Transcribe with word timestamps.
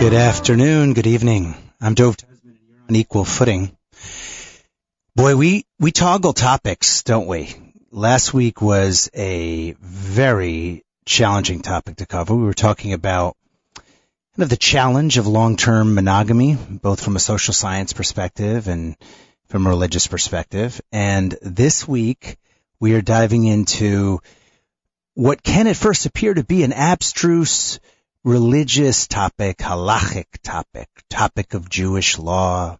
Good 0.00 0.14
afternoon, 0.14 0.94
good 0.94 1.06
evening. 1.06 1.54
I'm 1.80 1.94
Dov 1.94 2.16
and 2.42 2.58
you're 2.68 2.80
on 2.88 2.96
equal 2.96 3.24
footing. 3.24 3.70
Boy, 5.14 5.36
we, 5.36 5.64
we 5.78 5.92
toggle 5.92 6.32
topics, 6.32 7.04
don't 7.04 7.28
we? 7.28 7.54
Last 7.92 8.34
week 8.34 8.60
was 8.60 9.08
a 9.14 9.76
very 9.80 10.84
challenging 11.04 11.60
topic 11.60 11.98
to 11.98 12.06
cover. 12.06 12.34
We 12.34 12.42
were 12.42 12.52
talking 12.52 12.92
about 12.92 13.36
kind 14.36 14.42
of 14.42 14.50
the 14.50 14.56
challenge 14.58 15.16
of 15.16 15.26
long-term 15.26 15.94
monogamy, 15.94 16.54
both 16.54 17.02
from 17.02 17.16
a 17.16 17.18
social 17.18 17.54
science 17.54 17.94
perspective 17.94 18.68
and 18.68 18.94
from 19.46 19.66
a 19.66 19.70
religious 19.70 20.06
perspective. 20.08 20.78
And 20.92 21.34
this 21.40 21.88
week 21.88 22.36
we 22.78 22.92
are 22.92 23.00
diving 23.00 23.46
into 23.46 24.20
what 25.14 25.42
can 25.42 25.66
at 25.68 25.76
first 25.76 26.04
appear 26.04 26.34
to 26.34 26.44
be 26.44 26.64
an 26.64 26.74
abstruse 26.74 27.80
religious 28.24 29.06
topic, 29.06 29.56
halachic 29.56 30.26
topic, 30.42 30.88
topic 31.08 31.54
of 31.54 31.70
Jewish 31.70 32.18
law, 32.18 32.78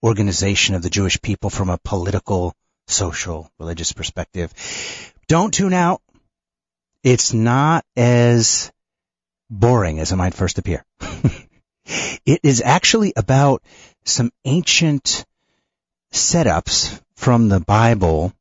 organization 0.00 0.76
of 0.76 0.82
the 0.82 0.90
Jewish 0.90 1.20
people 1.20 1.50
from 1.50 1.70
a 1.70 1.78
political, 1.78 2.54
social, 2.86 3.50
religious 3.58 3.90
perspective. 3.90 4.54
Don't 5.26 5.52
tune 5.52 5.74
out. 5.74 6.02
It's 7.02 7.34
not 7.34 7.84
as 7.96 8.70
boring 9.58 10.00
as 10.00 10.12
it 10.12 10.16
might 10.16 10.34
first 10.34 10.58
appear. 10.58 10.84
it 12.26 12.40
is 12.42 12.62
actually 12.64 13.12
about 13.16 13.62
some 14.04 14.30
ancient 14.44 15.24
setups 16.12 17.00
from 17.16 17.48
the 17.48 17.60
Bible. 17.60 18.32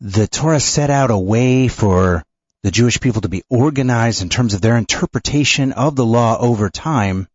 The 0.00 0.26
Torah 0.26 0.60
set 0.60 0.90
out 0.90 1.10
a 1.10 1.18
way 1.18 1.68
for 1.68 2.24
the 2.62 2.70
Jewish 2.70 3.00
people 3.00 3.22
to 3.22 3.28
be 3.28 3.42
organized 3.48 4.22
in 4.22 4.28
terms 4.28 4.54
of 4.54 4.60
their 4.60 4.76
interpretation 4.76 5.72
of 5.72 5.96
the 5.96 6.06
law 6.06 6.36
over 6.38 6.68
time. 6.68 7.28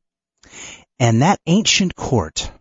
And 0.99 1.21
that 1.21 1.39
ancient 1.47 1.95
court 1.95 2.51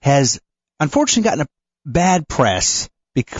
has 0.00 0.40
unfortunately 0.80 1.28
gotten 1.28 1.42
a 1.42 1.48
bad 1.84 2.28
press 2.28 2.88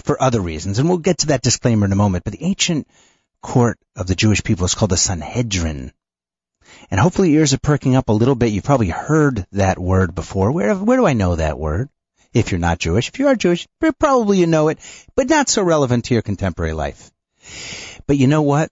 for 0.05 0.23
other 0.23 0.41
reasons. 0.41 0.79
And 0.79 0.89
we'll 0.89 0.99
get 0.99 1.19
to 1.19 1.27
that 1.29 1.43
disclaimer 1.43 1.87
in 1.87 1.93
a 1.93 1.97
moment. 1.97 2.25
But 2.25 2.35
the 2.35 2.45
ancient 2.45 2.87
court 3.43 3.79
of 3.97 4.07
the 4.07 4.15
Jewish 4.15 4.43
people 4.43 4.65
is 4.65 4.75
called 4.75 4.91
the 4.91 4.97
Sanhedrin. 4.97 5.93
And 6.91 7.01
hopefully 7.01 7.33
ears 7.33 7.53
are 7.53 7.59
perking 7.59 7.97
up 7.97 8.09
a 8.09 8.13
little 8.13 8.35
bit. 8.35 8.53
You've 8.53 8.65
probably 8.65 8.89
heard 8.89 9.47
that 9.53 9.79
word 9.79 10.15
before. 10.15 10.53
Where, 10.53 10.75
where 10.75 10.97
do 10.97 11.07
I 11.07 11.13
know 11.13 11.37
that 11.37 11.59
word? 11.59 11.89
If 12.33 12.51
you're 12.51 12.59
not 12.59 12.79
Jewish. 12.79 13.09
If 13.09 13.19
you 13.19 13.27
are 13.27 13.35
Jewish, 13.35 13.69
probably 13.99 14.39
you 14.39 14.47
know 14.47 14.69
it, 14.69 14.79
but 15.15 15.29
not 15.29 15.51
so 15.51 15.63
relevant 15.63 16.07
to 16.07 16.15
your 16.15 16.23
contemporary 16.23 16.73
life. 16.73 17.11
But 18.07 18.17
you 18.17 18.27
know 18.27 18.43
what? 18.43 18.71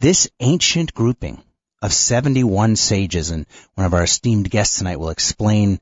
This 0.00 0.30
ancient 0.40 0.94
grouping 0.94 1.42
of 1.82 1.92
71 1.92 2.76
sages, 2.76 3.30
and 3.30 3.44
one 3.74 3.86
of 3.86 3.92
our 3.92 4.04
esteemed 4.04 4.48
guests 4.48 4.78
tonight 4.78 4.98
will 4.98 5.10
explain 5.10 5.78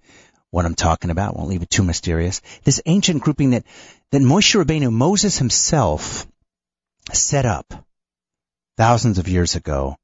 what 0.51 0.65
I'm 0.65 0.75
talking 0.75 1.11
about. 1.11 1.37
Won't 1.37 1.51
leave 1.51 1.63
it 1.63 1.71
too 1.71 1.85
mysterious. 1.85 2.41
This 2.65 2.83
ancient 2.87 3.23
grouping 3.23 3.51
that, 3.51 3.65
that 4.11 4.23
Moshe 4.23 4.61
Rabbeinu, 4.61 4.91
Moses 4.91 5.39
himself, 5.39 6.27
set 7.13 7.47
up 7.47 7.73
thousands 8.81 9.19
of 9.19 9.29
years 9.29 9.57
ago, 9.57 9.95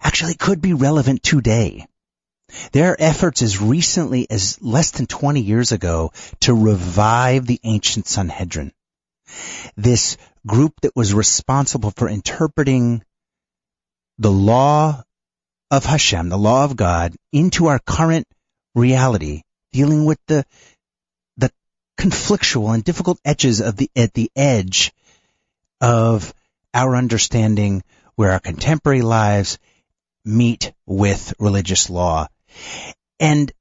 actually 0.00 0.34
could 0.34 0.60
be 0.60 0.74
relevant 0.74 1.24
today. 1.24 1.84
There 2.70 2.92
are 2.92 2.96
efforts 3.00 3.42
as 3.42 3.60
recently 3.60 4.30
as 4.30 4.62
less 4.62 4.92
than 4.92 5.06
20 5.06 5.40
years 5.40 5.72
ago 5.72 6.12
to 6.42 6.54
revive 6.54 7.46
the 7.46 7.58
ancient 7.64 8.06
Sanhedrin. 8.06 8.70
This 9.76 10.18
group 10.46 10.74
that 10.82 10.94
was 10.94 11.14
responsible 11.14 11.90
for 11.90 12.08
interpreting 12.08 13.02
the 14.18 14.30
law 14.30 15.02
of 15.72 15.84
Hashem, 15.84 16.28
the 16.28 16.38
law 16.38 16.62
of 16.62 16.76
God, 16.76 17.12
into 17.32 17.66
our 17.66 17.80
current 17.80 18.28
reality, 18.76 19.42
dealing 19.72 20.04
with 20.04 20.20
the 20.28 20.44
the 21.38 21.50
conflictual 21.98 22.72
and 22.72 22.84
difficult 22.84 23.18
edges 23.24 23.60
of 23.60 23.76
the 23.76 23.90
at 23.96 24.14
the 24.14 24.30
edge 24.36 24.92
of 25.80 26.32
our 26.72 26.94
understanding 26.94 27.82
where 28.16 28.32
our 28.32 28.40
contemporary 28.40 29.02
lives 29.02 29.58
meet 30.24 30.72
with 30.86 31.32
religious 31.38 31.88
law. 31.88 32.26
And 33.20 33.52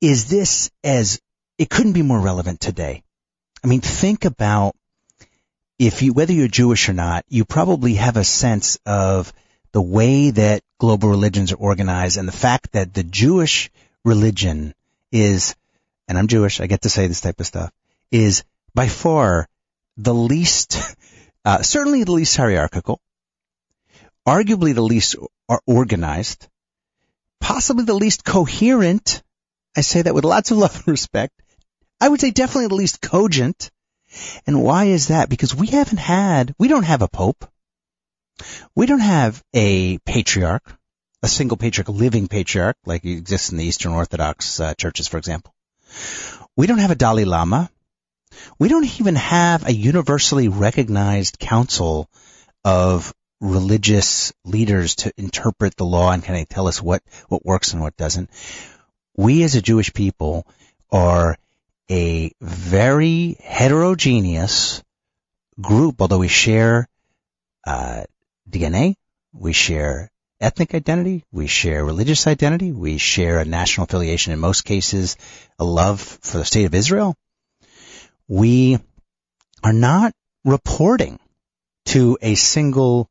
is 0.00 0.28
this 0.28 0.70
as 0.84 1.20
it 1.58 1.70
couldn't 1.70 1.94
be 1.94 2.02
more 2.02 2.20
relevant 2.20 2.60
today? 2.60 3.02
I 3.64 3.68
mean, 3.68 3.80
think 3.80 4.24
about 4.24 4.76
if 5.78 6.02
you, 6.02 6.12
whether 6.12 6.32
you're 6.32 6.48
Jewish 6.48 6.88
or 6.88 6.92
not, 6.92 7.24
you 7.28 7.44
probably 7.44 7.94
have 7.94 8.16
a 8.16 8.24
sense 8.24 8.78
of 8.86 9.32
the 9.72 9.82
way 9.82 10.30
that 10.30 10.62
global 10.78 11.08
religions 11.08 11.52
are 11.52 11.56
organized 11.56 12.16
and 12.16 12.28
the 12.28 12.32
fact 12.32 12.72
that 12.72 12.94
the 12.94 13.02
Jewish 13.02 13.70
religion 14.04 14.74
is, 15.12 15.54
and 16.08 16.16
I'm 16.16 16.28
Jewish, 16.28 16.60
I 16.60 16.66
get 16.66 16.82
to 16.82 16.88
say 16.88 17.06
this 17.06 17.20
type 17.20 17.40
of 17.40 17.46
stuff, 17.46 17.72
is 18.10 18.44
by 18.74 18.88
far 18.88 19.48
the 19.96 20.14
least, 20.14 20.80
uh, 21.44 21.62
certainly 21.62 22.04
the 22.04 22.12
least 22.12 22.36
hierarchical, 22.36 23.00
arguably 24.26 24.74
the 24.74 24.82
least 24.82 25.16
or- 25.48 25.62
organized, 25.66 26.48
possibly 27.40 27.84
the 27.84 27.94
least 27.94 28.24
coherent. 28.24 29.22
I 29.76 29.82
say 29.82 30.02
that 30.02 30.14
with 30.14 30.24
lots 30.24 30.50
of 30.50 30.58
love 30.64 30.76
and 30.76 30.88
respect. 30.88 31.40
I 32.00 32.08
would 32.08 32.20
say 32.20 32.30
definitely 32.30 32.68
the 32.68 32.74
least 32.74 33.00
cogent. 33.00 33.70
And 34.46 34.62
why 34.62 34.84
is 34.86 35.08
that? 35.08 35.28
Because 35.28 35.54
we 35.54 35.66
haven't 35.68 35.98
had, 35.98 36.54
we 36.58 36.68
don't 36.68 36.84
have 36.84 37.02
a 37.02 37.08
pope. 37.08 37.48
We 38.74 38.86
don't 38.86 39.00
have 39.00 39.42
a 39.54 39.98
patriarch, 39.98 40.78
a 41.22 41.28
single 41.28 41.56
patriarch, 41.56 41.88
a 41.88 41.92
living 41.92 42.28
patriarch, 42.28 42.76
like 42.84 43.04
exists 43.04 43.50
in 43.50 43.58
the 43.58 43.64
Eastern 43.64 43.92
Orthodox 43.92 44.60
uh, 44.60 44.74
churches, 44.74 45.08
for 45.08 45.16
example. 45.16 45.54
We 46.56 46.66
don't 46.66 46.78
have 46.78 46.90
a 46.90 46.96
Dalai 46.96 47.24
Lama. 47.24 47.70
We 48.58 48.68
don't 48.68 49.00
even 49.00 49.14
have 49.14 49.66
a 49.66 49.72
universally 49.72 50.48
recognized 50.48 51.38
council 51.38 52.08
of 52.64 53.14
religious 53.40 54.32
leaders 54.44 54.96
to 54.96 55.12
interpret 55.16 55.76
the 55.76 55.84
law 55.84 56.12
and 56.12 56.24
kind 56.24 56.40
of 56.40 56.48
tell 56.48 56.68
us 56.68 56.82
what, 56.82 57.02
what 57.28 57.44
works 57.44 57.72
and 57.72 57.82
what 57.82 57.96
doesn't. 57.96 58.30
We 59.16 59.42
as 59.42 59.54
a 59.54 59.62
Jewish 59.62 59.92
people 59.92 60.46
are 60.90 61.36
a 61.90 62.32
very 62.40 63.36
heterogeneous 63.42 64.82
group, 65.60 66.00
although 66.00 66.18
we 66.18 66.28
share 66.28 66.88
uh, 67.66 68.04
DNA, 68.48 68.96
we 69.32 69.52
share 69.52 70.10
ethnic 70.40 70.74
identity, 70.74 71.24
we 71.32 71.46
share 71.46 71.84
religious 71.84 72.26
identity, 72.26 72.72
we 72.72 72.98
share 72.98 73.38
a 73.38 73.44
national 73.44 73.84
affiliation, 73.84 74.32
in 74.32 74.38
most 74.38 74.64
cases, 74.64 75.16
a 75.58 75.64
love 75.64 76.00
for 76.00 76.38
the 76.38 76.44
state 76.44 76.64
of 76.64 76.74
Israel. 76.74 77.16
We 78.28 78.78
are 79.62 79.72
not 79.72 80.12
reporting 80.44 81.18
to 81.86 82.18
a 82.20 82.34
single 82.34 83.08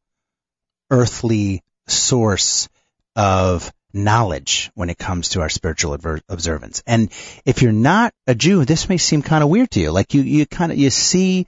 earthly 0.89 1.63
source 1.87 2.69
of 3.15 3.71
knowledge 3.95 4.71
when 4.75 4.89
it 4.89 4.97
comes 4.97 5.29
to 5.29 5.41
our 5.41 5.49
spiritual 5.49 5.93
adver- 5.93 6.21
observance. 6.27 6.83
And 6.85 7.09
if 7.45 7.61
you're 7.61 7.71
not 7.71 8.13
a 8.27 8.35
Jew, 8.35 8.65
this 8.65 8.89
may 8.89 8.97
seem 8.97 9.21
kind 9.21 9.43
of 9.43 9.49
weird 9.49 9.71
to 9.71 9.79
you. 9.79 9.91
Like 9.91 10.13
you, 10.13 10.21
you 10.21 10.45
kind 10.45 10.71
of, 10.71 10.77
you 10.77 10.89
see, 10.89 11.47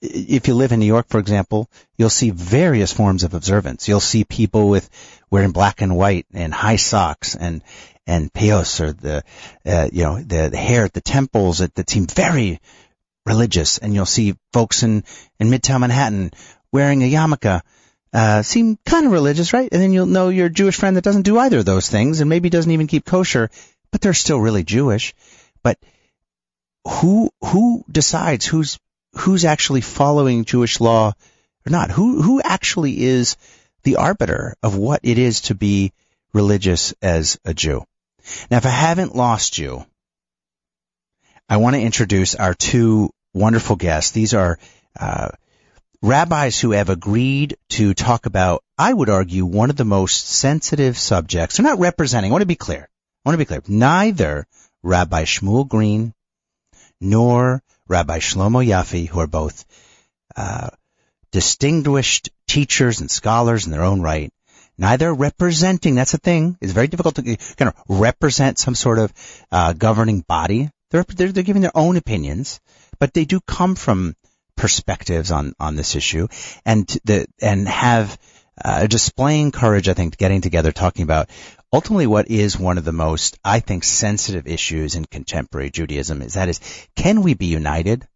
if 0.00 0.46
you 0.46 0.54
live 0.54 0.70
in 0.70 0.78
New 0.78 0.86
York, 0.86 1.08
for 1.08 1.18
example, 1.18 1.68
you'll 1.96 2.10
see 2.10 2.30
various 2.30 2.92
forms 2.92 3.24
of 3.24 3.34
observance. 3.34 3.88
You'll 3.88 3.98
see 3.98 4.22
people 4.24 4.68
with 4.68 4.88
wearing 5.30 5.50
black 5.50 5.82
and 5.82 5.96
white 5.96 6.26
and 6.32 6.54
high 6.54 6.76
socks 6.76 7.34
and, 7.34 7.62
and 8.06 8.32
peyos 8.32 8.80
or 8.80 8.92
the, 8.92 9.24
uh, 9.66 9.88
you 9.92 10.04
know, 10.04 10.22
the, 10.22 10.50
the 10.50 10.56
hair 10.56 10.84
at 10.84 10.92
the 10.92 11.00
temples 11.00 11.58
that, 11.58 11.74
that 11.74 11.90
seem 11.90 12.06
very 12.06 12.60
religious. 13.26 13.78
And 13.78 13.92
you'll 13.92 14.06
see 14.06 14.36
folks 14.52 14.84
in, 14.84 15.02
in 15.40 15.48
Midtown 15.48 15.80
Manhattan 15.80 16.30
wearing 16.70 17.02
a 17.02 17.10
yarmulke 17.10 17.60
uh, 18.12 18.42
seem 18.42 18.78
kind 18.84 19.06
of 19.06 19.12
religious, 19.12 19.52
right? 19.52 19.68
And 19.70 19.80
then 19.82 19.92
you'll 19.92 20.06
know 20.06 20.28
your 20.28 20.48
Jewish 20.48 20.76
friend 20.76 20.96
that 20.96 21.04
doesn't 21.04 21.22
do 21.22 21.38
either 21.38 21.58
of 21.58 21.64
those 21.64 21.88
things 21.88 22.20
and 22.20 22.28
maybe 22.28 22.50
doesn't 22.50 22.70
even 22.70 22.86
keep 22.86 23.04
kosher, 23.04 23.50
but 23.90 24.00
they're 24.00 24.14
still 24.14 24.40
really 24.40 24.64
Jewish. 24.64 25.14
But 25.62 25.78
who, 26.86 27.30
who 27.42 27.84
decides 27.90 28.46
who's, 28.46 28.78
who's 29.14 29.44
actually 29.44 29.82
following 29.82 30.44
Jewish 30.44 30.80
law 30.80 31.12
or 31.66 31.70
not? 31.70 31.90
Who, 31.90 32.22
who 32.22 32.40
actually 32.40 33.02
is 33.02 33.36
the 33.82 33.96
arbiter 33.96 34.54
of 34.62 34.76
what 34.76 35.00
it 35.02 35.18
is 35.18 35.42
to 35.42 35.54
be 35.54 35.92
religious 36.32 36.94
as 37.02 37.38
a 37.44 37.52
Jew? 37.52 37.84
Now, 38.50 38.58
if 38.58 38.66
I 38.66 38.70
haven't 38.70 39.16
lost 39.16 39.58
you, 39.58 39.84
I 41.48 41.56
want 41.58 41.76
to 41.76 41.82
introduce 41.82 42.34
our 42.34 42.54
two 42.54 43.10
wonderful 43.32 43.76
guests. 43.76 44.10
These 44.10 44.34
are, 44.34 44.58
uh, 44.98 45.28
rabbis 46.02 46.60
who 46.60 46.72
have 46.72 46.88
agreed 46.88 47.56
to 47.70 47.94
talk 47.94 48.26
about, 48.26 48.62
I 48.76 48.92
would 48.92 49.08
argue, 49.08 49.44
one 49.44 49.70
of 49.70 49.76
the 49.76 49.84
most 49.84 50.28
sensitive 50.28 50.98
subjects. 50.98 51.56
They're 51.56 51.64
not 51.64 51.78
representing, 51.78 52.30
I 52.30 52.32
want 52.32 52.42
to 52.42 52.46
be 52.46 52.54
clear. 52.54 52.88
I 53.24 53.28
want 53.28 53.34
to 53.34 53.38
be 53.38 53.44
clear. 53.44 53.62
Neither 53.66 54.46
Rabbi 54.82 55.24
Shmuel 55.24 55.68
Green 55.68 56.14
nor 57.00 57.62
Rabbi 57.88 58.18
Shlomo 58.18 58.64
Yaffe, 58.64 59.08
who 59.08 59.20
are 59.20 59.26
both 59.26 59.64
uh, 60.36 60.70
distinguished 61.32 62.30
teachers 62.46 63.00
and 63.00 63.10
scholars 63.10 63.66
in 63.66 63.72
their 63.72 63.84
own 63.84 64.00
right, 64.00 64.32
neither 64.76 65.12
representing, 65.12 65.94
that's 65.94 66.14
a 66.14 66.18
thing, 66.18 66.56
it's 66.60 66.72
very 66.72 66.86
difficult 66.86 67.16
to 67.16 67.22
kind 67.56 67.68
of 67.68 67.74
represent 67.88 68.58
some 68.58 68.74
sort 68.74 68.98
of 68.98 69.12
uh, 69.50 69.72
governing 69.72 70.20
body. 70.20 70.70
They're, 70.90 71.04
they're, 71.04 71.32
they're 71.32 71.42
giving 71.42 71.62
their 71.62 71.76
own 71.76 71.96
opinions, 71.96 72.60
but 72.98 73.12
they 73.12 73.24
do 73.24 73.40
come 73.40 73.74
from 73.74 74.14
perspectives 74.58 75.30
on, 75.30 75.54
on 75.58 75.76
this 75.76 75.96
issue 75.96 76.28
and 76.66 76.86
the, 77.04 77.26
and 77.40 77.66
have, 77.66 78.18
uh, 78.62 78.86
displaying 78.86 79.52
courage, 79.52 79.88
I 79.88 79.94
think, 79.94 80.16
getting 80.16 80.40
together, 80.40 80.72
talking 80.72 81.04
about 81.04 81.30
ultimately 81.72 82.06
what 82.06 82.30
is 82.30 82.58
one 82.58 82.78
of 82.78 82.84
the 82.84 82.92
most, 82.92 83.38
I 83.44 83.60
think, 83.60 83.84
sensitive 83.84 84.46
issues 84.46 84.94
in 84.94 85.04
contemporary 85.04 85.70
Judaism 85.70 86.22
is 86.22 86.34
that 86.34 86.48
is, 86.48 86.60
can 86.96 87.22
we 87.22 87.34
be 87.34 87.46
united? 87.46 88.06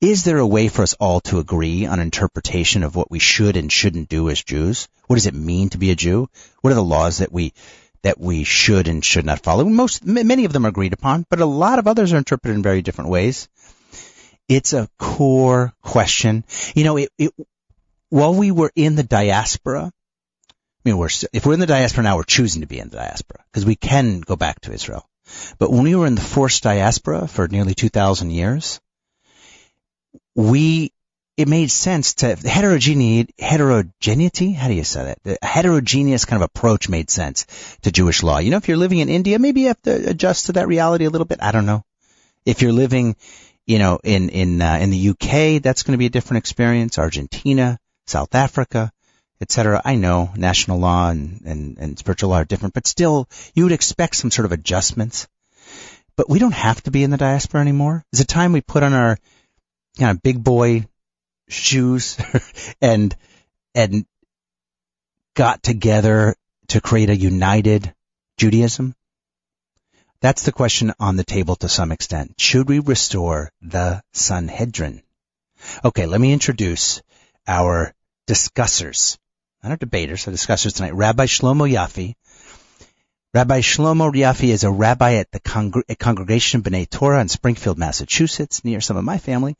Is 0.00 0.24
there 0.24 0.38
a 0.38 0.46
way 0.46 0.68
for 0.68 0.82
us 0.82 0.94
all 0.94 1.20
to 1.22 1.38
agree 1.38 1.86
on 1.86 1.98
interpretation 1.98 2.82
of 2.82 2.94
what 2.94 3.10
we 3.10 3.18
should 3.18 3.56
and 3.56 3.72
shouldn't 3.72 4.08
do 4.08 4.28
as 4.28 4.42
Jews? 4.42 4.88
What 5.06 5.16
does 5.16 5.26
it 5.26 5.34
mean 5.34 5.70
to 5.70 5.78
be 5.78 5.90
a 5.90 5.94
Jew? 5.94 6.28
What 6.60 6.72
are 6.72 6.76
the 6.76 6.84
laws 6.84 7.18
that 7.18 7.32
we 7.32 7.52
that 8.02 8.20
we 8.20 8.44
should 8.44 8.86
and 8.86 9.02
should 9.02 9.24
not 9.24 9.42
follow? 9.42 9.64
Most 9.64 10.04
many 10.04 10.44
of 10.44 10.52
them 10.52 10.66
are 10.66 10.68
agreed 10.68 10.92
upon, 10.92 11.24
but 11.30 11.40
a 11.40 11.46
lot 11.46 11.78
of 11.78 11.86
others 11.86 12.12
are 12.12 12.18
interpreted 12.18 12.56
in 12.56 12.62
very 12.62 12.82
different 12.82 13.10
ways. 13.10 13.48
It's 14.48 14.72
a 14.72 14.88
core 14.98 15.72
question. 15.82 16.44
You 16.74 16.84
know, 16.84 16.96
it, 16.98 17.08
it 17.18 17.32
while 18.10 18.34
we 18.34 18.50
were 18.50 18.70
in 18.76 18.94
the 18.94 19.02
diaspora, 19.02 19.90
I 19.90 20.88
mean, 20.88 20.98
we're, 20.98 21.08
if 21.32 21.46
we're 21.46 21.54
in 21.54 21.60
the 21.60 21.66
diaspora 21.66 22.04
now, 22.04 22.16
we're 22.16 22.24
choosing 22.24 22.60
to 22.60 22.66
be 22.68 22.78
in 22.78 22.88
the 22.88 22.96
diaspora 22.96 23.42
because 23.50 23.64
we 23.64 23.76
can 23.76 24.20
go 24.20 24.36
back 24.36 24.60
to 24.60 24.72
Israel. 24.72 25.08
But 25.58 25.72
when 25.72 25.82
we 25.82 25.94
were 25.94 26.06
in 26.06 26.14
the 26.14 26.20
forced 26.20 26.62
diaspora 26.62 27.26
for 27.26 27.48
nearly 27.48 27.74
2,000 27.74 28.30
years, 28.30 28.80
we, 30.34 30.92
it 31.36 31.48
made 31.48 31.70
sense 31.70 32.14
to 32.14 32.36
heterogeneity, 32.36 33.32
heterogeneity, 33.38 34.52
how 34.52 34.68
do 34.68 34.74
you 34.74 34.84
say 34.84 35.04
that? 35.04 35.22
The 35.22 35.38
heterogeneous 35.42 36.26
kind 36.26 36.42
of 36.42 36.46
approach 36.46 36.88
made 36.88 37.08
sense 37.08 37.46
to 37.82 37.90
Jewish 37.90 38.22
law. 38.22 38.38
You 38.38 38.50
know, 38.50 38.58
if 38.58 38.68
you're 38.68 38.76
living 38.76 38.98
in 38.98 39.08
India, 39.08 39.38
maybe 39.38 39.62
you 39.62 39.68
have 39.68 39.82
to 39.82 40.10
adjust 40.10 40.46
to 40.46 40.52
that 40.52 40.68
reality 40.68 41.06
a 41.06 41.10
little 41.10 41.24
bit. 41.24 41.42
I 41.42 41.50
don't 41.50 41.66
know. 41.66 41.84
If 42.44 42.60
you're 42.60 42.72
living, 42.72 43.16
you 43.66 43.78
know, 43.78 43.98
in, 44.02 44.28
in, 44.28 44.60
uh, 44.60 44.78
in 44.80 44.90
the 44.90 45.10
UK, 45.10 45.62
that's 45.62 45.82
going 45.82 45.92
to 45.92 45.98
be 45.98 46.06
a 46.06 46.10
different 46.10 46.38
experience. 46.38 46.98
Argentina, 46.98 47.78
South 48.06 48.34
Africa, 48.34 48.92
etc. 49.40 49.80
I 49.84 49.96
know 49.96 50.30
national 50.36 50.78
law 50.78 51.10
and, 51.10 51.40
and, 51.44 51.78
and 51.78 51.98
spiritual 51.98 52.30
law 52.30 52.36
are 52.36 52.44
different, 52.44 52.74
but 52.74 52.86
still 52.86 53.28
you 53.54 53.64
would 53.64 53.72
expect 53.72 54.16
some 54.16 54.30
sort 54.30 54.46
of 54.46 54.52
adjustments. 54.52 55.28
But 56.16 56.28
we 56.28 56.38
don't 56.38 56.52
have 56.52 56.82
to 56.84 56.90
be 56.90 57.02
in 57.02 57.10
the 57.10 57.16
diaspora 57.16 57.60
anymore. 57.60 58.04
It's 58.12 58.20
a 58.20 58.26
time 58.26 58.52
we 58.52 58.60
put 58.60 58.82
on 58.82 58.92
our 58.92 59.18
kind 59.98 60.16
of 60.16 60.22
big 60.22 60.42
boy 60.42 60.86
shoes 61.48 62.16
and 62.80 63.14
and 63.74 64.06
got 65.34 65.62
together 65.62 66.36
to 66.68 66.80
create 66.80 67.10
a 67.10 67.16
united 67.16 67.92
Judaism? 68.38 68.94
That's 70.24 70.44
the 70.44 70.52
question 70.52 70.94
on 70.98 71.16
the 71.16 71.22
table 71.22 71.54
to 71.56 71.68
some 71.68 71.92
extent. 71.92 72.40
Should 72.40 72.66
we 72.66 72.78
restore 72.78 73.52
the 73.60 74.02
Sanhedrin? 74.14 75.02
Okay, 75.84 76.06
let 76.06 76.18
me 76.18 76.32
introduce 76.32 77.02
our 77.46 77.92
discussers. 78.26 79.18
Not 79.62 79.72
our 79.72 79.76
debaters, 79.76 80.26
our 80.26 80.30
discussers 80.30 80.72
tonight. 80.72 80.94
Rabbi 80.94 81.26
Shlomo 81.26 81.70
Yaffe. 81.70 82.14
Rabbi 83.34 83.60
Shlomo 83.60 84.10
Yaffe 84.14 84.48
is 84.48 84.64
a 84.64 84.70
rabbi 84.70 85.16
at 85.16 85.30
the 85.30 85.40
Congre- 85.40 85.98
Congregation 85.98 86.62
B'nai 86.62 86.88
Torah 86.88 87.20
in 87.20 87.28
Springfield, 87.28 87.76
Massachusetts, 87.76 88.64
near 88.64 88.80
some 88.80 88.96
of 88.96 89.04
my 89.04 89.18
family. 89.18 89.56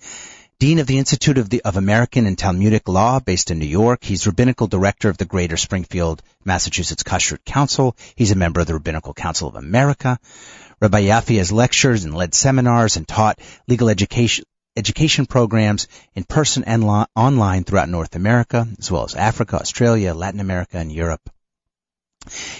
Dean 0.58 0.78
of 0.78 0.86
the 0.86 0.98
Institute 0.98 1.36
of, 1.36 1.50
the, 1.50 1.62
of 1.62 1.76
American 1.76 2.26
and 2.26 2.38
Talmudic 2.38 2.88
Law 2.88 3.18
based 3.18 3.50
in 3.50 3.58
New 3.58 3.66
York. 3.66 4.04
He's 4.04 4.26
rabbinical 4.26 4.66
director 4.66 5.08
of 5.08 5.18
the 5.18 5.24
Greater 5.24 5.56
Springfield, 5.56 6.22
Massachusetts 6.44 7.02
Kashrut 7.02 7.44
Council. 7.44 7.96
He's 8.14 8.30
a 8.30 8.36
member 8.36 8.60
of 8.60 8.66
the 8.66 8.74
Rabbinical 8.74 9.14
Council 9.14 9.48
of 9.48 9.56
America. 9.56 10.18
Rabbi 10.80 11.02
Yaffe 11.06 11.38
has 11.38 11.50
lectures 11.50 12.04
and 12.04 12.14
led 12.14 12.34
seminars 12.34 12.96
and 12.96 13.06
taught 13.06 13.40
legal 13.66 13.88
education, 13.88 14.44
education 14.76 15.26
programs 15.26 15.88
in 16.14 16.24
person 16.24 16.64
and 16.64 16.84
lo- 16.84 17.06
online 17.16 17.64
throughout 17.64 17.88
North 17.88 18.14
America, 18.14 18.68
as 18.78 18.90
well 18.90 19.04
as 19.04 19.14
Africa, 19.14 19.56
Australia, 19.56 20.14
Latin 20.14 20.40
America, 20.40 20.78
and 20.78 20.92
Europe. 20.92 21.28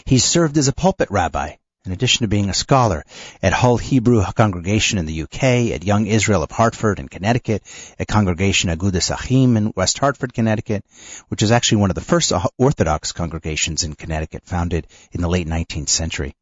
He's 0.05 0.25
served 0.25 0.58
as 0.58 0.69
a 0.69 0.73
pulpit 0.73 1.11
rabbi, 1.11 1.56
in 1.85 1.93
addition 1.93 2.25
to 2.25 2.29
being 2.29 2.49
a 2.49 2.55
scholar 2.55 3.05
at 3.43 3.53
Hull 3.53 3.77
Hebrew 3.77 4.25
Congregation 4.33 4.99
in 4.99 5.07
the 5.07 5.23
UK, 5.23 5.43
at 5.73 5.85
Young 5.85 6.07
Israel 6.07 6.43
of 6.43 6.51
Hartford 6.51 6.99
in 6.99 7.09
Connecticut, 7.09 7.63
at 7.99 8.09
Congregation 8.09 8.71
Agudas 8.71 9.11
Achim 9.11 9.57
in 9.57 9.73
West 9.77 9.99
Hartford, 9.99 10.33
Connecticut, 10.33 10.85
which 11.29 11.43
is 11.43 11.51
actually 11.51 11.79
one 11.79 11.91
of 11.91 11.95
the 11.95 12.01
first 12.01 12.33
Orthodox 12.59 13.13
congregations 13.13 13.85
in 13.85 13.95
Connecticut, 13.95 14.45
founded 14.47 14.87
in 15.13 15.21
the 15.21 15.29
late 15.29 15.47
19th 15.47 15.91
century. 15.91 16.35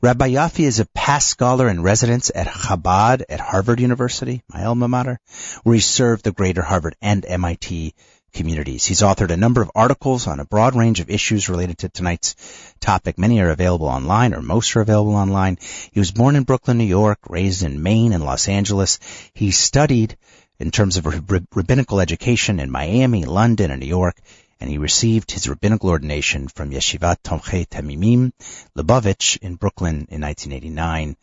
Rabbi 0.00 0.28
Yaffe 0.28 0.60
is 0.60 0.78
a 0.78 0.86
past 0.86 1.26
scholar 1.26 1.68
in 1.68 1.82
residence 1.82 2.30
at 2.32 2.46
Chabad 2.46 3.24
at 3.28 3.40
Harvard 3.40 3.80
University, 3.80 4.44
my 4.48 4.64
alma 4.64 4.86
mater, 4.86 5.18
where 5.64 5.74
he 5.74 5.80
served 5.80 6.22
the 6.22 6.30
greater 6.30 6.62
Harvard 6.62 6.94
and 7.02 7.26
MIT 7.26 7.92
communities. 8.36 8.84
He's 8.84 9.00
authored 9.00 9.30
a 9.30 9.36
number 9.36 9.62
of 9.62 9.70
articles 9.74 10.26
on 10.26 10.38
a 10.38 10.44
broad 10.44 10.76
range 10.76 11.00
of 11.00 11.10
issues 11.10 11.48
related 11.48 11.78
to 11.78 11.88
tonight's 11.88 12.36
topic. 12.80 13.18
Many 13.18 13.40
are 13.40 13.50
available 13.50 13.88
online, 13.88 14.34
or 14.34 14.42
most 14.42 14.76
are 14.76 14.82
available 14.82 15.16
online. 15.16 15.58
He 15.90 15.98
was 15.98 16.12
born 16.12 16.36
in 16.36 16.44
Brooklyn, 16.44 16.78
New 16.78 16.84
York, 16.84 17.18
raised 17.28 17.62
in 17.62 17.82
Maine 17.82 18.12
and 18.12 18.24
Los 18.24 18.48
Angeles. 18.48 18.98
He 19.34 19.50
studied 19.50 20.16
in 20.58 20.70
terms 20.70 20.96
of 20.96 21.06
rabbinical 21.06 22.00
education 22.00 22.60
in 22.60 22.70
Miami, 22.70 23.24
London, 23.24 23.70
and 23.70 23.80
New 23.80 23.88
York 23.88 24.16
and 24.60 24.70
he 24.70 24.78
received 24.78 25.30
his 25.30 25.48
rabbinical 25.48 25.90
ordination 25.90 26.48
from 26.48 26.70
Yeshivat 26.70 27.18
Tomchei 27.22 27.66
Temimim 27.68 28.32
Lubavitch 28.76 29.38
in 29.42 29.56
Brooklyn 29.56 30.06
in 30.10 30.22
1989. 30.22 31.16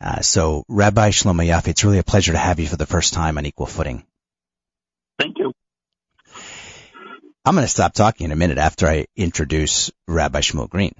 Uh, 0.00 0.20
so, 0.20 0.64
Rabbi 0.68 1.10
Shlomo 1.10 1.46
Yaffe, 1.46 1.68
it's 1.68 1.84
really 1.84 1.98
a 1.98 2.02
pleasure 2.02 2.32
to 2.32 2.38
have 2.38 2.58
you 2.58 2.66
for 2.66 2.76
the 2.76 2.86
first 2.86 3.14
time 3.14 3.38
on 3.38 3.46
Equal 3.46 3.66
Footing. 3.66 4.04
Thank 5.18 5.38
you. 5.38 5.52
I'm 7.44 7.54
going 7.54 7.64
to 7.64 7.68
stop 7.68 7.92
talking 7.92 8.26
in 8.26 8.32
a 8.32 8.36
minute 8.36 8.58
after 8.58 8.86
I 8.86 9.06
introduce 9.16 9.90
Rabbi 10.06 10.40
Shmuel 10.40 10.68
Green. 10.68 10.94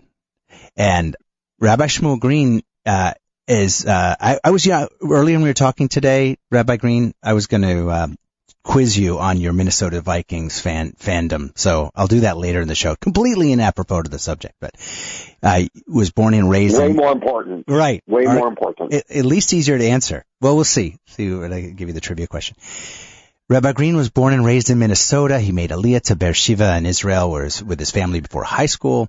And 0.76 1.16
Rabbi 1.60 1.86
Shmuel 1.86 2.18
Green 2.18 2.62
uh, 2.84 3.14
is 3.46 3.86
uh, 3.86 4.16
I, 4.18 4.40
I, 4.42 4.50
was 4.50 4.66
yeah 4.66 4.86
earlier 5.02 5.36
when 5.36 5.42
we 5.42 5.50
were 5.50 5.54
talking 5.54 5.88
today, 5.88 6.36
Rabbi 6.50 6.76
Green. 6.76 7.12
I 7.22 7.34
was 7.34 7.46
going 7.46 7.62
to 7.62 7.90
um, 7.92 8.16
quiz 8.64 8.98
you 8.98 9.18
on 9.18 9.38
your 9.38 9.52
Minnesota 9.52 10.00
Vikings 10.00 10.60
fan 10.60 10.94
fandom. 10.98 11.56
So 11.56 11.90
I'll 11.94 12.08
do 12.08 12.20
that 12.20 12.36
later 12.36 12.60
in 12.60 12.66
the 12.66 12.74
show. 12.74 12.96
Completely 12.96 13.52
inapropos 13.52 14.04
to 14.04 14.10
the 14.10 14.18
subject, 14.18 14.54
but 14.60 14.72
I 15.42 15.68
was 15.86 16.10
born 16.10 16.34
and 16.34 16.50
raised. 16.50 16.76
Way 16.76 16.86
in, 16.86 16.96
more 16.96 17.12
important. 17.12 17.64
Right. 17.68 18.02
Way 18.06 18.24
more 18.24 18.48
important. 18.48 18.94
At, 18.94 19.10
at, 19.10 19.24
least 19.24 19.52
easier 19.52 19.78
to 19.78 19.86
answer. 19.86 20.24
Well, 20.40 20.56
we'll 20.56 20.64
see. 20.64 20.96
See 21.08 21.32
what 21.32 21.52
I 21.52 21.60
give 21.60 21.88
you 21.88 21.94
the 21.94 22.00
trivia 22.00 22.26
question. 22.26 22.56
Rabbi 23.48 23.72
Green 23.72 23.96
was 23.96 24.08
born 24.08 24.32
and 24.32 24.44
raised 24.44 24.70
in 24.70 24.78
Minnesota. 24.78 25.38
He 25.38 25.52
made 25.52 25.70
Aliyah 25.70 26.02
to 26.02 26.16
Beersheba 26.16 26.76
in 26.76 26.86
Israel 26.86 27.30
with 27.30 27.78
his 27.78 27.90
family 27.90 28.20
before 28.20 28.44
high 28.44 28.66
school. 28.66 29.08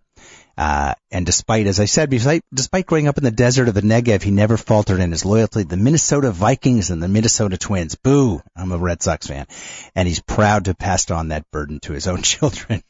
Uh, 0.56 0.94
and 1.10 1.26
despite, 1.26 1.66
as 1.66 1.80
I 1.80 1.86
said, 1.86 2.10
despite, 2.10 2.44
despite 2.54 2.86
growing 2.86 3.08
up 3.08 3.18
in 3.18 3.24
the 3.24 3.32
desert 3.32 3.68
of 3.68 3.74
the 3.74 3.82
Negev, 3.82 4.22
he 4.22 4.32
never 4.32 4.58
faltered 4.58 5.00
in 5.00 5.12
his 5.12 5.26
loyalty 5.26 5.64
to 5.64 5.70
the 5.70 5.78
Minnesota 5.78 6.32
Vikings 6.32 6.92
and 6.92 7.02
the 7.02 7.08
Minnesota 7.08 7.58
Twins. 7.58 7.96
Boo! 7.96 8.42
I'm 8.56 8.72
a 8.72 8.78
Red 8.78 9.02
Sox 9.02 9.26
fan. 9.26 9.48
And 9.96 10.08
he's 10.08 10.22
proud 10.22 10.66
to 10.66 10.76
pass 10.76 11.10
on 11.10 11.30
that 11.30 11.50
burden 11.52 11.80
to 11.82 11.94
his 11.94 12.08
own 12.08 12.22
children 12.24 12.84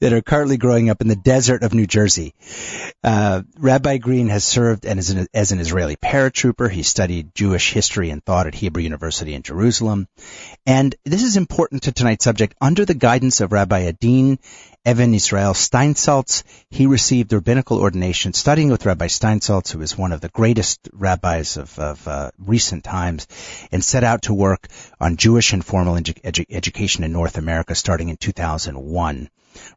that 0.00 0.12
are 0.12 0.22
currently 0.22 0.56
growing 0.56 0.90
up 0.90 1.00
in 1.00 1.08
the 1.08 1.16
desert 1.16 1.62
of 1.62 1.74
New 1.74 1.86
Jersey. 1.86 2.34
Uh, 3.02 3.42
Rabbi 3.58 3.98
Green 3.98 4.28
has 4.28 4.44
served 4.44 4.86
as 4.86 5.10
an, 5.10 5.26
as 5.34 5.52
an 5.52 5.60
Israeli 5.60 5.96
paratrooper. 5.96 6.70
He 6.70 6.82
studied 6.82 7.34
Jewish 7.34 7.72
history 7.72 8.10
and 8.10 8.24
thought 8.24 8.46
at 8.46 8.54
Hebrew 8.54 8.82
University 8.82 9.34
in 9.34 9.42
Jerusalem. 9.42 10.08
And 10.66 10.94
this 11.04 11.22
is 11.22 11.36
important 11.36 11.84
to 11.84 11.92
tonight's 11.92 12.24
subject. 12.24 12.54
Under 12.60 12.84
the 12.84 12.94
guidance 12.94 13.40
of 13.40 13.52
Rabbi 13.52 13.80
Adin 13.80 14.38
Even 14.84 15.14
Israel 15.14 15.54
Steinsaltz. 15.54 16.42
He 16.68 16.86
received 16.86 17.32
rabbinical 17.32 17.78
ordination 17.78 18.32
studying 18.32 18.68
with 18.68 18.84
Rabbi 18.84 19.06
Steinsaltz, 19.06 19.70
who 19.70 19.80
is 19.80 19.96
one 19.96 20.10
of 20.10 20.20
the 20.20 20.28
greatest 20.28 20.88
rabbis 20.92 21.56
of, 21.56 21.78
of 21.78 22.08
uh, 22.08 22.30
recent 22.38 22.82
times, 22.82 23.28
and 23.70 23.84
set 23.84 24.02
out 24.02 24.22
to 24.22 24.34
work 24.34 24.66
on 25.00 25.16
Jewish 25.16 25.52
informal 25.52 25.94
edu- 25.94 26.20
edu- 26.22 26.46
education 26.50 27.04
in 27.04 27.12
North 27.12 27.38
America 27.38 27.76
starting 27.76 28.08
in 28.08 28.16
2001. 28.16 29.30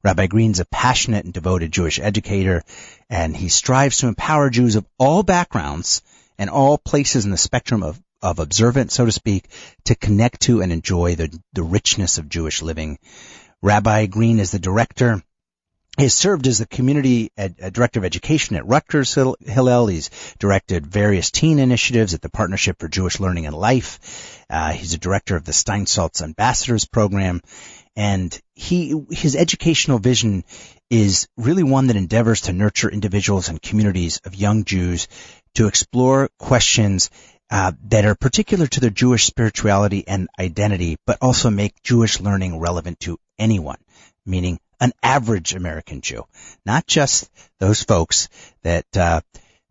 Rabbi 0.03 0.27
Green's 0.27 0.59
a 0.59 0.65
passionate 0.65 1.25
and 1.25 1.33
devoted 1.33 1.71
Jewish 1.71 1.99
educator, 1.99 2.63
and 3.09 3.35
he 3.35 3.49
strives 3.49 3.97
to 3.97 4.07
empower 4.07 4.49
Jews 4.49 4.75
of 4.75 4.85
all 4.97 5.23
backgrounds 5.23 6.01
and 6.37 6.49
all 6.49 6.77
places 6.77 7.25
in 7.25 7.31
the 7.31 7.37
spectrum 7.37 7.83
of 7.83 8.01
of 8.21 8.39
observance, 8.39 8.93
so 8.95 9.05
to 9.05 9.11
speak, 9.11 9.47
to 9.83 9.93
connect 9.93 10.41
to 10.41 10.61
and 10.61 10.71
enjoy 10.71 11.13
the, 11.13 11.37
the 11.53 11.61
richness 11.61 12.17
of 12.17 12.27
Jewish 12.27 12.63
living. 12.63 12.97
Rabbi 13.61 14.07
Green 14.07 14.39
is 14.39 14.49
the 14.49 14.57
director 14.57 15.21
he 15.97 16.03
has 16.03 16.13
served 16.13 16.45
as 16.45 16.57
the 16.57 16.65
community 16.65 17.31
ed, 17.37 17.55
director 17.71 17.99
of 17.99 18.05
education 18.05 18.57
at 18.57 18.67
Rutgers 18.67 19.13
Hillel. 19.13 19.87
He's 19.87 20.09
directed 20.39 20.85
various 20.85 21.31
teen 21.31 21.57
initiatives 21.57 22.13
at 22.13 22.21
the 22.21 22.29
Partnership 22.29 22.79
for 22.79 22.89
Jewish 22.89 23.21
Learning 23.21 23.45
and 23.45 23.55
Life. 23.55 24.43
Uh, 24.49 24.73
he's 24.73 24.93
a 24.93 24.97
director 24.97 25.37
of 25.37 25.45
the 25.45 25.53
Steinsaltz 25.53 26.21
Ambassadors 26.21 26.85
Program, 26.85 27.41
and 27.95 28.39
he 28.53 28.93
his 29.09 29.35
educational 29.35 29.99
vision 29.99 30.43
is 30.89 31.27
really 31.37 31.63
one 31.63 31.87
that 31.87 31.95
endeavors 31.95 32.41
to 32.41 32.53
nurture 32.53 32.89
individuals 32.89 33.49
and 33.49 33.61
communities 33.61 34.19
of 34.25 34.35
young 34.35 34.65
Jews 34.65 35.07
to 35.55 35.67
explore 35.67 36.29
questions 36.37 37.09
uh, 37.49 37.71
that 37.85 38.05
are 38.05 38.15
particular 38.15 38.67
to 38.67 38.79
their 38.79 38.89
Jewish 38.89 39.25
spirituality 39.25 40.07
and 40.07 40.27
identity, 40.39 40.97
but 41.05 41.17
also 41.21 41.49
make 41.49 41.81
Jewish 41.83 42.19
learning 42.19 42.59
relevant 42.59 42.99
to 43.01 43.17
anyone, 43.37 43.77
meaning 44.25 44.59
an 44.79 44.91
average 45.01 45.53
American 45.53 46.01
Jew, 46.01 46.25
not 46.65 46.85
just 46.85 47.29
those 47.59 47.83
folks 47.83 48.29
that 48.63 48.85
uh, 48.97 49.21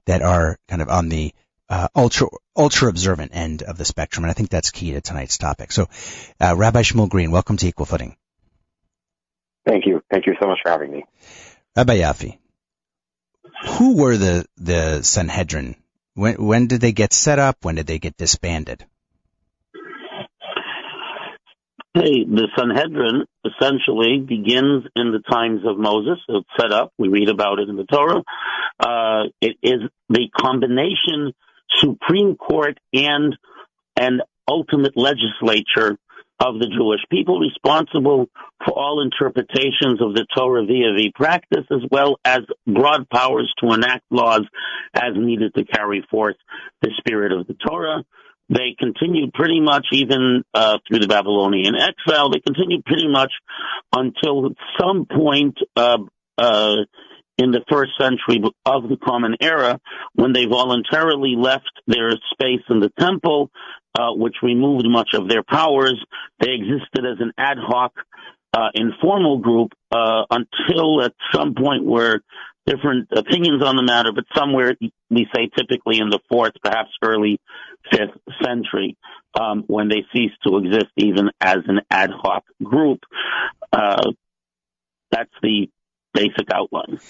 that 0.06 0.22
are 0.22 0.58
kind 0.68 0.82
of 0.82 0.88
on 0.88 1.08
the 1.08 1.34
uh, 1.68 1.88
ultra 1.94 2.28
ultra 2.56 2.88
observant 2.88 3.34
end 3.34 3.62
of 3.62 3.78
the 3.78 3.84
spectrum, 3.84 4.24
and 4.24 4.30
I 4.30 4.34
think 4.34 4.50
that's 4.50 4.70
key 4.70 4.92
to 4.92 5.00
tonight's 5.00 5.38
topic. 5.38 5.72
So, 5.72 5.88
uh, 6.40 6.54
Rabbi 6.56 6.82
Shmuel 6.82 7.08
Green, 7.08 7.30
welcome 7.30 7.56
to 7.56 7.66
Equal 7.66 7.86
Footing. 7.86 8.16
Thank 9.66 9.86
you. 9.86 10.02
Thank 10.10 10.26
you 10.26 10.34
so 10.40 10.46
much 10.46 10.58
for 10.62 10.70
having 10.70 10.92
me. 10.92 11.04
Rabbi 11.76 11.98
Yaffe, 11.98 12.38
who 13.66 13.96
were 13.96 14.16
the 14.16 14.46
the 14.56 15.02
Sanhedrin? 15.02 15.76
When 16.14 16.34
when 16.34 16.66
did 16.66 16.80
they 16.80 16.92
get 16.92 17.12
set 17.12 17.38
up? 17.38 17.58
When 17.62 17.76
did 17.76 17.86
they 17.86 17.98
get 17.98 18.16
disbanded? 18.16 18.84
Hey, 21.94 22.24
the 22.24 22.48
Sanhedrin 22.58 23.24
essentially 23.44 24.18
begins 24.18 24.84
in 24.96 25.12
the 25.12 25.22
times 25.30 25.60
of 25.64 25.78
Moses. 25.78 26.18
It's 26.28 26.48
set 26.58 26.72
up. 26.72 26.92
We 26.98 27.06
read 27.06 27.28
about 27.28 27.60
it 27.60 27.68
in 27.68 27.76
the 27.76 27.84
Torah. 27.84 28.22
Uh, 28.80 29.30
it 29.40 29.56
is 29.62 29.80
the 30.08 30.28
combination 30.36 31.32
Supreme 31.80 32.36
Court 32.36 32.78
and 32.92 33.36
and 33.96 34.22
ultimate 34.48 34.96
legislature 34.96 35.96
of 36.40 36.58
the 36.58 36.66
Jewish 36.66 37.00
people, 37.10 37.38
responsible 37.38 38.26
for 38.64 38.72
all 38.72 39.00
interpretations 39.02 40.02
of 40.02 40.14
the 40.14 40.26
Torah 40.36 40.64
via 40.66 40.92
the 40.96 41.12
practice, 41.14 41.64
as 41.70 41.82
well 41.90 42.16
as 42.24 42.40
broad 42.66 43.08
powers 43.08 43.52
to 43.60 43.72
enact 43.72 44.04
laws 44.10 44.42
as 44.92 45.12
needed 45.16 45.54
to 45.54 45.64
carry 45.64 46.04
forth 46.10 46.36
the 46.82 46.90
spirit 46.98 47.32
of 47.32 47.46
the 47.46 47.54
Torah. 47.54 48.04
They 48.48 48.76
continued 48.78 49.32
pretty 49.32 49.60
much 49.60 49.86
even 49.92 50.42
uh, 50.52 50.78
through 50.86 50.98
the 50.98 51.08
Babylonian 51.08 51.74
exile. 51.76 52.30
They 52.30 52.40
continued 52.40 52.84
pretty 52.84 53.08
much 53.08 53.32
until 53.94 54.50
some 54.78 55.06
point 55.06 55.56
uh, 55.76 55.98
uh, 56.36 56.74
in 57.36 57.50
the 57.50 57.64
first 57.68 57.92
century 58.00 58.42
of 58.64 58.88
the 58.88 58.96
Common 58.96 59.36
Era, 59.40 59.80
when 60.14 60.32
they 60.32 60.46
voluntarily 60.46 61.34
left 61.36 61.70
their 61.86 62.10
space 62.32 62.62
in 62.70 62.80
the 62.80 62.92
temple, 62.98 63.50
uh, 63.98 64.12
which 64.12 64.36
removed 64.42 64.86
much 64.88 65.10
of 65.14 65.28
their 65.28 65.42
powers. 65.42 66.02
They 66.40 66.52
existed 66.52 67.04
as 67.04 67.18
an 67.20 67.32
ad 67.38 67.58
hoc, 67.60 67.92
uh, 68.52 68.68
informal 68.74 69.38
group 69.38 69.72
uh, 69.90 70.24
until 70.30 71.02
at 71.02 71.12
some 71.32 71.54
point 71.54 71.84
where 71.84 72.20
different 72.66 73.08
opinions 73.12 73.62
on 73.62 73.76
the 73.76 73.82
matter, 73.82 74.10
but 74.14 74.24
somewhere 74.34 74.74
we 75.10 75.26
say 75.34 75.50
typically 75.56 75.98
in 75.98 76.08
the 76.10 76.20
fourth, 76.30 76.52
perhaps 76.62 76.90
early 77.02 77.38
fifth 77.90 78.16
century, 78.42 78.96
um, 79.38 79.64
when 79.66 79.88
they 79.88 80.04
ceased 80.14 80.36
to 80.46 80.56
exist 80.58 80.90
even 80.96 81.30
as 81.40 81.58
an 81.66 81.80
ad 81.90 82.10
hoc 82.10 82.44
group. 82.62 83.00
Uh, 83.72 84.12
that's 85.10 85.30
the 85.42 85.68
basic 86.14 86.50
outline. 86.52 87.00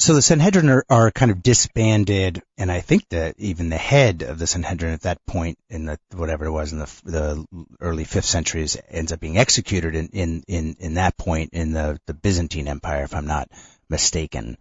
So 0.00 0.14
the 0.14 0.22
Sanhedrin 0.22 0.68
are, 0.68 0.84
are, 0.88 1.10
kind 1.10 1.32
of 1.32 1.42
disbanded, 1.42 2.40
and 2.56 2.70
I 2.70 2.80
think 2.80 3.08
that 3.08 3.34
even 3.38 3.68
the 3.68 3.76
head 3.76 4.22
of 4.22 4.38
the 4.38 4.46
Sanhedrin 4.46 4.92
at 4.92 5.02
that 5.02 5.18
point 5.26 5.58
in 5.68 5.86
the 5.86 5.98
whatever 6.14 6.44
it 6.44 6.52
was 6.52 6.72
in 6.72 6.78
the, 6.78 7.00
the 7.04 7.44
early 7.80 8.04
fifth 8.04 8.24
centuries 8.24 8.76
ends 8.88 9.10
up 9.10 9.18
being 9.18 9.38
executed 9.38 9.96
in, 9.96 10.08
in, 10.12 10.44
in, 10.46 10.76
in 10.78 10.94
that 10.94 11.16
point 11.16 11.50
in 11.52 11.72
the, 11.72 11.98
the 12.06 12.14
Byzantine 12.14 12.68
Empire, 12.68 13.02
if 13.02 13.12
I'm 13.12 13.26
not 13.26 13.48
mistaken. 13.90 14.56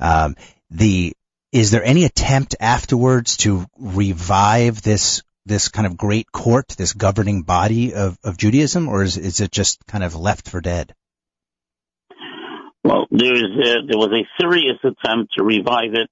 Um, 0.00 0.36
the 0.70 1.14
is 1.50 1.70
there 1.70 1.84
any 1.84 2.04
attempt 2.04 2.56
afterwards 2.60 3.38
to 3.38 3.64
revive 3.78 4.82
this 4.82 5.22
this 5.46 5.68
kind 5.68 5.86
of 5.86 5.96
great 5.96 6.30
court, 6.32 6.68
this 6.76 6.92
governing 6.94 7.42
body 7.42 7.94
of, 7.94 8.18
of 8.24 8.36
Judaism, 8.36 8.88
or 8.88 9.02
is 9.02 9.16
is 9.16 9.40
it 9.40 9.50
just 9.50 9.86
kind 9.86 10.04
of 10.04 10.14
left 10.14 10.50
for 10.50 10.60
dead? 10.60 10.94
Well, 12.84 13.06
there 13.10 13.34
is 13.34 13.42
a, 13.42 13.86
there 13.88 13.98
was 13.98 14.12
a 14.12 14.28
serious 14.38 14.76
attempt 14.84 15.32
to 15.38 15.42
revive 15.44 15.94
it 15.94 16.10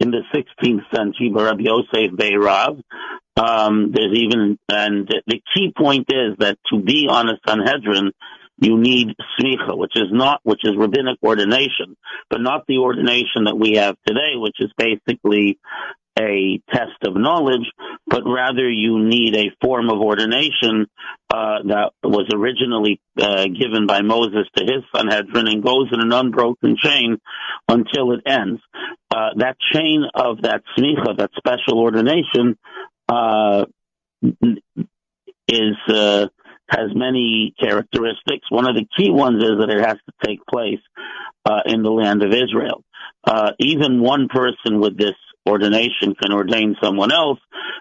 in 0.00 0.10
the 0.10 0.22
16th 0.34 0.82
century 0.94 1.30
by 1.34 1.44
Rabbi 1.44 1.64
Yosef 1.64 2.12
Beirav. 2.16 2.80
Um, 3.36 3.92
there's 3.92 4.16
even, 4.16 4.58
and 4.70 5.06
the 5.26 5.42
key 5.54 5.72
point 5.76 6.06
is 6.08 6.36
that 6.38 6.56
to 6.72 6.80
be 6.80 7.06
on 7.10 7.28
a 7.28 7.38
Sanhedrin, 7.46 8.12
you 8.58 8.78
need 8.78 9.08
smicha, 9.38 9.76
which 9.76 9.92
is 9.94 10.08
not, 10.10 10.40
which 10.42 10.62
is 10.64 10.72
rabbinic 10.76 11.18
ordination, 11.22 11.96
but 12.30 12.40
not 12.40 12.62
the 12.66 12.78
ordination 12.78 13.44
that 13.44 13.58
we 13.58 13.74
have 13.74 13.96
today, 14.06 14.36
which 14.36 14.56
is 14.58 14.72
basically 14.78 15.58
a 16.18 16.60
test 16.72 17.02
of 17.06 17.14
knowledge, 17.14 17.70
but 18.06 18.22
rather 18.24 18.68
you 18.68 19.04
need 19.04 19.36
a 19.36 19.50
form 19.60 19.90
of 19.90 20.00
ordination 20.00 20.86
uh, 21.32 21.58
that 21.64 21.90
was 22.02 22.26
originally 22.34 23.00
uh, 23.20 23.44
given 23.46 23.86
by 23.86 24.02
Moses 24.02 24.46
to 24.56 24.64
his 24.64 24.82
Sanhedrin 24.94 25.48
and 25.48 25.62
goes 25.62 25.88
in 25.92 26.00
an 26.00 26.12
unbroken 26.12 26.76
chain 26.82 27.18
until 27.68 28.12
it 28.12 28.20
ends. 28.26 28.60
Uh, 29.14 29.30
that 29.36 29.56
chain 29.72 30.04
of 30.14 30.42
that 30.42 30.62
smicha, 30.78 31.16
that 31.18 31.30
special 31.36 31.80
ordination, 31.80 32.56
uh, 33.08 33.66
is 35.48 35.76
uh, 35.88 36.26
has 36.68 36.90
many 36.94 37.54
characteristics. 37.60 38.50
One 38.50 38.68
of 38.68 38.74
the 38.74 38.86
key 38.96 39.10
ones 39.10 39.42
is 39.42 39.52
that 39.60 39.70
it 39.70 39.80
has 39.80 39.96
to 39.96 40.26
take 40.26 40.44
place 40.46 40.80
uh, 41.44 41.60
in 41.66 41.82
the 41.82 41.90
land 41.90 42.22
of 42.22 42.32
Israel. 42.32 42.82
Uh, 43.24 43.52
even 43.58 44.00
one 44.00 44.28
person 44.28 44.80
with 44.80 44.96
this 44.96 45.14
ordination 45.46 46.14
can 46.20 46.32
ordain 46.32 46.76
someone 46.82 47.12
else. 47.12 47.38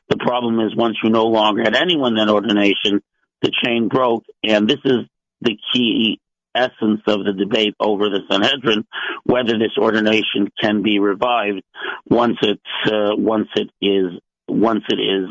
The 0.10 0.18
problem 0.18 0.60
is 0.60 0.76
once 0.76 0.98
you 1.04 1.10
no 1.10 1.26
longer 1.26 1.64
had 1.64 1.76
anyone 1.76 2.18
in 2.18 2.30
ordination, 2.30 3.02
the 3.42 3.52
chain 3.64 3.88
broke, 3.88 4.24
and 4.44 4.70
this 4.70 4.80
is 4.86 5.06
the 5.42 5.58
key 5.74 6.20
essence 6.56 7.02
of 7.08 7.26
the 7.26 7.34
debate 7.34 7.76
over 7.80 8.10
the 8.10 8.22
Sanhedrin, 8.30 8.86
whether 9.24 9.58
this 9.58 9.78
ordination 9.78 10.50
can 10.60 10.82
be 10.82 11.00
revived 11.00 11.62
once 12.10 12.38
it's 12.42 12.62
uh, 12.86 13.16
once 13.16 13.50
it 13.56 13.70
is 13.82 14.20
once 14.48 14.84
it 14.90 15.00
is 15.00 15.28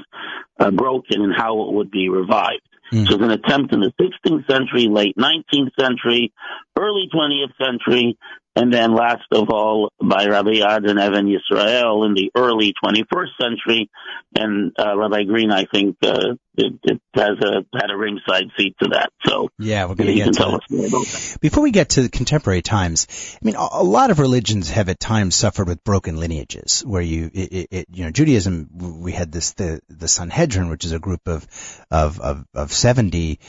uh, 0.60 0.70
broken, 0.70 1.22
and 1.22 1.32
how 1.34 1.62
it 1.62 1.72
would 1.72 1.90
be 1.90 2.08
revived. 2.08 2.62
Mm. 2.92 3.08
So 3.08 3.14
it 3.14 3.20
was 3.20 3.30
an 3.30 3.40
attempt 3.42 3.72
in 3.72 3.80
the 3.80 3.92
16th 4.00 4.46
century, 4.50 4.88
late 4.88 5.16
19th 5.16 5.70
century, 5.78 6.32
early 6.78 7.08
20th 7.14 7.52
century, 7.58 8.18
and 8.56 8.72
then 8.72 8.94
last 8.94 9.24
of 9.32 9.50
all 9.50 9.90
by 10.00 10.26
Rabbi 10.26 10.60
Adin 10.64 10.98
Even 10.98 11.26
Yisrael 11.26 12.06
in 12.06 12.14
the 12.14 12.30
early 12.36 12.72
21st 12.84 13.30
century, 13.40 13.90
and 14.36 14.72
uh, 14.78 14.96
Rabbi 14.96 15.24
Green, 15.24 15.50
I 15.50 15.64
think, 15.64 15.96
uh, 16.02 16.34
it, 16.56 16.72
it, 16.84 17.00
has 17.14 17.38
a 17.40 17.64
had 17.76 17.90
a 17.90 17.96
ringside 17.96 18.44
seat 18.56 18.76
to 18.80 18.90
that. 18.90 19.10
So 19.26 19.48
yeah, 19.58 19.86
we're 19.86 19.96
going 19.96 20.06
to 20.06 20.14
get 20.14 20.34
to. 20.34 21.38
Before 21.40 21.62
we 21.62 21.72
get 21.72 21.90
to 21.90 22.02
the 22.02 22.08
contemporary 22.08 22.62
times, 22.62 23.08
I 23.42 23.44
mean, 23.44 23.56
a, 23.56 23.66
a, 23.72 23.82
lot 23.82 24.10
of 24.10 24.20
religions 24.20 24.70
have 24.70 24.88
at 24.88 25.00
times 25.00 25.34
suffered 25.34 25.66
with 25.66 25.82
broken 25.82 26.16
lineages, 26.16 26.82
where 26.86 27.02
you, 27.02 27.30
it, 27.34 27.68
it, 27.70 27.86
you 27.92 28.04
know, 28.04 28.10
Judaism, 28.10 28.68
we 29.00 29.12
had 29.12 29.32
this 29.32 29.52
the 29.52 29.80
the 29.88 30.08
Sanhedrin, 30.08 30.68
which 30.68 30.84
is 30.84 30.92
a 30.92 31.00
group 31.00 31.26
of 31.26 31.46
of 31.90 32.20
of, 32.20 32.46
of 32.54 32.72
70 32.72 33.40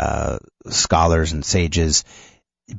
uh, 0.00 0.38
scholars 0.68 1.32
and 1.32 1.44
sages 1.44 2.04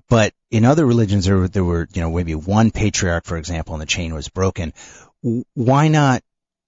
but 0.08 0.34
in 0.52 0.66
other 0.66 0.86
religions, 0.86 1.26
there, 1.26 1.48
there 1.48 1.64
were, 1.64 1.88
you 1.94 2.02
know, 2.02 2.12
maybe 2.12 2.36
one 2.36 2.72
patriarch, 2.72 3.26
for 3.26 3.38
example, 3.38 3.76
and 3.76 3.82
the 3.82 3.88
chain 3.88 4.14
was 4.14 4.30
broken. 4.30 4.74
Why 5.54 5.88
not, 5.88 6.22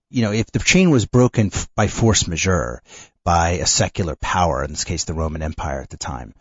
you 0.10 0.22
know, 0.22 0.32
if 0.32 0.48
the 0.52 0.60
chain 0.60 0.90
was 0.90 1.06
broken 1.06 1.52
by 1.76 1.88
force 1.88 2.28
majeure, 2.28 2.82
by 3.24 3.52
a 3.52 3.66
secular 3.66 4.16
power, 4.16 4.64
in 4.64 4.72
this 4.72 4.84
case, 4.84 5.04
the 5.04 5.14
Roman 5.14 5.42
Empire 5.42 5.82
at 5.82 5.90
the 5.90 5.98
time, 5.98 6.34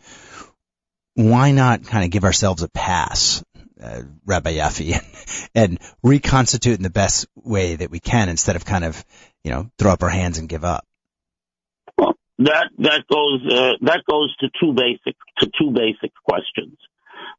why 1.15 1.51
not 1.51 1.83
kind 1.83 2.05
of 2.05 2.11
give 2.11 2.23
ourselves 2.23 2.61
a 2.61 2.69
pass, 2.69 3.43
uh, 3.81 4.03
Rabbi 4.25 4.51
and, 4.51 5.05
and 5.55 5.79
reconstitute 6.03 6.77
in 6.77 6.83
the 6.83 6.89
best 6.89 7.27
way 7.35 7.75
that 7.75 7.91
we 7.91 7.99
can 7.99 8.29
instead 8.29 8.55
of 8.55 8.65
kind 8.65 8.85
of, 8.85 9.03
you 9.43 9.51
know, 9.51 9.69
throw 9.77 9.91
up 9.91 10.03
our 10.03 10.09
hands 10.09 10.37
and 10.37 10.47
give 10.47 10.63
up? 10.63 10.85
That 12.39 12.69
that 12.79 13.03
goes 13.11 13.41
uh, 13.51 13.73
that 13.81 14.03
goes 14.09 14.35
to 14.37 14.47
two 14.59 14.73
basic 14.73 15.15
to 15.39 15.49
two 15.59 15.71
basic 15.71 16.11
questions. 16.27 16.77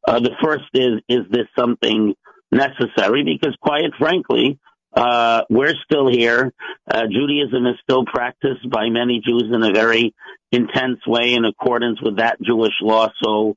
Uh, 0.06 0.20
the 0.20 0.32
first 0.42 0.64
is 0.74 1.00
is 1.08 1.24
this 1.30 1.46
something 1.58 2.14
necessary? 2.50 3.24
Because 3.24 3.56
quite 3.60 3.92
frankly, 3.98 4.58
Uh, 4.94 5.42
we're 5.50 5.74
still 5.84 6.08
here. 6.08 6.52
Uh, 6.90 7.04
Judaism 7.16 7.66
is 7.66 7.76
still 7.82 8.04
practiced 8.06 8.68
by 8.70 8.88
many 8.88 9.20
Jews 9.20 9.44
in 9.52 9.62
a 9.62 9.72
very 9.72 10.14
intense 10.50 11.00
way 11.06 11.34
in 11.34 11.44
accordance 11.44 12.00
with 12.00 12.16
that 12.16 12.40
Jewish 12.40 12.72
law 12.80 13.08
so 13.22 13.54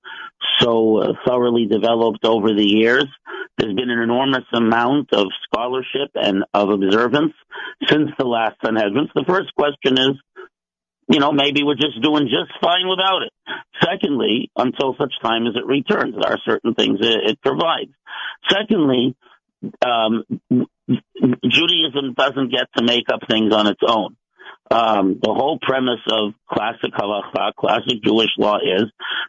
so 0.60 0.98
uh, 0.98 1.13
thoroughly 1.25 1.65
developed 1.67 2.25
over 2.25 2.50
the 2.53 2.65
years. 2.65 3.07
There's 3.57 3.74
been 3.74 3.89
an 3.89 4.00
enormous 4.00 4.45
amount 4.53 5.13
of 5.13 5.27
scholarship 5.45 6.10
and 6.15 6.43
of 6.53 6.69
observance 6.69 7.33
since 7.88 8.10
the 8.19 8.25
last 8.25 8.57
Sanhedrin. 8.63 9.07
The 9.15 9.24
first 9.25 9.55
question 9.55 9.98
is, 9.98 10.15
you 11.12 11.20
know, 11.20 11.32
maybe 11.32 11.63
we're 11.63 11.75
just 11.75 12.01
doing 12.01 12.24
just 12.24 12.51
fine 12.62 12.88
without 12.88 13.24
it. 13.24 13.34
Secondly, 13.84 14.50
until 14.56 14.96
such 14.98 15.13
time 15.22 15.46
as 15.46 15.56
it 15.56 15.65
returns, 15.65 16.15
there 16.15 16.32
are 16.32 16.39
certain 16.46 16.74
things 16.74 17.00
it, 17.01 17.32
it 17.32 17.41
provides. 17.41 17.91
Secondly, 18.50 19.15
um, 19.86 20.24
Judaism 20.89 22.13
doesn't 22.18 22.51
get 22.51 22.68
to 22.77 22.84
make 22.84 23.06
up 23.13 23.22
things 23.30 23.53
on 23.53 23.68
its 23.68 23.82
own. 23.86 24.15
Um, 24.72 25.20
the 25.22 25.34
whole 25.34 25.60
premise 25.62 26.00
of 26.10 26.34
classic 26.50 26.91
halacha, 26.94 27.53
classic 27.60 28.01
Jewish 28.03 28.32
law 28.38 28.58
is 28.58 28.86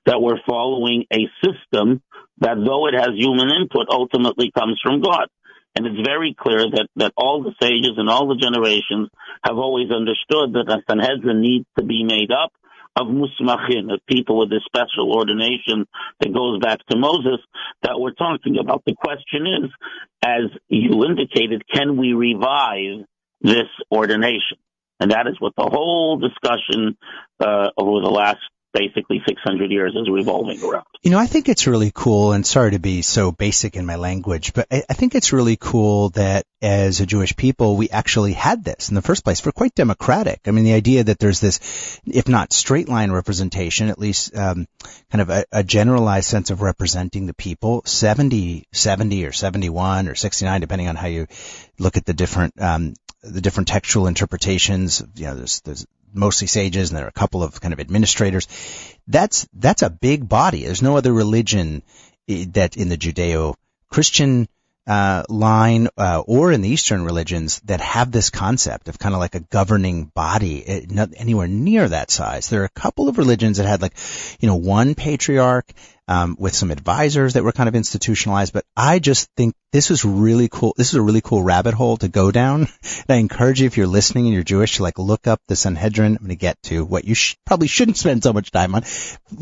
that 0.06 0.22
we're 0.22 0.38
following 0.46 1.04
a 1.12 1.26
system 1.42 2.00
that 2.38 2.56
though 2.64 2.86
it 2.86 2.94
has 2.94 3.10
human 3.16 3.48
input, 3.50 3.88
ultimately 3.90 4.52
comes 4.56 4.80
from 4.82 5.00
God. 5.00 5.26
And 5.74 5.86
it's 5.86 6.06
very 6.06 6.36
clear 6.38 6.58
that, 6.58 6.88
that 6.96 7.12
all 7.16 7.42
the 7.42 7.54
sages 7.60 7.96
and 7.96 8.08
all 8.08 8.28
the 8.28 8.36
generations 8.36 9.08
have 9.42 9.56
always 9.56 9.90
understood 9.90 10.52
that 10.52 10.68
a 10.68 10.82
Sanhedrin 10.88 11.40
needs 11.40 11.66
to 11.78 11.84
be 11.84 12.04
made 12.04 12.30
up 12.30 12.52
of 12.94 13.06
musmachin, 13.06 13.92
of 13.92 14.00
people 14.06 14.38
with 14.38 14.52
a 14.52 14.60
special 14.66 15.12
ordination 15.16 15.86
that 16.20 16.34
goes 16.34 16.60
back 16.60 16.78
to 16.90 16.98
Moses 16.98 17.40
that 17.82 17.98
we're 17.98 18.12
talking 18.12 18.58
about. 18.58 18.82
The 18.84 18.94
question 18.94 19.46
is, 19.46 19.70
as 20.22 20.50
you 20.68 21.04
indicated, 21.04 21.62
can 21.72 21.96
we 21.96 22.12
revive 22.12 23.06
this 23.40 23.68
ordination? 23.90 24.58
And 25.00 25.10
that 25.10 25.26
is 25.26 25.40
what 25.40 25.54
the 25.56 25.68
whole 25.72 26.18
discussion 26.18 26.96
uh, 27.40 27.70
over 27.78 28.02
the 28.02 28.10
last 28.10 28.38
basically 28.72 29.22
600 29.26 29.70
years 29.70 29.94
is 29.94 30.08
revolving 30.10 30.62
around. 30.62 30.86
You 31.02 31.10
know, 31.10 31.18
I 31.18 31.26
think 31.26 31.48
it's 31.48 31.66
really 31.66 31.92
cool, 31.94 32.32
and 32.32 32.46
sorry 32.46 32.72
to 32.72 32.78
be 32.78 33.02
so 33.02 33.32
basic 33.32 33.76
in 33.76 33.86
my 33.86 33.96
language, 33.96 34.52
but 34.52 34.66
I, 34.70 34.82
I 34.88 34.94
think 34.94 35.14
it's 35.14 35.32
really 35.32 35.56
cool 35.56 36.10
that 36.10 36.46
as 36.60 37.00
a 37.00 37.06
Jewish 37.06 37.34
people, 37.36 37.76
we 37.76 37.90
actually 37.90 38.32
had 38.32 38.64
this 38.64 38.88
in 38.88 38.94
the 38.94 39.02
first 39.02 39.24
place. 39.24 39.44
We're 39.44 39.52
quite 39.52 39.74
democratic. 39.74 40.40
I 40.46 40.52
mean, 40.52 40.64
the 40.64 40.74
idea 40.74 41.04
that 41.04 41.18
there's 41.18 41.40
this, 41.40 42.00
if 42.06 42.28
not 42.28 42.52
straight 42.52 42.88
line 42.88 43.10
representation, 43.10 43.88
at 43.88 43.98
least 43.98 44.36
um, 44.36 44.66
kind 45.10 45.22
of 45.22 45.30
a, 45.30 45.44
a 45.50 45.64
generalized 45.64 46.28
sense 46.28 46.50
of 46.50 46.62
representing 46.62 47.26
the 47.26 47.34
people, 47.34 47.82
70, 47.84 48.66
70 48.72 49.26
or 49.26 49.32
71 49.32 50.08
or 50.08 50.14
69, 50.14 50.60
depending 50.60 50.88
on 50.88 50.96
how 50.96 51.08
you 51.08 51.26
look 51.78 51.96
at 51.96 52.06
the 52.06 52.14
different 52.14 52.60
um, 52.60 52.94
the 53.22 53.40
different 53.40 53.68
textual 53.68 54.06
interpretations. 54.06 55.02
You 55.14 55.26
know, 55.26 55.36
there's, 55.36 55.60
there's 55.60 55.86
mostly 56.12 56.46
sages 56.46 56.90
and 56.90 56.98
there 56.98 57.06
are 57.06 57.08
a 57.08 57.12
couple 57.12 57.42
of 57.42 57.60
kind 57.60 57.72
of 57.72 57.80
administrators. 57.80 58.48
That's, 59.06 59.48
that's 59.52 59.82
a 59.82 59.90
big 59.90 60.28
body. 60.28 60.64
There's 60.64 60.82
no 60.82 60.96
other 60.96 61.12
religion 61.12 61.82
eh, 62.28 62.46
that 62.52 62.76
in 62.76 62.88
the 62.88 62.96
Judeo-Christian 62.96 64.48
uh, 64.86 65.22
line 65.28 65.88
uh, 65.96 66.22
or 66.26 66.50
in 66.50 66.60
the 66.60 66.68
Eastern 66.68 67.04
religions 67.04 67.60
that 67.60 67.80
have 67.80 68.10
this 68.10 68.30
concept 68.30 68.88
of 68.88 68.98
kind 68.98 69.14
of 69.14 69.20
like 69.20 69.34
a 69.34 69.40
governing 69.40 70.06
body, 70.06 70.58
it, 70.58 70.90
not 70.90 71.10
anywhere 71.16 71.46
near 71.46 71.88
that 71.88 72.10
size. 72.10 72.48
There 72.48 72.62
are 72.62 72.66
a 72.66 72.80
couple 72.80 73.08
of 73.08 73.18
religions 73.18 73.58
that 73.58 73.66
had 73.66 73.82
like, 73.82 73.94
you 74.40 74.48
know, 74.48 74.56
one 74.56 74.94
patriarch 74.94 75.72
um, 76.08 76.36
with 76.38 76.54
some 76.54 76.72
advisors 76.72 77.34
that 77.34 77.44
were 77.44 77.52
kind 77.52 77.68
of 77.68 77.76
institutionalized. 77.76 78.52
But 78.52 78.64
I 78.76 78.98
just 78.98 79.30
think 79.36 79.54
this 79.70 79.88
was 79.88 80.04
really 80.04 80.48
cool. 80.48 80.74
This 80.76 80.88
is 80.88 80.94
a 80.94 81.02
really 81.02 81.20
cool 81.20 81.42
rabbit 81.42 81.74
hole 81.74 81.96
to 81.98 82.08
go 82.08 82.32
down. 82.32 82.62
And 82.62 83.04
I 83.08 83.16
encourage 83.16 83.60
you, 83.60 83.66
if 83.66 83.76
you're 83.76 83.86
listening 83.86 84.26
and 84.26 84.34
you're 84.34 84.42
Jewish, 84.42 84.76
to 84.76 84.82
like 84.82 84.98
look 84.98 85.28
up 85.28 85.40
the 85.46 85.54
Sanhedrin. 85.54 86.16
I'm 86.16 86.18
going 86.18 86.30
to 86.30 86.36
get 86.36 86.60
to 86.64 86.84
what 86.84 87.04
you 87.04 87.14
sh- 87.14 87.36
probably 87.46 87.68
shouldn't 87.68 87.98
spend 87.98 88.24
so 88.24 88.32
much 88.32 88.50
time 88.50 88.74
on. 88.74 88.82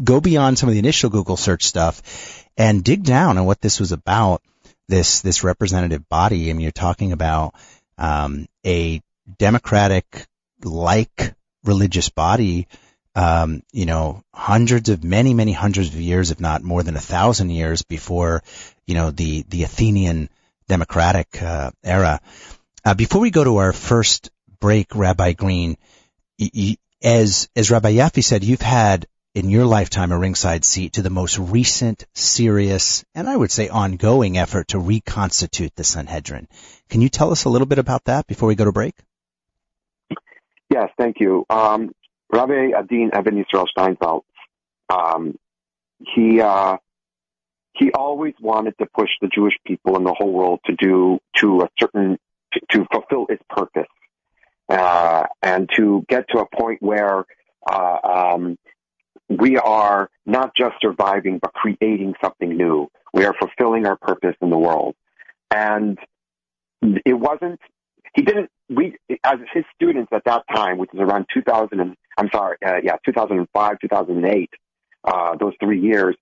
Go 0.04 0.20
beyond 0.20 0.58
some 0.58 0.68
of 0.68 0.74
the 0.74 0.78
initial 0.80 1.08
Google 1.08 1.38
search 1.38 1.64
stuff 1.64 2.46
and 2.58 2.84
dig 2.84 3.04
down 3.04 3.38
on 3.38 3.46
what 3.46 3.62
this 3.62 3.80
was 3.80 3.92
about 3.92 4.42
this 4.90 5.22
this 5.22 5.44
representative 5.44 6.08
body. 6.08 6.50
I 6.50 6.52
mean, 6.52 6.62
you're 6.62 6.72
talking 6.72 7.12
about 7.12 7.54
um, 7.96 8.46
a 8.66 9.00
democratic 9.38 10.26
like 10.62 11.34
religious 11.64 12.08
body. 12.10 12.66
Um, 13.14 13.62
you 13.72 13.86
know, 13.86 14.22
hundreds 14.32 14.88
of 14.88 15.02
many, 15.02 15.34
many 15.34 15.52
hundreds 15.52 15.88
of 15.88 16.00
years, 16.00 16.30
if 16.30 16.38
not 16.38 16.62
more 16.62 16.82
than 16.82 16.96
a 16.96 17.00
thousand 17.00 17.50
years 17.50 17.82
before, 17.82 18.42
you 18.86 18.94
know, 18.94 19.10
the 19.10 19.44
the 19.48 19.64
Athenian 19.64 20.28
democratic 20.68 21.42
uh, 21.42 21.70
era. 21.82 22.20
Uh, 22.84 22.94
before 22.94 23.20
we 23.20 23.30
go 23.30 23.44
to 23.44 23.56
our 23.56 23.72
first 23.72 24.30
break, 24.60 24.94
Rabbi 24.94 25.32
Green, 25.32 25.76
y- 26.38 26.50
y- 26.54 26.76
as 27.02 27.48
as 27.56 27.70
Rabbi 27.70 27.94
Yaffe 27.94 28.22
said, 28.22 28.44
you've 28.44 28.62
had 28.62 29.06
in 29.34 29.48
your 29.48 29.64
lifetime 29.64 30.10
a 30.10 30.18
ringside 30.18 30.64
seat 30.64 30.94
to 30.94 31.02
the 31.02 31.10
most 31.10 31.38
recent, 31.38 32.04
serious, 32.14 33.04
and 33.14 33.28
I 33.28 33.36
would 33.36 33.50
say 33.50 33.68
ongoing 33.68 34.36
effort 34.36 34.68
to 34.68 34.78
reconstitute 34.78 35.74
the 35.76 35.84
Sanhedrin. 35.84 36.48
Can 36.88 37.00
you 37.00 37.08
tell 37.08 37.30
us 37.30 37.44
a 37.44 37.48
little 37.48 37.66
bit 37.66 37.78
about 37.78 38.04
that 38.04 38.26
before 38.26 38.48
we 38.48 38.56
go 38.56 38.64
to 38.64 38.72
break? 38.72 38.94
Yes, 40.68 40.90
thank 40.98 41.20
you. 41.20 41.44
Um, 41.48 41.92
Rabbi 42.32 42.70
Adin 42.76 43.10
Even 43.16 43.44
Yisrael 43.44 43.66
Steinsaltz, 43.76 44.22
um, 44.88 45.36
he, 45.98 46.40
uh, 46.40 46.78
he 47.72 47.92
always 47.92 48.34
wanted 48.40 48.76
to 48.78 48.86
push 48.86 49.10
the 49.20 49.28
Jewish 49.28 49.54
people 49.64 49.96
in 49.96 50.04
the 50.04 50.14
whole 50.16 50.32
world 50.32 50.60
to 50.66 50.74
do, 50.74 51.20
to 51.36 51.62
a 51.62 51.68
certain, 51.78 52.18
to, 52.52 52.60
to 52.70 52.86
fulfill 52.92 53.26
its 53.28 53.42
purpose, 53.48 53.88
uh, 54.68 55.24
and 55.40 55.68
to 55.76 56.04
get 56.08 56.28
to 56.30 56.40
a 56.40 56.46
point 56.46 56.82
where, 56.82 57.24
uh, 57.68 57.98
um, 58.34 58.58
we 59.30 59.56
are 59.56 60.10
not 60.26 60.54
just 60.56 60.74
surviving, 60.80 61.38
but 61.40 61.52
creating 61.52 62.14
something 62.22 62.56
new. 62.56 62.88
We 63.14 63.24
are 63.24 63.34
fulfilling 63.40 63.86
our 63.86 63.96
purpose 63.96 64.34
in 64.42 64.50
the 64.50 64.58
world. 64.58 64.96
And 65.52 65.98
it 66.82 67.14
wasn't, 67.14 67.60
he 68.14 68.22
didn't, 68.22 68.50
we, 68.68 68.96
as 69.24 69.38
his 69.54 69.64
students 69.74 70.10
at 70.12 70.24
that 70.24 70.44
time, 70.52 70.78
which 70.78 70.90
is 70.92 71.00
around 71.00 71.26
2000 71.32 71.80
and, 71.80 71.96
I'm 72.18 72.28
sorry, 72.32 72.56
uh, 72.64 72.78
yeah, 72.82 72.96
2005, 73.06 73.76
2008, 73.80 74.50
uh, 75.04 75.36
those 75.38 75.54
three 75.60 75.80
years, 75.80 76.16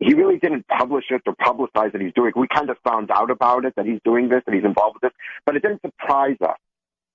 he 0.00 0.14
really 0.14 0.38
didn't 0.38 0.66
publish 0.66 1.04
it 1.10 1.22
or 1.26 1.34
publicize 1.36 1.92
that 1.92 2.00
he's 2.00 2.12
doing. 2.14 2.32
We 2.34 2.48
kind 2.52 2.70
of 2.70 2.76
found 2.82 3.10
out 3.12 3.30
about 3.30 3.64
it, 3.64 3.74
that 3.76 3.86
he's 3.86 4.00
doing 4.04 4.28
this, 4.28 4.42
that 4.46 4.54
he's 4.54 4.64
involved 4.64 4.96
with 5.00 5.12
this, 5.12 5.18
but 5.46 5.54
it 5.54 5.62
didn't 5.62 5.80
surprise 5.82 6.36
us 6.42 6.58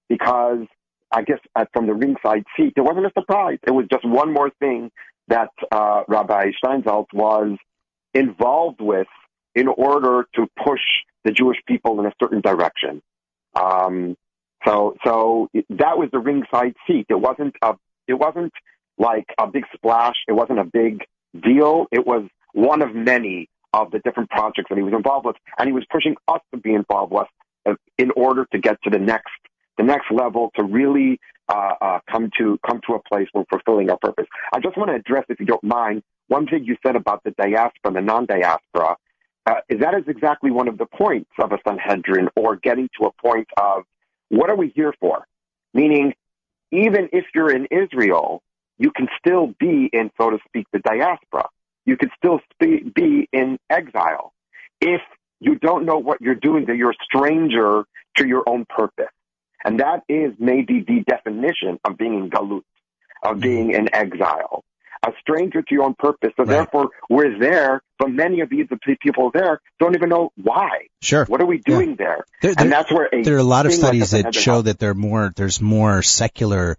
because 0.07 0.65
I 1.11 1.23
guess 1.23 1.39
from 1.73 1.87
the 1.87 1.93
ringside 1.93 2.45
seat, 2.55 2.73
it 2.77 2.81
wasn't 2.81 3.05
a 3.05 3.11
surprise. 3.13 3.59
It 3.65 3.71
was 3.71 3.87
just 3.91 4.05
one 4.05 4.33
more 4.33 4.51
thing 4.59 4.91
that 5.27 5.49
uh, 5.71 6.03
Rabbi 6.07 6.51
Steinsaltz 6.63 7.13
was 7.13 7.57
involved 8.13 8.81
with 8.81 9.07
in 9.55 9.67
order 9.67 10.27
to 10.35 10.47
push 10.63 10.81
the 11.23 11.31
Jewish 11.31 11.57
people 11.67 11.99
in 11.99 12.05
a 12.05 12.13
certain 12.21 12.41
direction. 12.41 13.01
Um, 13.55 14.15
so, 14.65 14.95
so 15.05 15.49
that 15.53 15.97
was 15.97 16.09
the 16.11 16.19
ringside 16.19 16.73
seat. 16.87 17.07
It 17.09 17.19
wasn't 17.19 17.55
a, 17.61 17.73
it 18.07 18.13
wasn't 18.13 18.53
like 18.97 19.25
a 19.37 19.47
big 19.47 19.63
splash. 19.73 20.15
It 20.27 20.33
wasn't 20.33 20.59
a 20.59 20.63
big 20.63 21.03
deal. 21.39 21.87
It 21.91 22.05
was 22.05 22.27
one 22.53 22.81
of 22.81 22.95
many 22.95 23.49
of 23.73 23.91
the 23.91 23.99
different 23.99 24.29
projects 24.29 24.69
that 24.69 24.77
he 24.77 24.83
was 24.83 24.93
involved 24.93 25.25
with, 25.25 25.35
and 25.59 25.67
he 25.67 25.73
was 25.73 25.85
pushing 25.91 26.15
us 26.27 26.41
to 26.53 26.59
be 26.59 26.73
involved 26.73 27.11
with 27.11 27.27
uh, 27.65 27.75
in 27.97 28.11
order 28.15 28.45
to 28.51 28.57
get 28.57 28.81
to 28.83 28.89
the 28.89 28.97
next 28.97 29.29
the 29.77 29.83
next 29.83 30.11
level 30.11 30.51
to 30.55 30.63
really 30.63 31.19
uh, 31.49 31.73
uh, 31.79 31.99
come 32.11 32.29
to 32.37 32.59
come 32.67 32.81
to 32.87 32.95
a 32.95 32.99
place 33.03 33.27
where 33.31 33.45
fulfilling 33.49 33.89
our 33.89 33.97
purpose. 33.97 34.25
I 34.53 34.59
just 34.59 34.77
want 34.77 34.89
to 34.89 34.95
address, 34.95 35.25
if 35.29 35.39
you 35.39 35.45
don't 35.45 35.63
mind, 35.63 36.03
one 36.27 36.47
thing 36.47 36.65
you 36.65 36.75
said 36.85 36.95
about 36.95 37.23
the 37.23 37.31
diaspora, 37.31 37.93
the 37.93 38.01
non-diaspora. 38.01 38.97
Uh, 39.45 39.61
is 39.69 39.79
that 39.79 39.93
is 39.93 40.03
exactly 40.07 40.51
one 40.51 40.67
of 40.67 40.77
the 40.77 40.85
points 40.85 41.31
of 41.39 41.53
a 41.53 41.57
Sanhedrin, 41.65 42.27
or 42.35 42.57
getting 42.57 42.89
to 42.99 43.07
a 43.07 43.11
point 43.25 43.47
of 43.55 43.83
what 44.27 44.49
are 44.49 44.57
we 44.57 44.73
here 44.75 44.93
for? 44.99 45.25
Meaning, 45.73 46.13
even 46.71 47.07
if 47.13 47.23
you're 47.33 47.49
in 47.49 47.67
Israel, 47.71 48.43
you 48.77 48.91
can 48.91 49.07
still 49.17 49.53
be 49.57 49.89
in, 49.93 50.11
so 50.19 50.31
to 50.31 50.37
speak, 50.47 50.67
the 50.73 50.79
diaspora. 50.79 51.47
You 51.85 51.95
can 51.95 52.09
still 52.17 52.41
be 52.59 53.29
in 53.31 53.57
exile. 53.69 54.33
If 54.81 55.01
you 55.39 55.55
don't 55.55 55.85
know 55.85 55.97
what 55.97 56.19
you're 56.19 56.35
doing, 56.35 56.65
that 56.65 56.75
you're 56.75 56.91
a 56.91 57.03
stranger 57.03 57.85
to 58.17 58.27
your 58.27 58.43
own 58.47 58.65
purpose. 58.65 59.07
And 59.67 59.80
that 59.80 60.03
is 60.08 60.34
maybe 60.39 60.84
the 60.88 61.03
definition 61.06 61.80
of 61.84 61.97
being 61.97 62.13
in 62.13 62.30
galut, 62.30 62.63
of 63.23 63.32
mm-hmm. 63.32 63.39
being 63.39 63.71
in 63.71 63.93
exile. 63.93 64.63
A 65.06 65.12
stranger 65.21 65.62
to 65.62 65.67
your 65.73 65.84
own 65.84 65.93
purpose. 65.93 66.32
So 66.36 66.43
right. 66.43 66.47
therefore, 66.47 66.89
we're 67.10 67.38
there, 67.38 67.82
but 67.99 68.10
many 68.10 68.41
of 68.41 68.49
these 68.49 68.65
people 68.99 69.30
there 69.32 69.62
don't 69.80 69.95
even 69.95 70.10
know 70.10 70.32
why. 70.41 70.88
Sure. 71.01 71.25
What 71.25 71.39
are 71.39 71.45
we 71.45 71.60
doing 71.60 71.91
yeah. 71.91 71.95
there? 71.97 72.25
there? 72.41 72.53
And 72.58 72.71
that's 72.71 72.91
where 72.91 73.08
there 73.12 73.36
are 73.36 73.39
a 73.39 73.43
lot 73.43 73.67
of 73.67 73.73
studies 73.73 74.12
like 74.12 74.23
that 74.23 74.36
show 74.36 74.63
that 74.63 74.80
there 74.80 74.95
more 74.95 75.32
there's 75.36 75.62
more 75.62 76.01
secular 76.01 76.77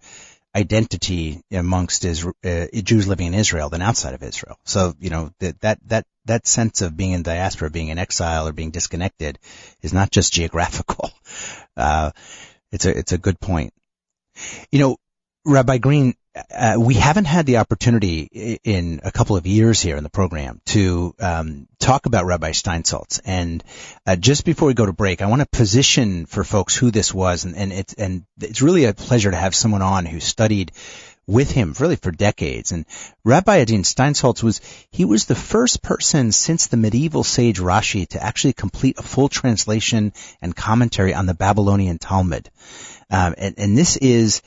identity 0.55 1.41
amongst 1.51 2.03
Isra- 2.03 2.33
uh, 2.43 2.81
Jews 2.81 3.07
living 3.07 3.27
in 3.27 3.33
Israel 3.33 3.69
than 3.69 3.81
outside 3.81 4.13
of 4.15 4.23
Israel. 4.23 4.57
So, 4.63 4.95
you 4.99 5.09
know, 5.09 5.31
that, 5.39 5.61
that, 5.61 5.79
that, 5.87 6.05
that 6.25 6.47
sense 6.47 6.81
of 6.81 6.97
being 6.97 7.11
in 7.11 7.23
diaspora, 7.23 7.69
being 7.69 7.89
in 7.89 7.99
exile 7.99 8.47
or 8.47 8.53
being 8.53 8.71
disconnected 8.71 9.37
is 9.81 9.93
not 9.93 10.11
just 10.11 10.33
geographical. 10.33 11.11
Uh, 11.77 12.11
it's 12.71 12.85
a, 12.85 12.97
it's 12.97 13.11
a 13.11 13.17
good 13.17 13.39
point. 13.39 13.73
You 14.71 14.79
know, 14.79 14.97
Rabbi 15.45 15.77
Green, 15.77 16.13
uh, 16.53 16.75
we 16.77 16.93
haven't 16.93 17.25
had 17.25 17.45
the 17.45 17.57
opportunity 17.57 18.59
in 18.63 19.01
a 19.03 19.11
couple 19.11 19.35
of 19.35 19.47
years 19.47 19.81
here 19.81 19.97
in 19.97 20.03
the 20.03 20.09
program 20.09 20.61
to 20.67 21.13
um, 21.19 21.67
talk 21.79 22.05
about 22.05 22.25
Rabbi 22.25 22.51
Steinsaltz. 22.51 23.19
And 23.25 23.63
uh, 24.05 24.15
just 24.15 24.45
before 24.45 24.67
we 24.67 24.73
go 24.73 24.85
to 24.85 24.93
break, 24.93 25.21
I 25.21 25.27
want 25.27 25.41
to 25.41 25.47
position 25.47 26.25
for 26.25 26.43
folks 26.43 26.75
who 26.75 26.91
this 26.91 27.13
was, 27.13 27.45
and, 27.45 27.55
and 27.55 27.73
it's 27.73 27.93
and 27.95 28.25
it's 28.39 28.61
really 28.61 28.85
a 28.85 28.93
pleasure 28.93 29.31
to 29.31 29.37
have 29.37 29.55
someone 29.55 29.81
on 29.81 30.05
who 30.05 30.19
studied 30.19 30.71
with 31.29 31.51
him 31.51 31.75
really 31.79 31.95
for 31.95 32.11
decades. 32.11 32.71
And 32.71 32.85
Rabbi 33.23 33.57
Adin 33.57 33.83
Steinsaltz 33.83 34.41
was 34.41 34.61
he 34.89 35.05
was 35.05 35.25
the 35.25 35.35
first 35.35 35.83
person 35.83 36.31
since 36.31 36.67
the 36.67 36.77
medieval 36.77 37.23
sage 37.23 37.59
Rashi 37.59 38.07
to 38.09 38.23
actually 38.23 38.53
complete 38.53 38.97
a 38.97 39.03
full 39.03 39.29
translation 39.29 40.13
and 40.41 40.55
commentary 40.55 41.13
on 41.13 41.27
the 41.27 41.35
Babylonian 41.35 41.99
Talmud. 41.99 42.49
Um, 43.11 43.35
and, 43.37 43.55
and 43.57 43.77
this 43.77 43.95
is 43.97 44.41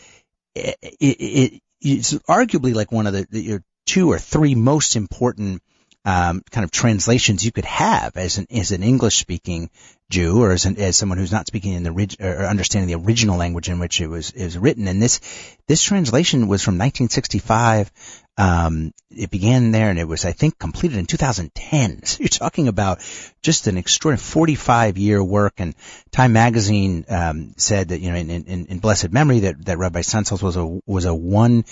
it, 0.54 0.76
it, 0.80 1.62
it's 1.80 2.12
arguably 2.28 2.74
like 2.74 2.90
one 2.90 3.06
of 3.06 3.12
the, 3.12 3.26
the 3.30 3.62
two 3.86 4.10
or 4.10 4.18
three 4.18 4.54
most 4.54 4.96
important 4.96 5.62
um, 6.04 6.42
kind 6.50 6.64
of 6.64 6.72
translations 6.72 7.44
you 7.44 7.52
could 7.52 7.64
have 7.64 8.16
as 8.16 8.38
an 8.38 8.46
as 8.50 8.72
an 8.72 8.82
English 8.82 9.18
speaking 9.18 9.70
Jew 10.12 10.42
or 10.42 10.52
as 10.52 10.66
an, 10.66 10.78
as 10.78 10.96
someone 10.96 11.16
who's 11.16 11.32
not 11.32 11.46
speaking 11.46 11.72
in 11.72 11.82
the 11.82 11.90
original 11.90 12.28
or 12.28 12.44
understanding 12.44 12.86
the 12.86 13.02
original 13.02 13.38
language 13.38 13.70
in 13.70 13.78
which 13.78 14.00
it 14.00 14.06
was 14.06 14.30
it 14.30 14.44
was 14.44 14.58
written. 14.58 14.86
And 14.86 15.02
this 15.02 15.20
this 15.66 15.82
translation 15.82 16.48
was 16.48 16.62
from 16.62 16.74
1965. 16.74 17.90
Um, 18.36 18.92
it 19.10 19.30
began 19.30 19.72
there 19.72 19.90
and 19.90 19.98
it 19.98 20.06
was 20.06 20.24
I 20.24 20.32
think 20.32 20.58
completed 20.58 20.98
in 20.98 21.06
2010. 21.06 22.02
So 22.12 22.18
you're 22.20 22.28
talking 22.28 22.68
about 22.68 22.98
just 23.42 23.66
an 23.66 23.78
extraordinary 23.78 24.22
45 24.22 24.98
year 24.98 25.24
work. 25.24 25.54
And 25.58 25.74
Time 26.10 26.34
Magazine 26.34 27.06
um, 27.08 27.54
said 27.56 27.88
that 27.88 28.00
you 28.00 28.10
know 28.10 28.16
in, 28.16 28.30
in, 28.30 28.66
in 28.66 28.78
blessed 28.78 29.10
memory 29.12 29.40
that 29.40 29.64
that 29.64 29.78
Rabbi 29.78 30.00
Steinsaltz 30.00 30.42
was 30.42 30.56
a 30.56 30.80
was 30.86 31.06
a 31.06 31.14
one 31.14 31.64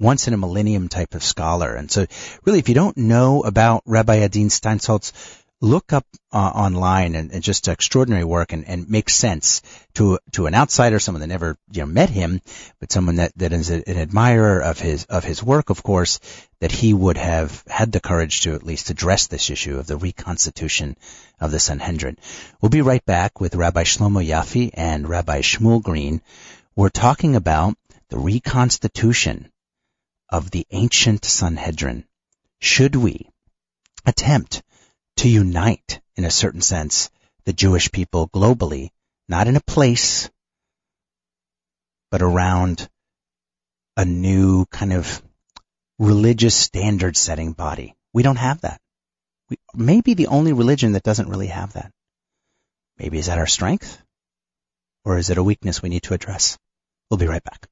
once 0.00 0.28
in 0.28 0.34
a 0.34 0.38
millennium 0.38 0.88
type 0.88 1.14
of 1.16 1.24
scholar. 1.24 1.74
And 1.74 1.90
so 1.90 2.06
really, 2.44 2.60
if 2.60 2.68
you 2.68 2.76
don't 2.76 2.96
know 2.96 3.42
about 3.42 3.82
Rabbi 3.84 4.16
Adin 4.16 4.48
Steinsaltz, 4.48 5.12
look 5.60 5.92
up 5.92 6.06
uh, 6.32 6.36
online 6.36 7.16
and, 7.16 7.32
and, 7.32 7.42
just 7.42 7.66
extraordinary 7.66 8.22
work 8.22 8.52
and, 8.52 8.68
and 8.68 8.88
makes 8.88 9.14
sense 9.14 9.62
to 9.94 10.18
to 10.32 10.46
an 10.46 10.54
outsider, 10.54 11.00
someone 11.00 11.20
that 11.20 11.26
never 11.26 11.56
you 11.72 11.80
know 11.80 11.86
met 11.86 12.10
him, 12.10 12.40
but 12.78 12.92
someone 12.92 13.16
that, 13.16 13.32
that 13.36 13.52
is 13.52 13.70
a, 13.70 13.88
an 13.88 13.98
admirer 13.98 14.60
of 14.60 14.78
his 14.78 15.04
of 15.06 15.24
his 15.24 15.42
work, 15.42 15.70
of 15.70 15.82
course, 15.82 16.20
that 16.60 16.70
he 16.70 16.94
would 16.94 17.16
have 17.16 17.64
had 17.66 17.90
the 17.90 18.00
courage 18.00 18.42
to 18.42 18.54
at 18.54 18.62
least 18.62 18.90
address 18.90 19.26
this 19.26 19.50
issue 19.50 19.78
of 19.78 19.86
the 19.86 19.96
reconstitution 19.96 20.96
of 21.40 21.50
the 21.50 21.58
Sanhedrin. 21.58 22.18
We'll 22.60 22.70
be 22.70 22.82
right 22.82 23.04
back 23.04 23.40
with 23.40 23.56
Rabbi 23.56 23.82
Shlomo 23.82 24.24
Yaffe 24.24 24.70
and 24.74 25.08
Rabbi 25.08 25.40
Shmuel 25.40 25.82
Green. 25.82 26.20
We're 26.76 26.88
talking 26.88 27.34
about 27.34 27.76
the 28.10 28.18
reconstitution 28.18 29.50
of 30.28 30.50
the 30.50 30.66
ancient 30.70 31.24
Sanhedrin. 31.24 32.04
Should 32.60 32.94
we 32.94 33.28
attempt 34.06 34.62
to 35.18 35.28
unite, 35.28 36.00
in 36.16 36.24
a 36.24 36.30
certain 36.30 36.60
sense, 36.60 37.10
the 37.44 37.52
Jewish 37.52 37.90
people 37.90 38.28
globally, 38.28 38.90
not 39.28 39.48
in 39.48 39.56
a 39.56 39.60
place, 39.60 40.30
but 42.10 42.22
around 42.22 42.88
a 43.96 44.04
new 44.04 44.64
kind 44.66 44.92
of 44.92 45.22
religious 45.98 46.54
standard 46.54 47.16
setting 47.16 47.52
body. 47.52 47.96
We 48.12 48.22
don't 48.22 48.36
have 48.36 48.60
that. 48.60 48.80
We 49.50 49.56
may 49.74 50.00
be 50.00 50.14
the 50.14 50.28
only 50.28 50.52
religion 50.52 50.92
that 50.92 51.02
doesn't 51.02 51.28
really 51.28 51.48
have 51.48 51.72
that. 51.72 51.92
Maybe 52.98 53.18
is 53.18 53.26
that 53.26 53.38
our 53.38 53.46
strength? 53.46 54.00
Or 55.04 55.18
is 55.18 55.30
it 55.30 55.38
a 55.38 55.42
weakness 55.42 55.82
we 55.82 55.88
need 55.88 56.04
to 56.04 56.14
address? 56.14 56.58
We'll 57.10 57.18
be 57.18 57.26
right 57.26 57.42
back. 57.42 57.68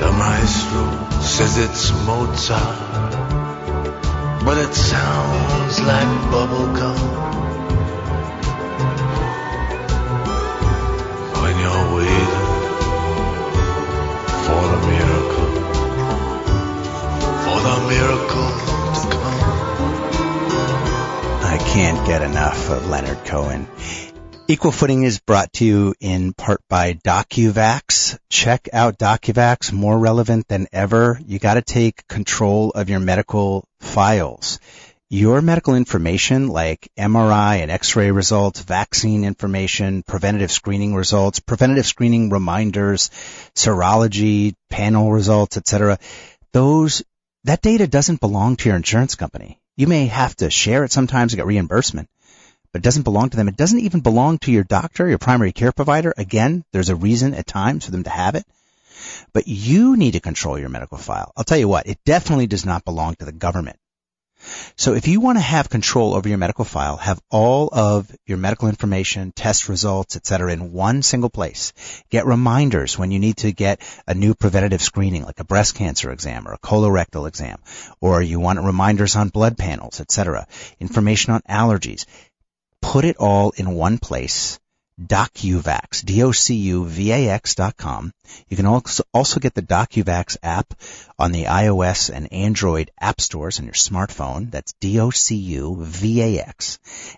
The 0.00 0.12
maestro 0.12 1.20
says 1.20 1.56
it's 1.56 1.92
Mozart, 2.06 2.93
but 4.44 4.58
it 4.58 4.74
sounds 4.74 5.80
like 5.80 6.08
bubblegum. 6.30 6.98
When 11.40 11.54
you're 11.62 11.86
waiting 11.96 12.32
for 14.44 14.62
the 14.72 14.80
miracle, 14.92 15.50
for 17.44 17.58
the 17.68 17.76
miracle 17.88 18.50
to 19.00 19.06
come. 19.22 19.44
I 21.42 21.56
can't 21.72 22.06
get 22.06 22.20
enough 22.22 22.68
of 22.70 22.86
Leonard 22.86 23.24
Cohen. 23.24 23.66
Equal 24.46 24.72
Footing 24.72 25.04
is 25.04 25.20
brought 25.20 25.50
to 25.54 25.64
you 25.64 25.94
in 26.00 26.34
part 26.34 26.60
by 26.68 26.92
DocuVax. 26.92 28.18
Check 28.28 28.68
out 28.74 28.98
DocuVax, 28.98 29.72
more 29.72 29.98
relevant 29.98 30.46
than 30.48 30.66
ever. 30.70 31.18
You 31.24 31.38
gotta 31.38 31.62
take 31.62 32.06
control 32.08 32.70
of 32.72 32.90
your 32.90 33.00
medical 33.00 33.66
files. 33.80 34.60
Your 35.08 35.40
medical 35.40 35.74
information 35.76 36.48
like 36.48 36.90
MRI 36.98 37.62
and 37.62 37.70
X-ray 37.70 38.10
results, 38.10 38.60
vaccine 38.60 39.24
information, 39.24 40.02
preventative 40.02 40.52
screening 40.52 40.94
results, 40.94 41.40
preventative 41.40 41.86
screening 41.86 42.28
reminders, 42.28 43.08
serology, 43.54 44.54
panel 44.68 45.10
results, 45.10 45.56
etc. 45.56 45.98
Those, 46.52 47.02
that 47.44 47.62
data 47.62 47.86
doesn't 47.86 48.20
belong 48.20 48.56
to 48.56 48.68
your 48.68 48.76
insurance 48.76 49.14
company. 49.14 49.58
You 49.74 49.86
may 49.86 50.04
have 50.06 50.36
to 50.36 50.50
share 50.50 50.84
it 50.84 50.92
sometimes 50.92 51.32
to 51.32 51.36
get 51.36 51.46
reimbursement 51.46 52.10
but 52.74 52.80
it 52.80 52.82
doesn't 52.82 53.04
belong 53.04 53.30
to 53.30 53.36
them. 53.36 53.46
It 53.46 53.56
doesn't 53.56 53.78
even 53.78 54.00
belong 54.00 54.38
to 54.38 54.50
your 54.50 54.64
doctor, 54.64 55.08
your 55.08 55.18
primary 55.18 55.52
care 55.52 55.70
provider. 55.70 56.12
Again, 56.16 56.64
there's 56.72 56.88
a 56.88 56.96
reason 56.96 57.32
at 57.32 57.46
times 57.46 57.84
for 57.84 57.92
them 57.92 58.02
to 58.02 58.10
have 58.10 58.34
it. 58.34 58.44
But 59.32 59.46
you 59.46 59.96
need 59.96 60.14
to 60.14 60.20
control 60.20 60.58
your 60.58 60.70
medical 60.70 60.98
file. 60.98 61.30
I'll 61.36 61.44
tell 61.44 61.56
you 61.56 61.68
what, 61.68 61.86
it 61.86 62.00
definitely 62.04 62.48
does 62.48 62.66
not 62.66 62.84
belong 62.84 63.14
to 63.14 63.26
the 63.26 63.30
government. 63.30 63.76
So 64.74 64.94
if 64.94 65.06
you 65.06 65.20
want 65.20 65.38
to 65.38 65.42
have 65.42 65.68
control 65.70 66.16
over 66.16 66.28
your 66.28 66.36
medical 66.36 66.64
file, 66.64 66.96
have 66.96 67.22
all 67.30 67.68
of 67.72 68.10
your 68.26 68.38
medical 68.38 68.68
information, 68.68 69.30
test 69.30 69.68
results, 69.68 70.16
etc. 70.16 70.52
in 70.52 70.72
one 70.72 71.02
single 71.02 71.30
place. 71.30 71.72
Get 72.10 72.26
reminders 72.26 72.98
when 72.98 73.12
you 73.12 73.20
need 73.20 73.36
to 73.38 73.52
get 73.52 73.80
a 74.08 74.14
new 74.14 74.34
preventative 74.34 74.82
screening 74.82 75.22
like 75.22 75.38
a 75.38 75.44
breast 75.44 75.76
cancer 75.76 76.10
exam 76.10 76.48
or 76.48 76.54
a 76.54 76.58
colorectal 76.58 77.28
exam, 77.28 77.58
or 78.00 78.20
you 78.20 78.40
want 78.40 78.60
reminders 78.60 79.14
on 79.14 79.28
blood 79.28 79.56
panels, 79.56 80.00
etc. 80.00 80.48
Information 80.80 81.34
on 81.34 81.40
allergies 81.48 82.04
put 82.84 83.04
it 83.06 83.16
all 83.16 83.50
in 83.56 83.74
one 83.74 83.96
place. 83.98 84.60
DocuVax, 85.00 86.04
D-O-C-U-V-A-X 86.04 87.54
dot 87.56 87.76
com. 87.76 88.12
You 88.48 88.56
can 88.56 88.66
also, 88.66 89.02
also 89.12 89.40
get 89.40 89.54
the 89.54 89.62
DocuVax 89.62 90.36
app 90.42 90.72
on 91.18 91.32
the 91.32 91.44
iOS 91.44 92.14
and 92.14 92.32
Android 92.32 92.92
app 93.00 93.20
stores 93.20 93.58
on 93.58 93.64
your 93.64 93.74
smartphone. 93.74 94.52
That's 94.52 94.74
D-O-C-U-V-A-X. 94.80 95.18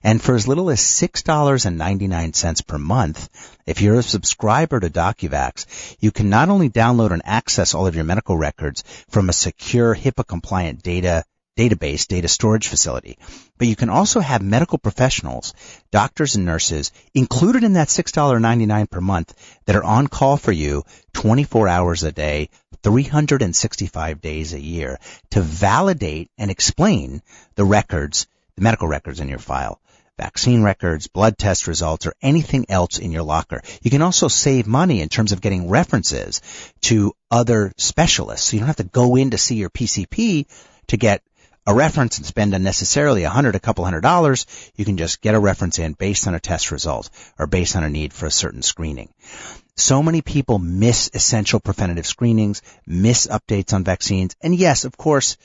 And 0.02 0.22
for 0.22 0.36
as 0.36 0.48
little 0.48 0.70
as 0.70 0.80
$6.99 0.80 2.66
per 2.66 2.78
month, 2.78 3.28
if 3.66 3.82
you're 3.82 3.98
a 3.98 4.02
subscriber 4.02 4.80
to 4.80 4.88
DocuVax, 4.88 5.96
you 6.00 6.12
can 6.12 6.30
not 6.30 6.48
only 6.48 6.70
download 6.70 7.10
and 7.10 7.22
access 7.26 7.74
all 7.74 7.86
of 7.86 7.96
your 7.96 8.04
medical 8.04 8.38
records 8.38 8.84
from 9.10 9.28
a 9.28 9.34
secure 9.34 9.94
HIPAA 9.94 10.26
compliant 10.26 10.82
data 10.82 11.24
database 11.56 12.06
data 12.06 12.28
storage 12.28 12.68
facility. 12.68 13.18
But 13.58 13.68
you 13.68 13.76
can 13.76 13.88
also 13.88 14.20
have 14.20 14.42
medical 14.42 14.78
professionals, 14.78 15.54
doctors 15.90 16.36
and 16.36 16.44
nurses 16.44 16.92
included 17.14 17.64
in 17.64 17.74
that 17.74 17.88
$6.99 17.88 18.90
per 18.90 19.00
month 19.00 19.34
that 19.64 19.76
are 19.76 19.84
on 19.84 20.06
call 20.06 20.36
for 20.36 20.52
you 20.52 20.84
24 21.14 21.68
hours 21.68 22.02
a 22.04 22.12
day, 22.12 22.50
365 22.82 24.20
days 24.20 24.52
a 24.52 24.60
year 24.60 24.98
to 25.30 25.40
validate 25.40 26.30
and 26.38 26.50
explain 26.50 27.22
the 27.54 27.64
records, 27.64 28.26
the 28.56 28.62
medical 28.62 28.88
records 28.88 29.20
in 29.20 29.28
your 29.28 29.38
file 29.38 29.80
vaccine 30.18 30.62
records, 30.62 31.08
blood 31.08 31.36
test 31.36 31.66
results, 31.66 32.06
or 32.06 32.14
anything 32.22 32.66
else 32.68 32.98
in 32.98 33.12
your 33.12 33.22
locker. 33.22 33.60
You 33.82 33.90
can 33.90 34.02
also 34.02 34.28
save 34.28 34.66
money 34.66 35.02
in 35.02 35.08
terms 35.08 35.32
of 35.32 35.40
getting 35.40 35.68
references 35.68 36.40
to 36.82 37.14
other 37.30 37.72
specialists. 37.76 38.48
So 38.48 38.54
you 38.54 38.60
don't 38.60 38.68
have 38.68 38.76
to 38.76 38.84
go 38.84 39.16
in 39.16 39.30
to 39.30 39.38
see 39.38 39.56
your 39.56 39.70
PCP 39.70 40.46
to 40.88 40.96
get 40.96 41.22
a 41.66 41.74
reference 41.74 42.18
and 42.18 42.26
spend 42.26 42.54
unnecessarily 42.54 43.24
a 43.24 43.30
hundred, 43.30 43.56
a 43.56 43.60
couple 43.60 43.84
hundred 43.84 44.02
dollars, 44.02 44.46
you 44.76 44.84
can 44.84 44.96
just 44.96 45.20
get 45.20 45.34
a 45.34 45.40
reference 45.40 45.78
in 45.78 45.94
based 45.94 46.26
on 46.26 46.34
a 46.34 46.40
test 46.40 46.70
result 46.70 47.10
or 47.38 47.46
based 47.46 47.74
on 47.74 47.84
a 47.84 47.90
need 47.90 48.12
for 48.12 48.26
a 48.26 48.30
certain 48.30 48.62
screening. 48.62 49.12
So 49.76 50.02
many 50.02 50.22
people 50.22 50.58
miss 50.58 51.10
essential 51.12 51.60
preventative 51.60 52.06
screenings, 52.06 52.62
miss 52.86 53.26
updates 53.26 53.74
on 53.74 53.84
vaccines, 53.84 54.36
and 54.40 54.54
yes, 54.54 54.84
of 54.84 54.96
course, 54.96 55.36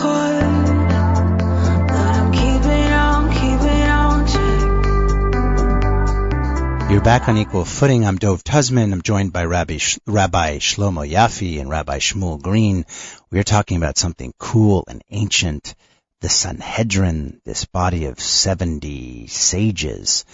You're 6.89 7.01
back 7.01 7.29
on 7.29 7.37
equal 7.37 7.65
footing. 7.65 8.03
I'm 8.03 8.17
Dov 8.17 8.43
Tuzman. 8.43 8.91
I'm 8.91 9.03
joined 9.03 9.31
by 9.31 9.45
Rabbi, 9.45 9.77
Sh- 9.77 9.99
Rabbi 10.07 10.57
Shlomo 10.57 11.07
Yaffe 11.07 11.61
and 11.61 11.69
Rabbi 11.69 11.99
Shmuel 11.99 12.41
Green. 12.41 12.83
We 13.29 13.37
are 13.37 13.43
talking 13.43 13.77
about 13.77 13.99
something 13.99 14.33
cool 14.39 14.85
and 14.87 15.03
ancient, 15.11 15.75
the 16.21 16.29
Sanhedrin, 16.29 17.41
this 17.45 17.65
body 17.65 18.05
of 18.05 18.19
70 18.19 19.27
sages 19.27 20.25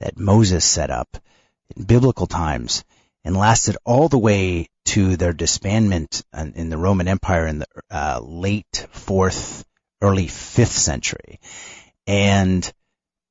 that 0.00 0.18
Moses 0.18 0.64
set 0.64 0.90
up 0.90 1.16
in 1.76 1.84
biblical 1.84 2.26
times 2.26 2.82
and 3.24 3.36
lasted 3.36 3.76
all 3.84 4.08
the 4.08 4.18
way 4.18 4.66
to 4.86 5.16
their 5.16 5.32
disbandment 5.32 6.24
in 6.34 6.70
the 6.70 6.76
Roman 6.76 7.06
Empire 7.06 7.46
in 7.46 7.60
the 7.60 7.66
uh, 7.88 8.20
late 8.20 8.84
fourth, 8.90 9.64
early 10.02 10.26
fifth 10.26 10.76
century, 10.76 11.38
and 12.08 12.72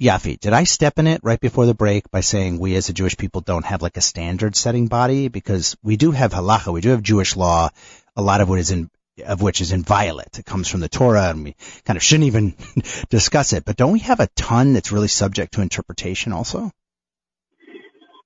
Yaffe, 0.00 0.38
did 0.38 0.52
I 0.52 0.64
step 0.64 0.98
in 0.98 1.08
it 1.08 1.20
right 1.24 1.40
before 1.40 1.66
the 1.66 1.74
break 1.74 2.10
by 2.10 2.20
saying 2.20 2.58
we 2.58 2.76
as 2.76 2.88
a 2.88 2.92
Jewish 2.92 3.16
people 3.16 3.40
don't 3.40 3.64
have 3.64 3.82
like 3.82 3.96
a 3.96 4.00
standard 4.00 4.54
setting 4.54 4.86
body? 4.86 5.28
Because 5.28 5.76
we 5.82 5.96
do 5.96 6.12
have 6.12 6.32
halacha, 6.32 6.72
we 6.72 6.80
do 6.80 6.90
have 6.90 7.02
Jewish 7.02 7.36
law, 7.36 7.70
a 8.16 8.22
lot 8.22 8.40
of 8.40 8.48
what 8.48 8.60
is 8.60 8.70
in, 8.70 8.90
of 9.26 9.42
which 9.42 9.60
is 9.60 9.72
inviolate. 9.72 10.38
It 10.38 10.46
comes 10.46 10.68
from 10.68 10.80
the 10.80 10.88
Torah 10.88 11.30
and 11.30 11.42
we 11.42 11.56
kind 11.84 11.96
of 11.96 12.02
shouldn't 12.02 12.28
even 12.28 12.54
discuss 13.08 13.52
it. 13.52 13.64
But 13.64 13.76
don't 13.76 13.92
we 13.92 14.00
have 14.00 14.20
a 14.20 14.28
ton 14.36 14.72
that's 14.72 14.92
really 14.92 15.08
subject 15.08 15.54
to 15.54 15.62
interpretation 15.62 16.32
also? 16.32 16.70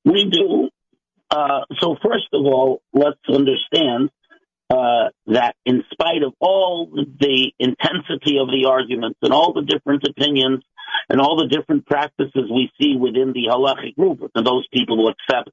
We 0.05 0.29
do. 0.31 0.69
Uh, 1.31 1.61
so 1.81 1.97
first 2.03 2.29
of 2.35 2.45
all, 2.45 2.83
let's 2.93 3.21
understand 3.29 4.11
uh, 4.73 5.11
that 5.27 5.55
in 5.67 5.85
spite 5.93 6.23
of 6.23 6.33
all 6.41 6.89
the 6.95 7.53
intensity 7.59 8.39
of 8.41 8.49
the 8.49 8.67
arguments 8.71 9.19
and 9.21 9.31
all 9.31 9.53
the 9.53 9.61
different 9.61 10.03
opinions 10.09 10.65
and 11.11 11.21
all 11.21 11.37
the 11.37 11.49
different 11.55 11.85
practices 11.85 12.51
we 12.51 12.71
see 12.81 12.97
within 12.97 13.35
the 13.35 13.51
halachic 13.51 13.95
group, 13.97 14.31
and 14.35 14.47
those 14.47 14.67
people 14.73 14.97
who 14.97 15.09
accept 15.09 15.51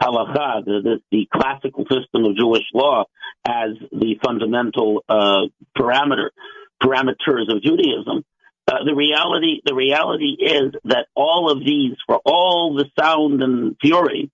halakha, 0.00 0.64
the, 0.64 0.80
the, 0.84 0.96
the 1.10 1.28
classical 1.32 1.84
system 1.90 2.24
of 2.24 2.36
Jewish 2.36 2.64
law, 2.72 3.04
as 3.44 3.70
the 3.90 4.14
fundamental 4.24 5.02
uh, 5.08 5.42
parameter 5.76 6.28
parameters 6.80 7.50
of 7.50 7.62
Judaism. 7.62 8.24
Uh, 8.68 8.84
the 8.84 8.94
reality, 8.94 9.60
the 9.64 9.74
reality 9.74 10.36
is 10.40 10.72
that 10.84 11.06
all 11.16 11.50
of 11.50 11.58
these, 11.58 11.96
for 12.06 12.20
all 12.24 12.74
the 12.74 12.86
sound 12.98 13.42
and 13.42 13.76
fury, 13.80 14.30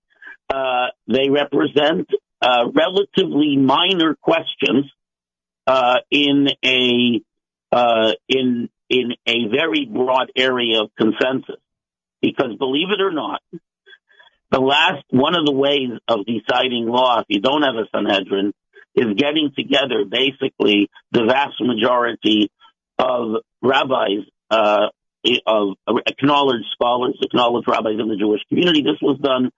uh, 0.53 0.87
they 1.07 1.29
represent 1.29 2.07
uh, 2.41 2.65
relatively 2.73 3.57
minor 3.57 4.15
questions 4.15 4.85
uh, 5.65 5.97
in 6.11 6.47
a 6.63 7.21
uh, 7.71 8.11
in 8.27 8.69
in 8.89 9.11
a 9.25 9.47
very 9.49 9.85
broad 9.85 10.31
area 10.35 10.81
of 10.81 10.91
consensus. 10.97 11.61
Because 12.21 12.55
believe 12.57 12.87
it 12.89 13.01
or 13.01 13.11
not, 13.11 13.41
the 14.49 14.59
last 14.59 15.03
one 15.09 15.35
of 15.35 15.45
the 15.45 15.51
ways 15.51 15.91
of 16.07 16.25
deciding 16.25 16.87
law, 16.87 17.19
if 17.19 17.25
you 17.27 17.41
don't 17.41 17.63
have 17.63 17.75
a 17.75 17.85
Sanhedrin, 17.93 18.53
is 18.95 19.13
getting 19.15 19.51
together 19.55 20.05
basically 20.09 20.89
the 21.11 21.25
vast 21.25 21.61
majority 21.61 22.49
of 22.97 23.43
rabbis, 23.61 24.25
uh, 24.49 24.87
of 25.45 25.75
acknowledged 26.07 26.65
scholars, 26.73 27.17
acknowledged 27.21 27.67
rabbis 27.67 27.99
in 27.99 28.07
the 28.07 28.15
Jewish 28.15 28.41
community. 28.49 28.81
This 28.81 28.99
was 29.01 29.19
done 29.19 29.51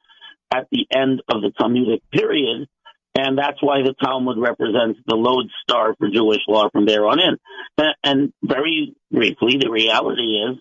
at 0.53 0.67
the 0.71 0.85
end 0.93 1.21
of 1.29 1.41
the 1.41 1.51
Talmudic 1.57 2.01
period, 2.12 2.67
and 3.17 3.38
that's 3.38 3.62
why 3.62 3.81
the 3.81 3.93
Talmud 4.01 4.38
represents 4.38 4.99
the 5.05 5.15
lodestar 5.15 5.95
for 5.97 6.09
Jewish 6.09 6.41
law 6.47 6.69
from 6.69 6.85
there 6.85 7.05
on 7.05 7.19
in. 7.19 7.38
And, 7.77 7.95
and 8.03 8.33
very 8.43 8.95
briefly, 9.12 9.57
the 9.59 9.69
reality 9.69 10.38
is 10.38 10.57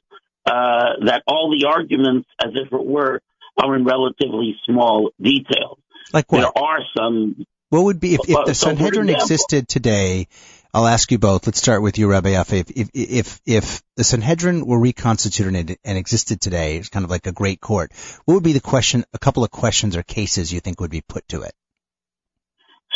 uh, 0.47 1.05
that 1.07 1.23
all 1.27 1.51
the 1.51 1.69
arguments, 1.69 2.29
as 2.43 2.53
if 2.55 2.73
it 2.73 2.85
were, 2.85 3.21
are 3.63 3.77
in 3.77 3.85
relatively 3.85 4.57
small 4.65 5.11
details. 5.21 5.79
Like 6.13 6.31
what? 6.33 6.41
There 6.41 6.65
are 6.65 6.79
some. 6.97 7.45
What 7.71 7.85
would 7.85 8.01
be 8.01 8.15
if, 8.15 8.21
if 8.29 8.47
the 8.47 8.55
so 8.55 8.69
Sanhedrin 8.69 9.11
example- 9.11 9.23
existed 9.23 9.69
today? 9.69 10.27
I'll 10.75 10.87
ask 10.87 11.11
you 11.11 11.19
both. 11.19 11.47
Let's 11.47 11.59
start 11.59 11.81
with 11.81 11.97
you, 11.99 12.11
Rabbi 12.11 12.33
Yaffe. 12.33 12.61
If, 12.61 12.71
if 12.71 12.91
if 12.95 13.41
if 13.47 13.83
the 13.97 14.05
Sanhedrin 14.05 14.67
were 14.67 14.79
reconstituted 14.79 15.55
and, 15.55 15.77
and 15.83 15.99
existed 15.99 16.41
today, 16.41 16.77
it's 16.77 16.91
kind 16.91 17.05
of 17.05 17.11
like 17.11 17.27
a 17.27 17.33
great 17.33 17.61
court. 17.61 17.93
What 18.27 18.35
would 18.35 18.45
be 18.45 18.53
the 18.53 18.61
question? 18.61 19.05
A 19.15 19.19
couple 19.19 19.45
of 19.45 19.51
questions 19.51 19.97
or 19.97 20.03
cases 20.03 20.53
you 20.53 20.61
think 20.61 20.81
would 20.81 20.91
be 20.91 21.01
put 21.01 21.27
to 21.29 21.43
it? 21.43 21.53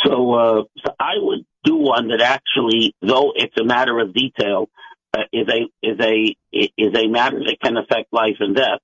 So, 0.05 0.33
uh, 0.33 0.63
so 0.85 0.93
I 0.99 1.13
would 1.17 1.45
do 1.63 1.77
one 1.77 2.09
that 2.09 2.21
actually, 2.21 2.95
though 3.01 3.31
it's 3.35 3.57
a 3.59 3.63
matter 3.63 3.99
of 3.99 4.13
detail, 4.13 4.69
uh, 5.17 5.23
is 5.31 5.47
a 5.47 5.87
is 5.87 5.99
a 5.99 6.35
is 6.51 6.95
a 6.95 7.07
matter 7.07 7.39
that 7.39 7.57
can 7.63 7.77
affect 7.77 8.13
life 8.13 8.37
and 8.39 8.55
death, 8.55 8.81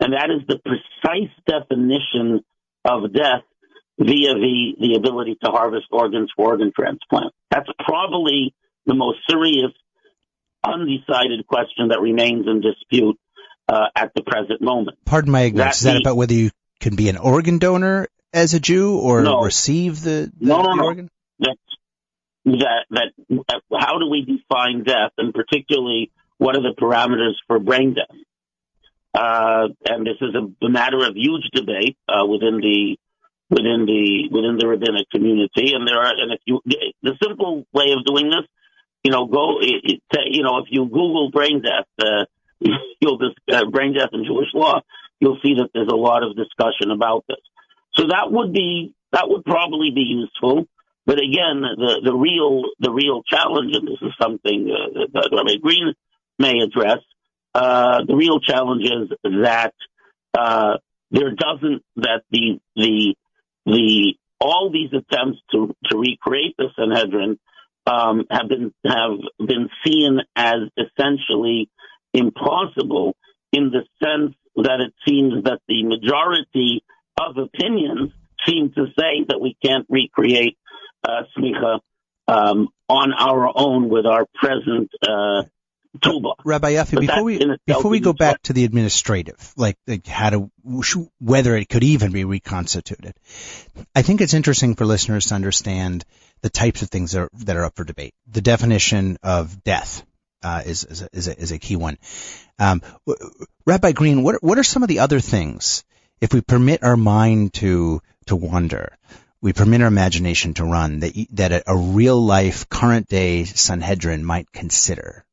and 0.00 0.14
that 0.14 0.30
is 0.30 0.46
the 0.48 0.58
precise 0.58 1.30
definition 1.46 2.40
of 2.86 3.12
death 3.12 3.42
via 4.00 4.32
the 4.34 4.74
the 4.80 4.94
ability 4.96 5.36
to 5.44 5.50
harvest 5.50 5.86
organs 5.92 6.30
for 6.34 6.52
organ 6.52 6.72
transplant. 6.74 7.32
That's 7.50 7.68
probably 7.86 8.54
the 8.86 8.94
most 8.94 9.18
serious, 9.28 9.72
undecided 10.64 11.46
question 11.46 11.88
that 11.88 12.00
remains 12.00 12.46
in 12.46 12.60
dispute 12.60 13.18
uh, 13.68 13.86
at 13.94 14.12
the 14.14 14.22
present 14.22 14.60
moment. 14.60 14.98
Pardon 15.04 15.30
my 15.30 15.42
ignorance. 15.42 15.76
Is 15.78 15.82
That 15.84 15.92
that 15.92 15.94
the- 16.02 16.08
about 16.08 16.16
whether 16.16 16.34
you 16.34 16.50
can 16.80 16.96
be 16.96 17.08
an 17.08 17.16
organ 17.16 17.58
donor 17.58 18.08
as 18.32 18.54
a 18.54 18.60
Jew 18.60 18.96
or 18.98 19.22
No. 19.22 19.42
receive 19.42 20.00
the, 20.02 20.32
the, 20.40 20.46
No, 20.46 20.62
no, 20.62 20.70
the 20.70 20.76
no. 20.76 20.84
organ? 20.84 21.10
that 21.40 21.56
that 22.46 22.84
that 22.90 23.12
uh, 23.48 23.78
how 23.78 23.98
do 23.98 24.08
we 24.08 24.22
define 24.24 24.82
death, 24.82 25.12
and 25.18 25.34
particularly 25.34 26.10
what 26.38 26.56
are 26.56 26.62
the 26.62 26.74
parameters 26.80 27.34
for 27.46 27.58
brain 27.58 27.94
death? 27.94 28.16
uh, 29.12 29.68
and 29.88 30.06
this 30.06 30.16
is 30.20 30.34
a, 30.34 30.64
a 30.64 30.68
matter 30.70 30.98
of 31.06 31.16
huge 31.16 31.42
debate 31.52 31.96
uh, 32.08 32.24
within 32.24 32.58
the 32.60 32.96
within 33.50 33.84
the 33.84 34.28
within 34.30 34.56
the 34.58 34.66
rabbinic 34.66 35.10
community. 35.10 35.74
And 35.74 35.86
there 35.86 35.98
are, 35.98 36.14
and 36.16 36.32
if 36.32 36.40
you, 36.46 36.60
the 37.02 37.16
simple 37.22 37.66
way 37.72 37.92
of 37.92 38.04
doing 38.06 38.30
this, 38.30 38.46
you 39.02 39.10
know, 39.10 39.26
go, 39.26 39.60
you 39.60 40.42
know, 40.42 40.58
if 40.58 40.66
you 40.70 40.84
Google 40.84 41.30
brain 41.30 41.62
death, 41.62 41.88
uh, 41.98 42.24
you'll 43.00 43.18
just 43.18 43.38
uh, 43.52 43.68
brain 43.68 43.94
death 43.94 44.10
in 44.12 44.24
Jewish 44.24 44.48
law, 44.54 44.80
you'll 45.18 45.38
see 45.42 45.54
that 45.54 45.70
there's 45.74 45.88
a 45.92 45.96
lot 45.96 46.22
of 46.22 46.36
discussion 46.36 46.90
about 46.90 47.24
this. 47.28 47.40
So 47.96 48.04
that 48.08 48.30
would 48.30 48.52
be 48.52 48.94
that 49.12 49.28
would 49.28 49.44
probably 49.44 49.90
be 49.94 50.02
useful. 50.02 50.66
But 51.06 51.18
again, 51.18 51.62
the 51.62 52.00
the 52.04 52.14
real 52.14 52.62
the 52.78 52.92
real 52.92 53.22
challenge, 53.24 53.74
and 53.74 53.88
this 53.88 53.98
is 54.00 54.12
something 54.20 54.70
uh, 54.70 55.06
that 55.12 55.30
Rabbi 55.32 55.56
Green 55.60 55.94
may 56.38 56.60
address. 56.60 56.98
Uh, 57.52 58.04
the 58.06 58.14
real 58.14 58.38
challenge 58.38 58.84
is 58.84 59.08
that 59.42 59.74
uh, 60.38 60.74
there 61.10 61.30
doesn't 61.30 61.82
that 61.96 62.22
the 62.30 62.60
the 62.76 63.16
the 63.66 64.14
all 64.40 64.70
these 64.72 64.90
attempts 64.92 65.38
to 65.52 65.74
to 65.90 65.98
recreate 65.98 66.56
the 66.56 66.68
Sanhedrin 66.76 67.38
um, 67.86 68.24
have 68.30 68.48
been 68.48 68.72
have 68.86 69.18
been 69.38 69.68
seen 69.84 70.20
as 70.36 70.60
essentially 70.76 71.68
impossible 72.12 73.16
in 73.52 73.70
the 73.70 73.82
sense 74.02 74.34
that 74.56 74.80
it 74.80 74.94
seems 75.06 75.44
that 75.44 75.60
the 75.68 75.84
majority 75.84 76.82
of 77.18 77.36
opinions 77.36 78.12
seem 78.46 78.72
to 78.72 78.86
say 78.98 79.24
that 79.28 79.40
we 79.40 79.56
can't 79.64 79.86
recreate 79.88 80.56
uh, 81.06 81.22
smicha 81.36 81.80
um, 82.28 82.68
on 82.88 83.12
our 83.12 83.50
own 83.54 83.88
with 83.88 84.06
our 84.06 84.26
present 84.34 84.90
uh, 85.02 85.42
tuba. 86.02 86.30
Rabbi 86.44 86.72
Yaffe, 86.74 86.94
But 86.94 87.00
before 87.00 87.24
we 87.24 87.56
before 87.66 87.90
we 87.90 88.00
go 88.00 88.12
back 88.12 88.42
to 88.42 88.52
the 88.52 88.64
administrative, 88.64 89.52
like, 89.56 89.76
like 89.86 90.06
how 90.06 90.30
to 90.30 90.50
whether 91.18 91.56
it 91.56 91.68
could 91.68 91.84
even 91.84 92.12
be 92.12 92.24
reconstituted, 92.24 93.14
I 93.94 94.02
think 94.02 94.20
it's 94.20 94.34
interesting 94.34 94.74
for 94.74 94.86
listeners 94.86 95.26
to 95.26 95.34
understand 95.34 96.04
the 96.42 96.50
types 96.50 96.82
of 96.82 96.90
things 96.90 97.12
that 97.12 97.22
are, 97.22 97.30
that 97.44 97.56
are 97.56 97.64
up 97.64 97.76
for 97.76 97.84
debate. 97.84 98.14
The 98.30 98.40
definition 98.40 99.18
of 99.22 99.62
death 99.62 100.04
uh, 100.42 100.62
is 100.64 100.84
is 100.84 101.02
a, 101.02 101.08
is, 101.12 101.28
a, 101.28 101.38
is 101.38 101.52
a 101.52 101.58
key 101.58 101.76
one. 101.76 101.98
Um, 102.58 102.82
Rabbi 103.66 103.92
Green, 103.92 104.22
what 104.22 104.42
what 104.42 104.58
are 104.58 104.64
some 104.64 104.82
of 104.82 104.88
the 104.88 105.00
other 105.00 105.20
things 105.20 105.84
if 106.20 106.32
we 106.32 106.40
permit 106.40 106.82
our 106.82 106.96
mind 106.96 107.54
to 107.54 108.00
to 108.26 108.36
wander? 108.36 108.96
We 109.42 109.54
permit 109.54 109.80
our 109.80 109.88
imagination 109.88 110.54
to 110.54 110.64
run 110.64 111.00
that 111.00 111.14
that 111.32 111.52
a, 111.52 111.70
a 111.70 111.76
real 111.76 112.20
life 112.20 112.68
current 112.68 113.08
day 113.08 113.44
Sanhedrin 113.44 114.24
might 114.24 114.52
consider 114.52 115.24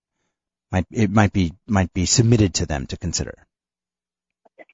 might 0.72 0.86
it 0.92 1.10
might 1.10 1.34
be 1.34 1.54
might 1.68 1.94
be 1.94 2.06
submitted 2.06 2.54
to 2.56 2.66
them 2.66 2.86
to 2.88 2.98
consider. 2.98 3.36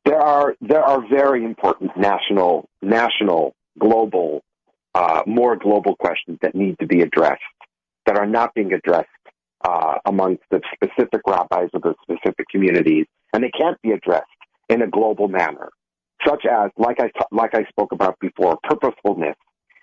there 0.05 0.21
are 0.21 0.55
there 0.61 0.83
are 0.83 1.01
very 1.09 1.43
important 1.43 1.91
national 1.97 2.67
national 2.81 3.55
global 3.79 4.41
uh, 4.95 5.23
more 5.25 5.55
global 5.55 5.95
questions 5.95 6.37
that 6.41 6.53
need 6.53 6.77
to 6.79 6.85
be 6.85 7.01
addressed 7.01 7.41
that 8.05 8.17
are 8.17 8.27
not 8.27 8.53
being 8.53 8.73
addressed 8.73 9.07
uh, 9.65 9.95
amongst 10.05 10.43
the 10.51 10.61
specific 10.73 11.21
rabbis 11.25 11.69
of 11.73 11.81
the 11.81 11.95
specific 12.03 12.45
communities, 12.51 13.05
and 13.33 13.43
they 13.43 13.51
can't 13.57 13.81
be 13.81 13.91
addressed 13.91 14.25
in 14.69 14.81
a 14.81 14.87
global 14.87 15.27
manner, 15.27 15.69
such 16.25 16.45
as 16.45 16.69
like 16.77 16.99
I 16.99 17.09
like 17.31 17.55
I 17.55 17.63
spoke 17.69 17.91
about 17.91 18.19
before, 18.19 18.57
purposefulness. 18.63 19.35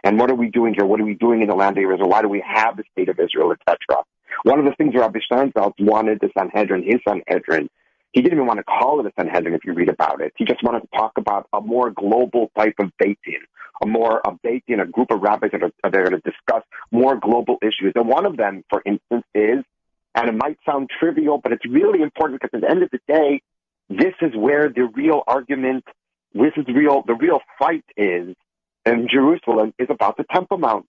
And 0.04 0.18
what 0.18 0.30
are 0.30 0.34
we 0.34 0.50
doing 0.50 0.74
here? 0.74 0.86
What 0.86 1.00
are 1.00 1.04
we 1.04 1.14
doing 1.14 1.42
in 1.42 1.48
the 1.48 1.54
land 1.54 1.76
of 1.76 1.84
Israel? 1.84 2.08
Why 2.08 2.22
do 2.22 2.28
we 2.28 2.42
have 2.46 2.76
the 2.76 2.84
state 2.92 3.08
of 3.10 3.18
Israel, 3.20 3.52
etc.? 3.52 4.02
One 4.44 4.58
of 4.58 4.64
the 4.64 4.74
things 4.76 4.94
Rabbi 4.94 5.20
Steinsaltz 5.30 5.74
wanted 5.78 6.18
the 6.20 6.30
Sanhedrin, 6.36 6.84
his 6.84 7.00
Sanhedrin, 7.06 7.68
he 8.12 8.22
didn't 8.22 8.38
even 8.38 8.46
want 8.46 8.58
to 8.58 8.64
call 8.64 9.00
it 9.00 9.06
a 9.06 9.12
Sanhedrin 9.18 9.54
if 9.54 9.64
you 9.64 9.72
read 9.72 9.88
about 9.88 10.20
it. 10.20 10.32
He 10.36 10.44
just 10.44 10.62
wanted 10.64 10.80
to 10.80 10.88
talk 10.96 11.12
about 11.16 11.46
a 11.52 11.60
more 11.60 11.90
global 11.90 12.50
type 12.56 12.74
of 12.80 12.90
Beit 12.98 13.18
Din, 13.24 13.40
a 13.82 13.86
more 13.86 14.20
a 14.26 14.32
Beit 14.42 14.64
Din, 14.66 14.80
a 14.80 14.86
group 14.86 15.10
of 15.10 15.20
rabbis 15.20 15.50
that 15.52 15.62
are, 15.62 15.70
that 15.84 15.94
are 15.94 16.04
going 16.08 16.20
to 16.20 16.30
discuss 16.30 16.64
more 16.90 17.16
global 17.16 17.58
issues. 17.62 17.92
And 17.94 18.08
one 18.08 18.26
of 18.26 18.36
them, 18.36 18.64
for 18.68 18.82
instance, 18.84 19.24
is, 19.34 19.64
and 20.14 20.28
it 20.28 20.34
might 20.34 20.58
sound 20.66 20.90
trivial, 20.98 21.38
but 21.38 21.52
it's 21.52 21.64
really 21.66 22.02
important 22.02 22.40
because 22.40 22.56
at 22.56 22.62
the 22.62 22.70
end 22.70 22.82
of 22.82 22.90
the 22.90 22.98
day, 23.06 23.42
this 23.88 24.14
is 24.20 24.32
where 24.36 24.68
the 24.68 24.88
real 24.94 25.22
argument, 25.26 25.84
this 26.34 26.52
is 26.56 26.64
real, 26.74 27.02
the 27.06 27.14
real 27.14 27.40
fight 27.58 27.84
is 27.96 28.34
in 28.86 29.08
Jerusalem 29.12 29.72
is 29.78 29.88
about 29.88 30.16
the 30.16 30.24
Temple 30.32 30.58
Mount. 30.58 30.86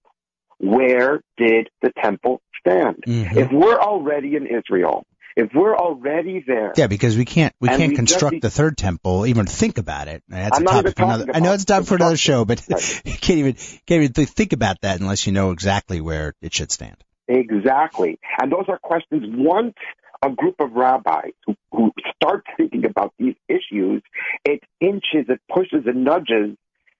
Where 0.59 1.21
did 1.37 1.69
the 1.81 1.91
temple 2.03 2.39
stand? 2.61 3.03
Mhm. 3.05 3.35
If 3.35 3.51
we're 3.51 3.79
already 3.79 4.35
in 4.35 4.47
Israel, 4.47 5.05
if 5.35 5.49
we're 5.53 5.75
already 5.75 6.43
there, 6.45 6.73
Yeah, 6.75 6.87
because 6.87 7.17
we 7.17 7.25
can't 7.25 7.53
we 7.59 7.69
can't 7.69 7.89
we 7.91 7.95
construct 7.95 8.41
the 8.41 8.49
third 8.49 8.77
temple, 8.77 9.25
even 9.25 9.45
think 9.45 9.77
about 9.77 10.07
it. 10.07 10.23
That's 10.27 10.57
I'm 10.57 10.67
a 10.67 10.69
topic 10.69 10.97
for 10.97 11.03
another. 11.03 11.25
I 11.33 11.39
know 11.39 11.53
it's 11.53 11.65
time 11.65 11.83
for 11.83 11.95
another 11.95 12.17
show, 12.17 12.45
but 12.45 12.61
Right. 12.69 13.01
you 13.05 13.13
can't 13.13 13.39
even 13.39 13.53
can't 13.85 14.03
even 14.03 14.25
think 14.25 14.53
about 14.53 14.81
that 14.81 14.99
unless 14.99 15.27
you 15.27 15.33
know 15.33 15.51
exactly 15.51 16.01
where 16.01 16.33
it 16.41 16.53
should 16.53 16.71
stand. 16.71 16.97
Exactly. 17.27 18.19
And 18.41 18.51
those 18.51 18.65
are 18.67 18.77
questions 18.77 19.23
once 19.37 19.75
a 20.23 20.29
group 20.29 20.55
of 20.59 20.73
rabbis 20.73 21.31
who, 21.45 21.55
who 21.71 21.91
start 22.15 22.45
thinking 22.57 22.85
about 22.85 23.13
these 23.17 23.35
issues, 23.47 24.03
it 24.45 24.61
inches, 24.79 25.25
it 25.29 25.41
pushes, 25.51 25.85
and 25.85 26.03
nudges 26.03 26.57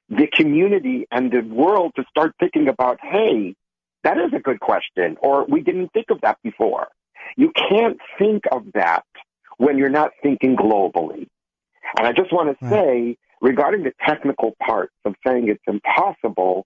the 0.09 0.27
community 0.27 1.05
and 1.11 1.31
the 1.31 1.41
world 1.41 1.93
to 1.95 2.03
start 2.09 2.33
thinking 2.39 2.67
about, 2.67 2.99
hey, 3.01 3.55
that 4.03 4.17
is 4.17 4.33
a 4.35 4.39
good 4.39 4.59
question, 4.59 5.17
or 5.21 5.45
we 5.45 5.61
didn't 5.61 5.91
think 5.93 6.07
of 6.09 6.21
that 6.21 6.37
before. 6.43 6.87
You 7.37 7.51
can't 7.69 7.97
think 8.17 8.43
of 8.51 8.65
that 8.73 9.05
when 9.57 9.77
you're 9.77 9.89
not 9.89 10.11
thinking 10.23 10.55
globally. 10.55 11.27
And 11.97 12.07
I 12.07 12.13
just 12.13 12.31
want 12.31 12.57
to 12.59 12.69
say, 12.69 13.17
regarding 13.41 13.83
the 13.83 13.93
technical 14.05 14.55
parts 14.65 14.93
of 15.05 15.15
saying 15.25 15.49
it's 15.49 15.63
impossible, 15.67 16.65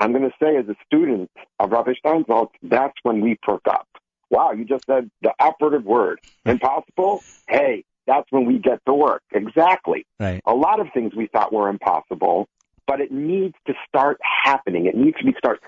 I'm 0.00 0.12
going 0.12 0.24
to 0.24 0.34
say 0.42 0.56
as 0.56 0.68
a 0.68 0.74
student 0.86 1.30
of 1.58 1.70
Rabbi 1.70 1.92
Steinsaltz, 2.04 2.50
that's 2.62 2.94
when 3.02 3.20
we 3.20 3.36
perk 3.42 3.62
up. 3.68 3.86
Wow, 4.30 4.52
you 4.52 4.64
just 4.64 4.86
said 4.86 5.10
the 5.20 5.32
operative 5.38 5.84
word. 5.84 6.18
Impossible? 6.46 7.22
Hey, 7.48 7.84
that's 8.06 8.26
when 8.30 8.46
we 8.46 8.58
get 8.58 8.80
to 8.86 8.94
work. 8.94 9.22
Exactly. 9.32 10.06
Right. 10.18 10.40
A 10.46 10.54
lot 10.54 10.80
of 10.80 10.88
things 10.94 11.14
we 11.14 11.26
thought 11.26 11.52
were 11.52 11.68
impossible, 11.68 12.48
but 12.92 13.00
it 13.00 13.10
needs 13.10 13.54
to 13.66 13.72
start 13.88 14.20
happening. 14.44 14.84
It 14.84 14.94
needs 14.94 15.16
to 15.16 15.24
be 15.24 15.32
start 15.38 15.60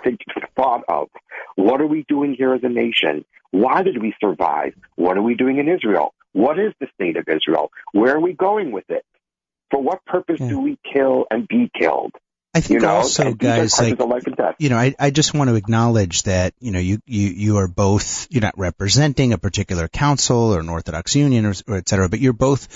thought 0.57 0.83
of. 0.89 1.09
What 1.57 1.81
are 1.81 1.87
we 1.87 2.05
doing 2.07 2.35
here 2.37 2.53
as 2.53 2.61
a 2.63 2.69
nation? 2.69 3.25
Why 3.51 3.83
did 3.83 3.97
we 4.03 4.15
survive? 4.21 4.75
What 4.97 5.17
are 5.17 5.23
we 5.23 5.35
doing 5.35 5.57
in 5.57 5.67
Israel? 5.67 6.13
What 6.35 6.59
is 6.59 6.75
the 6.81 6.89
state 6.95 7.17
of 7.17 7.25
Israel? 7.27 7.71
Where 7.93 8.15
are 8.15 8.21
we 8.21 8.35
going 8.35 8.73
with 8.73 8.85
it? 8.91 9.07
For 9.71 9.81
what 9.81 10.05
purpose 10.05 10.39
Yeah. 10.39 10.51
do 10.51 10.61
we 10.61 10.77
kill 10.93 11.25
and 11.31 11.49
be 11.49 11.71
killed? 11.81 12.13
I 12.55 12.61
think 12.61 12.75
You 12.83 12.87
know, 12.87 12.97
also, 12.97 13.23
and 13.29 13.39
these 13.39 13.49
are 13.49 13.57
guys, 13.57 13.81
like 13.81 13.99
of 13.99 14.09
life 14.11 14.27
and 14.27 14.37
death. 14.37 14.57
you 14.59 14.69
know, 14.69 14.77
I, 14.77 14.95
I 15.01 15.09
just 15.11 15.33
want 15.33 15.49
to 15.49 15.57
acknowledge 15.57 16.25
that, 16.25 16.53
you 16.61 16.73
know, 16.73 16.79
you, 16.79 16.99
you, 17.07 17.29
you 17.29 17.57
are 17.57 17.69
both, 17.69 18.29
you're 18.31 18.43
not 18.43 18.59
representing 18.59 19.33
a 19.33 19.39
particular 19.39 19.89
council 19.89 20.55
or 20.55 20.61
an 20.61 20.69
Orthodox 20.69 21.17
Union 21.17 21.47
or, 21.47 21.55
or 21.67 21.77
et 21.79 21.89
cetera, 21.89 22.11
but 22.11 22.21
you're 22.21 22.35
both, 22.35 22.69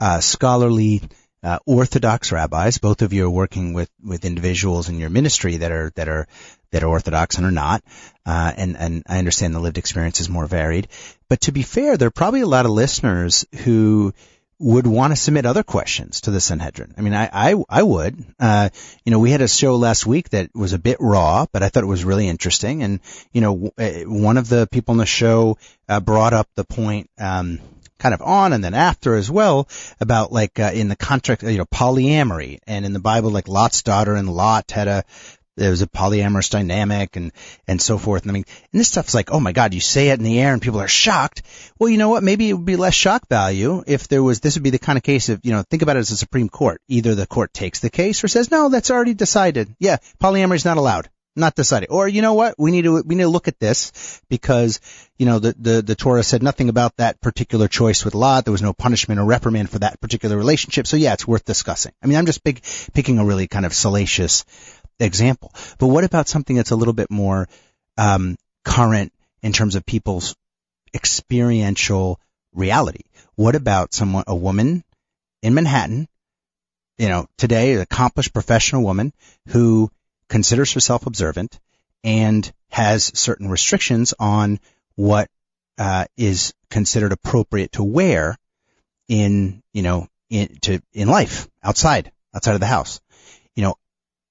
uh, 0.00 0.18
scholarly, 0.20 1.02
uh, 1.42 1.58
Orthodox 1.66 2.32
rabbis. 2.32 2.78
Both 2.78 3.02
of 3.02 3.12
you 3.12 3.26
are 3.26 3.30
working 3.30 3.72
with, 3.72 3.90
with 4.02 4.24
individuals 4.24 4.88
in 4.88 4.98
your 4.98 5.10
ministry 5.10 5.58
that 5.58 5.72
are, 5.72 5.92
that 5.96 6.08
are, 6.08 6.26
that 6.70 6.82
are 6.82 6.88
Orthodox 6.88 7.36
and 7.36 7.46
are 7.46 7.50
not. 7.50 7.82
Uh, 8.24 8.52
and, 8.56 8.76
and 8.76 9.02
I 9.08 9.18
understand 9.18 9.54
the 9.54 9.60
lived 9.60 9.78
experience 9.78 10.20
is 10.20 10.28
more 10.28 10.46
varied. 10.46 10.88
But 11.28 11.42
to 11.42 11.52
be 11.52 11.62
fair, 11.62 11.96
there 11.96 12.08
are 12.08 12.12
probably 12.12 12.40
a 12.40 12.46
lot 12.46 12.66
of 12.66 12.72
listeners 12.72 13.46
who, 13.64 14.12
would 14.62 14.86
want 14.86 15.10
to 15.12 15.16
submit 15.16 15.44
other 15.44 15.64
questions 15.64 16.20
to 16.20 16.30
the 16.30 16.40
Sanhedrin. 16.40 16.94
I 16.96 17.00
mean, 17.00 17.14
I, 17.14 17.28
I, 17.32 17.64
I 17.68 17.82
would. 17.82 18.24
Uh, 18.38 18.68
you 19.04 19.10
know, 19.10 19.18
we 19.18 19.32
had 19.32 19.40
a 19.40 19.48
show 19.48 19.74
last 19.74 20.06
week 20.06 20.30
that 20.30 20.54
was 20.54 20.72
a 20.72 20.78
bit 20.78 20.98
raw, 21.00 21.46
but 21.52 21.64
I 21.64 21.68
thought 21.68 21.82
it 21.82 21.88
was 21.88 22.04
really 22.04 22.28
interesting. 22.28 22.84
And, 22.84 23.00
you 23.32 23.40
know, 23.40 23.70
w- 23.76 24.04
uh, 24.06 24.08
one 24.08 24.36
of 24.36 24.48
the 24.48 24.68
people 24.68 24.92
on 24.92 24.98
the 24.98 25.06
show, 25.06 25.58
uh, 25.88 25.98
brought 25.98 26.32
up 26.32 26.48
the 26.54 26.62
point, 26.62 27.10
um, 27.18 27.58
kind 28.02 28.14
of 28.14 28.20
on 28.20 28.52
and 28.52 28.64
then 28.64 28.74
after 28.74 29.14
as 29.14 29.30
well 29.30 29.68
about 30.00 30.32
like, 30.32 30.58
uh, 30.58 30.72
in 30.74 30.88
the 30.88 30.96
contract, 30.96 31.44
you 31.44 31.58
know, 31.58 31.64
polyamory 31.64 32.58
and 32.66 32.84
in 32.84 32.92
the 32.92 32.98
Bible, 32.98 33.30
like 33.30 33.46
Lot's 33.46 33.84
daughter 33.84 34.16
and 34.16 34.28
Lot 34.28 34.72
had 34.72 34.88
a, 34.88 35.04
there 35.56 35.70
was 35.70 35.82
a 35.82 35.86
polyamorous 35.86 36.50
dynamic 36.50 37.14
and, 37.14 37.30
and 37.68 37.80
so 37.80 37.98
forth. 37.98 38.22
And 38.22 38.32
I 38.32 38.34
mean, 38.34 38.44
and 38.72 38.80
this 38.80 38.88
stuff's 38.88 39.14
like, 39.14 39.30
oh 39.30 39.38
my 39.38 39.52
God, 39.52 39.72
you 39.72 39.80
say 39.80 40.08
it 40.08 40.18
in 40.18 40.24
the 40.24 40.40
air 40.40 40.52
and 40.52 40.60
people 40.60 40.80
are 40.80 40.88
shocked. 40.88 41.42
Well, 41.78 41.90
you 41.90 41.98
know 41.98 42.08
what? 42.08 42.24
Maybe 42.24 42.48
it 42.48 42.54
would 42.54 42.64
be 42.64 42.76
less 42.76 42.94
shock 42.94 43.28
value 43.28 43.84
if 43.86 44.08
there 44.08 44.22
was, 44.22 44.40
this 44.40 44.56
would 44.56 44.64
be 44.64 44.70
the 44.70 44.80
kind 44.80 44.96
of 44.96 45.04
case 45.04 45.28
of, 45.28 45.40
you 45.44 45.52
know, 45.52 45.62
think 45.62 45.82
about 45.82 45.96
it 45.96 46.00
as 46.00 46.10
a 46.10 46.16
Supreme 46.16 46.48
Court. 46.48 46.80
Either 46.88 47.14
the 47.14 47.26
court 47.26 47.54
takes 47.54 47.78
the 47.78 47.90
case 47.90 48.24
or 48.24 48.28
says, 48.28 48.50
no, 48.50 48.68
that's 48.68 48.90
already 48.90 49.14
decided. 49.14 49.76
Yeah, 49.78 49.98
polyamory 50.20 50.56
is 50.56 50.64
not 50.64 50.78
allowed. 50.78 51.08
Not 51.34 51.54
decided. 51.54 51.88
Or 51.90 52.06
you 52.06 52.20
know 52.20 52.34
what? 52.34 52.56
We 52.58 52.70
need 52.70 52.82
to, 52.82 53.02
we 53.02 53.14
need 53.14 53.22
to 53.22 53.28
look 53.28 53.48
at 53.48 53.58
this 53.58 54.20
because, 54.28 54.80
you 55.16 55.24
know, 55.24 55.38
the, 55.38 55.54
the, 55.58 55.82
the 55.82 55.94
Torah 55.94 56.22
said 56.22 56.42
nothing 56.42 56.68
about 56.68 56.96
that 56.96 57.22
particular 57.22 57.68
choice 57.68 58.04
with 58.04 58.14
Lot. 58.14 58.44
There 58.44 58.52
was 58.52 58.60
no 58.60 58.74
punishment 58.74 59.18
or 59.18 59.24
reprimand 59.24 59.70
for 59.70 59.78
that 59.78 59.98
particular 60.00 60.36
relationship. 60.36 60.86
So 60.86 60.98
yeah, 60.98 61.14
it's 61.14 61.26
worth 61.26 61.46
discussing. 61.46 61.92
I 62.02 62.06
mean, 62.06 62.18
I'm 62.18 62.26
just 62.26 62.44
big, 62.44 62.62
picking 62.92 63.18
a 63.18 63.24
really 63.24 63.48
kind 63.48 63.64
of 63.64 63.72
salacious 63.72 64.44
example. 65.00 65.54
But 65.78 65.86
what 65.86 66.04
about 66.04 66.28
something 66.28 66.54
that's 66.54 66.70
a 66.70 66.76
little 66.76 66.92
bit 66.92 67.10
more 67.10 67.48
um, 67.96 68.36
current 68.64 69.12
in 69.42 69.52
terms 69.52 69.74
of 69.74 69.86
people's 69.86 70.36
experiential 70.92 72.20
reality? 72.52 73.04
What 73.36 73.54
about 73.54 73.94
someone, 73.94 74.24
a 74.26 74.36
woman 74.36 74.84
in 75.42 75.54
Manhattan, 75.54 76.08
you 76.98 77.08
know, 77.08 77.26
today, 77.38 77.72
an 77.72 77.80
accomplished 77.80 78.34
professional 78.34 78.82
woman 78.82 79.14
who 79.48 79.90
considers 80.32 80.72
herself 80.72 81.06
observant 81.06 81.60
and 82.02 82.50
has 82.70 83.12
certain 83.14 83.48
restrictions 83.48 84.14
on 84.18 84.58
what 84.96 85.28
uh, 85.76 86.06
is 86.16 86.54
considered 86.70 87.12
appropriate 87.12 87.72
to 87.72 87.84
wear 87.84 88.38
in, 89.08 89.62
you 89.74 89.82
know, 89.82 90.08
in 90.30 90.56
to 90.62 90.80
in 90.94 91.06
life 91.06 91.48
outside 91.62 92.10
outside 92.34 92.54
of 92.54 92.60
the 92.60 92.66
house. 92.66 93.00
You 93.54 93.64
know, 93.64 93.74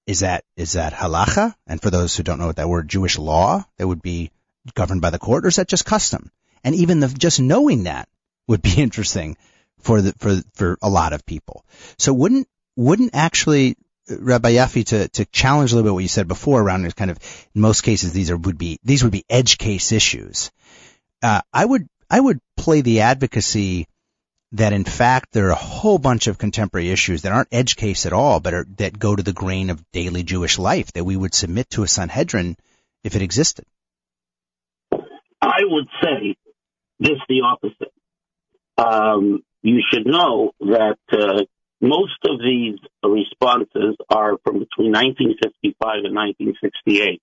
is 0.07 0.21
that 0.21 0.43
is 0.57 0.73
that 0.73 0.93
halacha? 0.93 1.53
And 1.67 1.79
for 1.79 1.91
those 1.91 2.17
who 2.17 2.23
don't 2.23 2.39
know 2.39 2.47
what 2.47 2.55
that 2.55 2.67
word, 2.67 2.89
Jewish 2.89 3.19
law 3.19 3.63
that 3.77 3.87
would 3.87 4.01
be 4.01 4.31
governed 4.73 5.01
by 5.01 5.11
the 5.11 5.19
court, 5.19 5.45
or 5.45 5.49
is 5.49 5.57
that 5.57 5.67
just 5.67 5.85
custom? 5.85 6.31
And 6.63 6.73
even 6.73 6.99
the 6.99 7.09
just 7.09 7.39
knowing 7.39 7.83
that 7.83 8.09
would 8.47 8.63
be 8.63 8.73
interesting 8.77 9.37
for 9.81 10.01
the 10.01 10.13
for 10.17 10.41
for 10.55 10.79
a 10.81 10.89
lot 10.89 11.13
of 11.13 11.27
people. 11.27 11.63
So 11.99 12.11
wouldn't 12.11 12.47
wouldn't 12.75 13.13
actually 13.13 13.77
Rabbi 14.09 14.53
Yaffe 14.53 14.85
to 14.87 15.07
to 15.09 15.25
challenge 15.25 15.71
a 15.71 15.75
little 15.75 15.89
bit 15.89 15.93
what 15.93 16.03
you 16.03 16.07
said 16.07 16.27
before 16.27 16.61
around 16.61 16.95
kind 16.95 17.11
of 17.11 17.19
in 17.53 17.61
most 17.61 17.81
cases 17.81 18.13
these 18.13 18.31
are 18.31 18.37
would 18.37 18.57
be 18.57 18.79
these 18.83 19.03
would 19.03 19.11
be 19.11 19.25
edge 19.29 19.57
case 19.57 19.91
issues. 19.91 20.51
Uh, 21.21 21.41
I 21.53 21.65
would 21.65 21.87
I 22.09 22.19
would 22.19 22.39
play 22.57 22.81
the 22.81 23.01
advocacy 23.01 23.87
that 24.53 24.73
in 24.73 24.83
fact 24.83 25.31
there 25.31 25.47
are 25.47 25.51
a 25.51 25.55
whole 25.55 25.97
bunch 25.97 26.27
of 26.27 26.37
contemporary 26.37 26.89
issues 26.89 27.21
that 27.21 27.31
aren't 27.31 27.47
edge 27.51 27.75
case 27.75 28.05
at 28.05 28.13
all, 28.13 28.39
but 28.39 28.53
are, 28.53 28.65
that 28.77 28.99
go 28.99 29.15
to 29.15 29.23
the 29.23 29.33
grain 29.33 29.69
of 29.69 29.83
daily 29.91 30.23
Jewish 30.23 30.59
life 30.59 30.91
that 30.93 31.05
we 31.05 31.15
would 31.15 31.33
submit 31.33 31.69
to 31.71 31.83
a 31.83 31.87
Sanhedrin 31.87 32.57
if 33.03 33.15
it 33.15 33.21
existed. 33.21 33.65
I 35.41 35.61
would 35.63 35.87
say 36.03 36.35
just 37.01 37.21
the 37.29 37.41
opposite. 37.41 37.93
Um, 38.77 39.43
you 39.61 39.81
should 39.89 40.05
know 40.05 40.51
that 40.59 40.97
uh, 41.11 41.43
most 41.81 42.19
of 42.25 42.39
these 42.39 42.77
responses 43.03 43.97
are 44.09 44.37
from 44.43 44.59
between 44.59 44.93
1955 44.93 46.05
and 46.05 46.15
1968. 46.15 47.21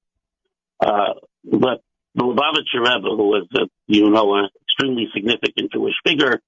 Uh, 0.80 1.14
but 1.44 1.82
the 2.14 2.24
Lubavitcher 2.24 2.82
Rebbe, 2.82 3.09
who 3.16 3.28
was, 3.28 3.46
a, 3.54 3.68
you 3.86 4.11
know, 4.11 4.34
an 4.34 4.48
extremely 4.66 5.09
significant 5.14 5.72
Jewish 5.72 5.94
figure, 6.04 6.40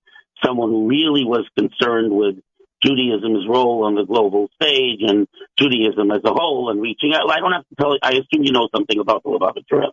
someone 0.45 0.71
who 0.71 0.89
really 0.89 1.25
was 1.25 1.47
concerned 1.57 2.13
with 2.13 2.37
Judaism's 2.83 3.47
role 3.49 3.85
on 3.85 3.95
the 3.95 4.05
global 4.05 4.49
stage 4.61 5.01
and 5.07 5.29
Judaism 5.59 6.11
as 6.11 6.23
a 6.25 6.33
whole 6.33 6.71
and 6.71 6.81
reaching 6.81 7.13
out. 7.15 7.31
I 7.31 7.39
don't 7.39 7.53
have 7.53 7.69
to 7.69 7.75
tell 7.79 7.93
you, 7.93 7.99
I 8.03 8.13
assume 8.13 8.45
you 8.45 8.53
know 8.53 8.69
something 8.75 8.99
about 8.99 9.23
the 9.23 9.31
Lubavitcher 9.31 9.81
Rebbe. 9.81 9.93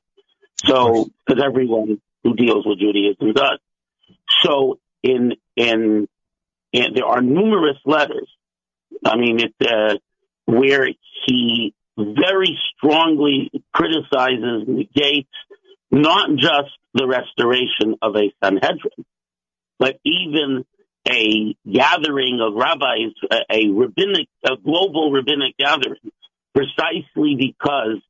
So, 0.65 1.09
because 1.25 1.43
everyone 1.43 2.01
who 2.23 2.33
deals 2.33 2.65
with 2.65 2.79
Judaism 2.79 3.33
does. 3.33 3.59
So, 4.41 4.79
in, 5.03 5.33
in, 5.55 6.07
in 6.71 6.93
there 6.93 7.05
are 7.05 7.21
numerous 7.21 7.77
letters. 7.85 8.29
I 9.05 9.17
mean, 9.17 9.39
it, 9.39 9.53
uh, 9.61 9.95
where 10.45 10.87
he 11.25 11.73
very 11.97 12.57
strongly 12.75 13.51
criticizes, 13.73 14.63
negates 14.67 15.29
not 15.91 16.29
just 16.35 16.71
the 16.93 17.07
restoration 17.07 17.95
of 18.01 18.15
a 18.15 18.31
Sanhedrin, 18.43 19.05
but 19.79 19.99
even 20.03 20.65
a 21.07 21.55
gathering 21.69 22.39
of 22.41 22.53
rabbis, 22.55 23.13
a 23.31 23.69
rabbinic, 23.69 24.27
a 24.43 24.57
global 24.57 25.11
rabbinic 25.11 25.55
gathering, 25.57 26.11
precisely 26.53 27.35
because 27.35 28.01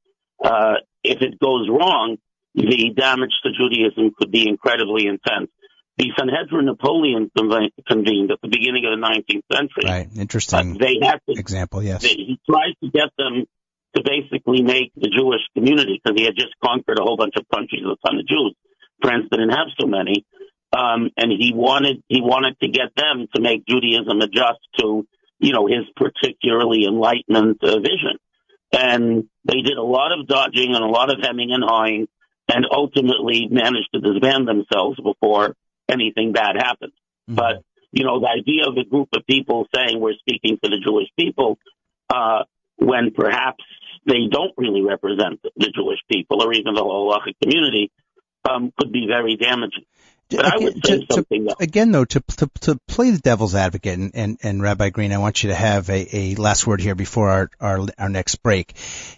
uh, 0.43 0.75
if 1.03 1.21
it 1.21 1.39
goes 1.39 1.67
wrong, 1.69 2.17
the 2.55 2.91
damage 2.95 3.33
to 3.43 3.51
Judaism 3.51 4.13
could 4.17 4.31
be 4.31 4.47
incredibly 4.47 5.05
intense. 5.05 5.51
The 5.97 6.11
Sanhedrin 6.17 6.65
Napoleon 6.65 7.31
convened 7.35 8.31
at 8.31 8.39
the 8.41 8.47
beginning 8.47 8.85
of 8.85 8.99
the 8.99 9.03
19th 9.03 9.43
century. 9.51 9.83
Right. 9.83 10.07
Interesting. 10.15 10.73
Uh, 10.73 10.77
they 10.79 10.99
had 11.01 11.19
to, 11.27 11.39
example. 11.39 11.81
Yes. 11.81 12.03
They, 12.03 12.09
he 12.09 12.39
tried 12.47 12.73
to 12.83 12.91
get 12.91 13.09
them 13.17 13.45
to 13.95 14.03
basically 14.03 14.61
make 14.61 14.91
the 14.95 15.09
Jewish 15.09 15.41
community 15.55 15.99
because 16.01 16.17
he 16.17 16.25
had 16.25 16.35
just 16.35 16.53
conquered 16.63 16.99
a 16.99 17.01
whole 17.01 17.17
bunch 17.17 17.33
of 17.35 17.49
countries 17.49 17.81
with 17.83 17.97
a 17.97 18.07
ton 18.07 18.19
of 18.19 18.27
Jews. 18.27 18.53
France 19.01 19.25
didn't 19.31 19.49
have 19.49 19.67
so 19.79 19.87
many, 19.87 20.25
um, 20.75 21.09
and 21.17 21.31
he 21.31 21.51
wanted 21.53 22.03
he 22.07 22.21
wanted 22.21 22.59
to 22.59 22.67
get 22.67 22.93
them 22.95 23.27
to 23.33 23.41
make 23.41 23.65
Judaism 23.65 24.21
adjust 24.21 24.59
to 24.79 25.07
you 25.39 25.53
know 25.53 25.67
his 25.67 25.85
particularly 25.95 26.85
enlightenment 26.85 27.57
uh, 27.63 27.79
vision. 27.79 28.17
And 28.71 29.29
they 29.45 29.61
did 29.61 29.77
a 29.77 29.83
lot 29.83 30.11
of 30.11 30.27
dodging 30.27 30.75
and 30.75 30.83
a 30.83 30.87
lot 30.87 31.11
of 31.11 31.19
hemming 31.21 31.51
and 31.51 31.63
hawing, 31.63 32.07
and 32.47 32.65
ultimately 32.71 33.47
managed 33.49 33.89
to 33.93 34.01
disband 34.01 34.47
themselves 34.47 34.99
before 34.99 35.55
anything 35.89 36.33
bad 36.33 36.55
happened. 36.57 36.93
Mm-hmm. 37.29 37.35
But 37.35 37.63
you 37.91 38.03
know, 38.03 38.19
the 38.19 38.27
idea 38.27 38.67
of 38.67 38.77
a 38.77 38.87
group 38.87 39.09
of 39.13 39.25
people 39.25 39.65
saying 39.73 39.99
we're 39.99 40.13
speaking 40.19 40.57
for 40.61 40.69
the 40.69 40.79
Jewish 40.83 41.07
people, 41.17 41.57
uh, 42.09 42.43
when 42.75 43.11
perhaps 43.15 43.63
they 44.05 44.27
don't 44.29 44.53
really 44.57 44.81
represent 44.81 45.41
the 45.41 45.71
Jewish 45.73 45.99
people 46.11 46.43
or 46.43 46.53
even 46.53 46.73
the 46.73 46.81
whole 46.81 47.11
halachic 47.11 47.35
community, 47.41 47.91
um, 48.49 48.71
could 48.77 48.91
be 48.91 49.07
very 49.07 49.35
damaging. 49.35 49.85
But 50.29 50.45
I 50.45 50.57
would 50.57 50.85
say 50.85 51.05
to, 51.05 51.13
something 51.13 51.47
to, 51.47 51.55
again, 51.59 51.91
though, 51.91 52.03
to, 52.03 52.19
to 52.19 52.49
to 52.61 52.79
play 52.85 53.11
the 53.11 53.19
devil's 53.19 53.55
advocate, 53.55 53.97
and, 53.97 54.11
and, 54.13 54.37
and 54.43 54.61
Rabbi 54.61 54.89
Green, 54.89 55.13
I 55.13 55.19
want 55.19 55.41
you 55.41 55.49
to 55.49 55.55
have 55.55 55.89
a, 55.89 56.15
a 56.15 56.35
last 56.35 56.67
word 56.67 56.81
here 56.81 56.95
before 56.95 57.29
our, 57.29 57.49
our 57.61 57.87
our 57.97 58.09
next 58.09 58.35
break. 58.43 58.75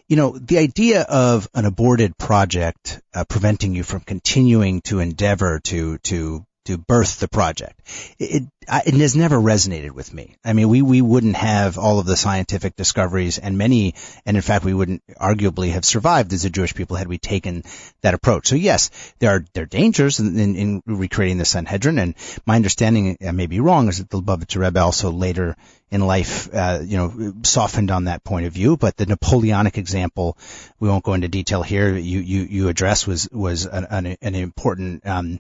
You 0.08 0.18
know, 0.18 0.38
the 0.38 0.60
idea 0.60 1.02
of 1.02 1.50
an 1.56 1.66
aborted 1.66 2.16
project 2.18 3.02
uh, 3.14 3.26
preventing 3.26 3.74
you 3.74 3.82
from 3.82 4.02
continuing 4.02 4.82
to 4.82 5.00
endeavor 5.00 5.60
to 5.64 5.98
to 5.98 6.46
to 6.70 6.78
birth 6.78 7.20
the 7.20 7.28
project. 7.28 7.82
It, 8.20 8.44
it, 8.68 8.94
has 8.94 9.16
never 9.16 9.38
resonated 9.38 9.92
with 9.92 10.14
me. 10.14 10.36
I 10.46 10.54
mean, 10.54 10.70
we, 10.70 10.84
we 10.84 11.02
wouldn't 11.02 11.36
have 11.36 11.80
all 11.80 11.98
of 11.98 12.06
the 12.06 12.16
scientific 12.16 12.76
discoveries 12.76 13.40
and 13.40 13.58
many, 13.58 13.96
and 14.24 14.38
in 14.38 14.44
fact, 14.44 14.64
we 14.64 14.76
wouldn't 14.76 15.02
arguably 15.20 15.72
have 15.72 15.84
survived 15.84 16.32
as 16.32 16.46
a 16.46 16.50
Jewish 16.52 16.76
people 16.76 16.96
had 16.96 17.08
we 17.08 17.18
taken 17.18 17.64
that 18.02 18.14
approach. 18.14 18.48
So 18.48 18.56
yes, 18.56 18.92
there 19.18 19.32
are, 19.32 19.46
there 19.54 19.64
are 19.64 19.68
dangers 19.68 20.20
in, 20.20 20.40
in, 20.40 20.56
in 20.56 20.84
recreating 20.86 21.40
the 21.40 21.46
Sanhedrin, 21.46 21.98
and 21.98 22.14
my 22.46 22.56
understanding, 22.56 23.18
I 23.26 23.32
may 23.32 23.48
be 23.48 23.60
wrong, 23.60 23.90
is 23.90 23.98
that 23.98 24.12
the 24.12 24.22
Lubavitcher 24.22 24.62
Rebbe 24.62 24.80
also 24.80 25.10
later 25.10 25.56
in 25.92 26.02
life, 26.02 26.54
uh, 26.54 26.82
you 26.84 26.98
know, 26.98 27.34
softened 27.44 27.90
on 27.90 28.04
that 28.04 28.24
point 28.24 28.46
of 28.46 28.54
view. 28.54 28.78
But 28.78 28.96
the 28.98 29.08
Napoleonic 29.08 29.78
example, 29.78 30.38
we 30.80 30.88
won't 30.88 31.04
go 31.04 31.14
into 31.14 31.28
detail 31.28 31.64
here. 31.64 31.96
You 31.98 32.20
you 32.20 32.42
you 32.44 32.68
address 32.68 33.08
was 33.08 33.28
was 33.32 33.66
an, 33.66 33.88
an, 33.90 34.18
an 34.22 34.36
important 34.36 35.06
um, 35.08 35.40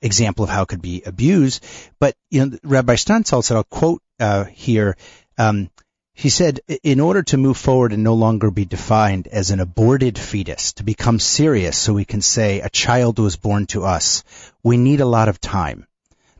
example 0.00 0.44
of 0.44 0.50
how 0.50 0.62
it 0.62 0.68
could 0.68 0.82
be 0.82 1.02
abused. 1.04 1.64
But 1.98 2.14
you 2.30 2.46
know, 2.46 2.58
Rabbi 2.62 2.94
Steinsaltz 2.94 3.46
said, 3.46 3.56
I'll 3.56 3.64
quote 3.64 4.02
uh, 4.20 4.44
here. 4.44 4.96
Um, 5.36 5.70
he 6.14 6.30
said, 6.30 6.60
in 6.82 6.98
order 6.98 7.22
to 7.22 7.36
move 7.36 7.56
forward 7.56 7.92
and 7.92 8.02
no 8.02 8.14
longer 8.14 8.50
be 8.50 8.64
defined 8.64 9.28
as 9.28 9.52
an 9.52 9.60
aborted 9.60 10.18
fetus, 10.18 10.72
to 10.72 10.82
become 10.82 11.20
serious 11.20 11.76
so 11.76 11.92
we 11.92 12.04
can 12.04 12.22
say 12.22 12.60
a 12.60 12.68
child 12.68 13.20
was 13.20 13.36
born 13.36 13.66
to 13.66 13.84
us, 13.84 14.24
we 14.64 14.76
need 14.76 15.00
a 15.00 15.06
lot 15.06 15.28
of 15.28 15.40
time. 15.40 15.86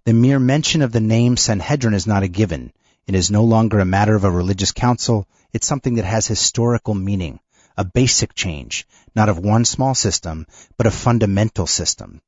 The 0.04 0.12
mere 0.14 0.40
mention 0.40 0.82
of 0.82 0.90
the 0.90 1.00
name 1.00 1.36
Sanhedrin 1.36 1.94
is 1.94 2.08
not 2.08 2.24
a 2.24 2.28
given. 2.28 2.72
It 3.06 3.14
is 3.14 3.30
no 3.30 3.44
longer 3.44 3.78
a 3.78 3.84
matter 3.84 4.16
of 4.16 4.24
a 4.24 4.30
religious 4.30 4.72
council. 4.72 5.28
It's 5.52 5.66
something 5.66 5.94
that 5.94 6.04
has 6.04 6.26
historical 6.26 6.94
meaning, 6.94 7.38
a 7.76 7.84
basic 7.84 8.34
change, 8.34 8.84
not 9.14 9.28
of 9.28 9.38
one 9.38 9.64
small 9.64 9.94
system, 9.94 10.46
but 10.76 10.88
a 10.88 10.90
fundamental 10.90 11.68
system. 11.68 12.20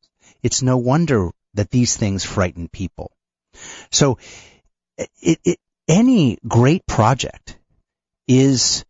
It's 0.42 0.62
no 0.62 0.76
wonder 0.76 1.30
that 1.54 1.70
these 1.70 1.96
things 1.96 2.24
frighten 2.24 2.68
people. 2.68 3.12
So 3.90 4.18
it, 4.96 5.40
it, 5.44 5.58
any 5.88 6.38
great 6.46 6.86
project 6.86 7.58
is 8.28 8.84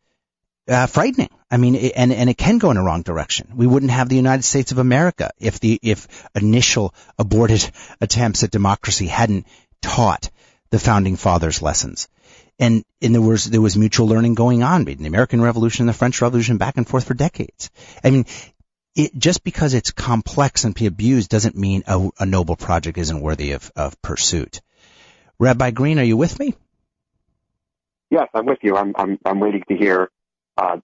uh, 0.68 0.86
frightening. 0.86 1.30
I 1.50 1.56
mean, 1.56 1.74
it, 1.74 1.92
and 1.96 2.12
and 2.12 2.30
it 2.30 2.38
can 2.38 2.58
go 2.58 2.70
in 2.70 2.76
a 2.76 2.82
wrong 2.82 3.02
direction. 3.02 3.52
We 3.56 3.66
wouldn't 3.66 3.90
have 3.90 4.08
the 4.08 4.16
United 4.16 4.44
States 4.44 4.70
of 4.72 4.78
America 4.78 5.30
if 5.38 5.58
the 5.58 5.78
if 5.82 6.28
initial 6.34 6.94
aborted 7.18 7.68
attempts 8.00 8.44
at 8.44 8.50
democracy 8.50 9.06
hadn't 9.06 9.46
taught 9.82 10.30
the 10.70 10.78
founding 10.78 11.16
fathers 11.16 11.62
lessons. 11.62 12.08
And, 12.58 12.84
and 13.00 13.14
there 13.14 13.22
was 13.22 13.46
there 13.46 13.60
was 13.60 13.76
mutual 13.76 14.06
learning 14.06 14.34
going 14.34 14.62
on 14.62 14.84
between 14.84 15.04
the 15.04 15.08
American 15.08 15.40
Revolution 15.40 15.84
and 15.84 15.88
the 15.88 15.98
French 15.98 16.20
Revolution 16.20 16.58
back 16.58 16.76
and 16.76 16.86
forth 16.86 17.06
for 17.06 17.14
decades. 17.14 17.70
I 18.04 18.10
mean, 18.10 18.26
it, 18.94 19.16
just 19.16 19.44
because 19.44 19.74
it's 19.74 19.90
complex 19.90 20.64
and 20.64 20.74
be 20.74 20.86
abused 20.86 21.30
doesn't 21.30 21.56
mean 21.56 21.82
a, 21.86 22.08
a 22.18 22.26
noble 22.26 22.56
project 22.56 22.98
isn't 22.98 23.20
worthy 23.20 23.52
of, 23.52 23.70
of 23.76 24.00
pursuit. 24.02 24.60
Rabbi 25.38 25.70
Green, 25.70 25.98
are 25.98 26.04
you 26.04 26.16
with 26.16 26.38
me? 26.38 26.54
Yes, 28.10 28.28
I'm 28.34 28.46
with 28.46 28.58
you. 28.62 28.76
I'm 28.76 28.92
I'm 28.96 29.18
I'm 29.24 29.38
waiting 29.38 29.62
to 29.68 29.76
hear. 29.76 30.10
Uh, 30.56 30.78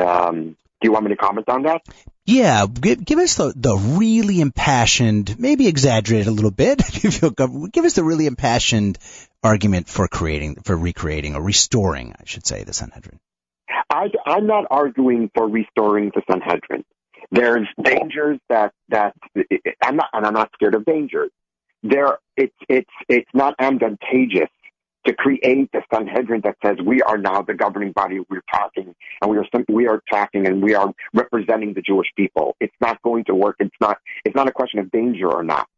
um, 0.00 0.56
do 0.80 0.88
you 0.88 0.92
want 0.92 1.04
me 1.04 1.10
to 1.10 1.16
comment 1.16 1.48
on 1.48 1.64
that? 1.64 1.82
Yeah, 2.24 2.66
give, 2.66 3.04
give 3.04 3.18
us 3.18 3.34
the, 3.34 3.52
the 3.56 3.76
really 3.76 4.40
impassioned, 4.40 5.38
maybe 5.38 5.66
exaggerated 5.66 6.28
a 6.28 6.30
little 6.30 6.52
bit. 6.52 6.78
give 7.72 7.84
us 7.84 7.94
the 7.94 8.04
really 8.04 8.26
impassioned 8.26 8.98
argument 9.42 9.88
for 9.88 10.06
creating, 10.06 10.56
for 10.64 10.76
recreating 10.76 11.34
or 11.34 11.42
restoring, 11.42 12.14
I 12.18 12.24
should 12.24 12.46
say, 12.46 12.62
the 12.62 12.72
Sanhedrin. 12.72 13.18
I, 13.90 14.06
I'm 14.24 14.46
not 14.46 14.66
arguing 14.70 15.30
for 15.34 15.48
restoring 15.48 16.12
the 16.14 16.22
Sanhedrin. 16.30 16.84
There's 17.30 17.68
dangers 17.80 18.38
that 18.48 18.72
that 18.88 19.14
I'm 19.82 19.96
not, 19.96 20.08
and 20.12 20.26
I'm 20.26 20.34
not 20.34 20.50
scared 20.54 20.74
of 20.74 20.84
dangers. 20.84 21.30
There, 21.82 22.18
it's 22.36 22.54
it's 22.68 22.90
it's 23.08 23.30
not 23.32 23.54
advantageous 23.58 24.50
to 25.06 25.14
create 25.14 25.70
a 25.72 25.82
Sanhedrin 25.92 26.42
that 26.44 26.56
says 26.64 26.76
we 26.84 27.00
are 27.02 27.16
now 27.16 27.42
the 27.42 27.54
governing 27.54 27.92
body. 27.92 28.20
We're 28.28 28.42
talking 28.52 28.94
and 29.22 29.30
we 29.30 29.38
are 29.38 29.46
we 29.68 29.86
are 29.86 30.02
talking 30.10 30.46
and 30.46 30.62
we 30.62 30.74
are 30.74 30.92
representing 31.14 31.74
the 31.74 31.82
Jewish 31.82 32.08
people. 32.16 32.56
It's 32.60 32.74
not 32.80 33.00
going 33.02 33.24
to 33.24 33.34
work. 33.34 33.56
It's 33.60 33.70
not. 33.80 33.98
It's 34.24 34.34
not 34.34 34.48
a 34.48 34.52
question 34.52 34.80
of 34.80 34.90
danger 34.90 35.30
or 35.30 35.42
not. 35.42 35.68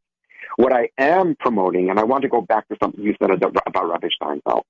What 0.57 0.72
I 0.72 0.88
am 0.98 1.36
promoting, 1.38 1.90
and 1.90 1.98
I 1.98 2.05
want 2.05 2.22
to 2.22 2.28
go 2.28 2.40
back 2.40 2.68
to 2.68 2.76
something 2.82 3.03
you 3.03 3.14
said 3.20 3.30
about 3.30 3.55
Rabbi 3.88 4.09
Steinsaltz. 4.20 4.64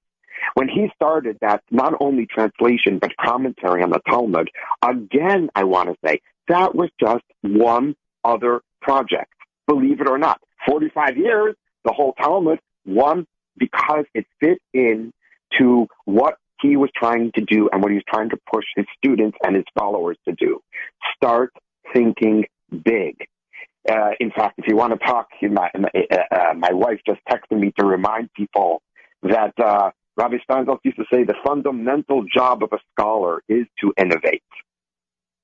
When 0.55 0.69
he 0.69 0.91
started 0.95 1.39
that 1.41 1.63
not 1.71 1.95
only 2.01 2.27
translation 2.27 2.99
but 2.99 3.17
commentary 3.17 3.83
on 3.83 3.91
the 3.91 4.01
Talmud, 4.09 4.51
again, 4.83 5.49
I 5.55 5.65
want 5.65 5.89
to 5.89 5.97
say 6.05 6.21
that 6.53 6.75
was 6.75 6.91
just 7.01 7.25
one 7.43 7.95
other 8.25 8.61
project. 8.81 9.33
Believe 9.67 10.01
it 10.01 10.09
or 10.09 10.19
not, 10.19 10.41
45 10.69 11.17
years, 11.17 11.55
the 11.85 11.93
whole 11.93 12.13
Talmud, 12.13 12.59
one 12.85 13.27
because 13.57 14.05
it 14.15 14.27
fit 14.41 14.59
in 14.73 15.13
to 15.59 15.87
what 16.05 16.37
he 16.61 16.77
was 16.77 16.91
trying 16.97 17.33
to 17.35 17.45
do 17.45 17.69
and 17.73 17.83
what 17.83 17.91
he 17.91 17.97
was 17.97 18.05
trying 18.09 18.31
to 18.31 18.37
push 18.53 18.65
his 18.77 18.87
students 18.97 19.37
and 19.45 19.57
his 19.57 19.65
followers 19.79 20.17
to 20.27 20.35
do. 20.35 20.61
Start 21.17 21.53
thinking 21.93 22.45
big. 22.85 23.17
Uh, 23.91 24.11
in 24.21 24.31
fact, 24.31 24.59
if 24.59 24.67
you 24.69 24.77
want 24.77 24.93
to 24.93 25.07
talk, 25.07 25.29
my, 25.43 25.71
uh, 25.75 26.17
uh, 26.31 26.55
my 26.55 26.73
wife 26.73 27.01
just 27.07 27.21
texted 27.29 27.59
me 27.59 27.73
to 27.79 27.85
remind 27.85 28.33
people 28.33 28.81
that 29.25 29.53
uh, 29.59 29.91
Rabbi 30.17 30.37
Steinsaltz 30.49 30.79
used 30.85 30.99
to 30.99 31.05
say 31.13 31.25
the 31.25 31.35
fundamental 31.45 32.25
job 32.33 32.63
of 32.63 32.71
a 32.73 32.79
scholar 32.93 33.43
is 33.49 33.67
to 33.81 33.93
innovate. 33.99 34.43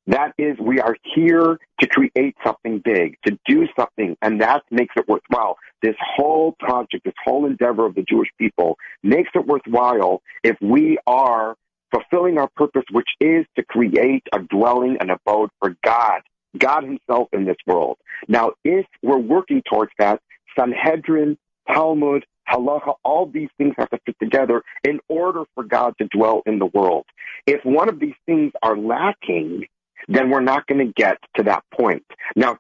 That 0.08 0.32
is, 0.38 0.56
we 0.58 0.80
are 0.80 0.96
here 1.14 1.58
to 1.80 1.86
create 1.86 2.34
something 2.42 2.80
big, 2.82 3.18
to 3.26 3.38
do 3.46 3.66
something, 3.78 4.16
and 4.22 4.40
that 4.40 4.62
makes 4.70 4.94
it 4.96 5.06
worthwhile. 5.06 5.58
This 5.82 5.96
whole 6.16 6.56
project, 6.58 7.04
this 7.04 7.14
whole 7.24 7.44
endeavor 7.44 7.84
of 7.84 7.94
the 7.94 8.02
Jewish 8.08 8.30
people 8.38 8.78
makes 9.02 9.28
it 9.34 9.46
worthwhile 9.46 10.22
if 10.42 10.56
we 10.62 10.98
are 11.06 11.56
fulfilling 11.92 12.38
our 12.38 12.48
purpose, 12.56 12.84
which 12.90 13.08
is 13.20 13.44
to 13.56 13.62
create 13.62 14.22
a 14.32 14.38
dwelling, 14.38 14.96
an 15.00 15.10
abode 15.10 15.50
for 15.60 15.76
God, 15.84 16.22
God 16.56 16.84
Himself 16.84 17.28
in 17.34 17.44
this 17.44 17.56
world. 17.66 17.98
Now, 18.28 18.52
if 18.64 18.86
we're 19.02 19.18
working 19.18 19.62
towards 19.70 19.92
that, 19.98 20.22
Sanhedrin, 20.58 21.36
Talmud, 21.70 22.24
halacha, 22.50 22.94
all 23.04 23.26
these 23.26 23.50
things 23.58 23.74
have 23.76 23.90
to 23.90 23.98
fit 24.06 24.16
together 24.18 24.62
in 24.84 25.00
order 25.08 25.44
for 25.54 25.64
God 25.64 25.92
to 26.00 26.08
dwell 26.08 26.42
in 26.46 26.58
the 26.58 26.66
world. 26.66 27.04
If 27.46 27.62
one 27.62 27.90
of 27.90 28.00
these 28.00 28.16
things 28.24 28.52
are 28.62 28.76
lacking, 28.76 29.66
then 30.06 30.30
we're 30.30 30.40
not 30.40 30.66
going 30.66 30.86
to 30.86 30.92
get 30.92 31.18
to 31.36 31.42
that 31.44 31.64
point. 31.74 32.04
Now, 32.36 32.58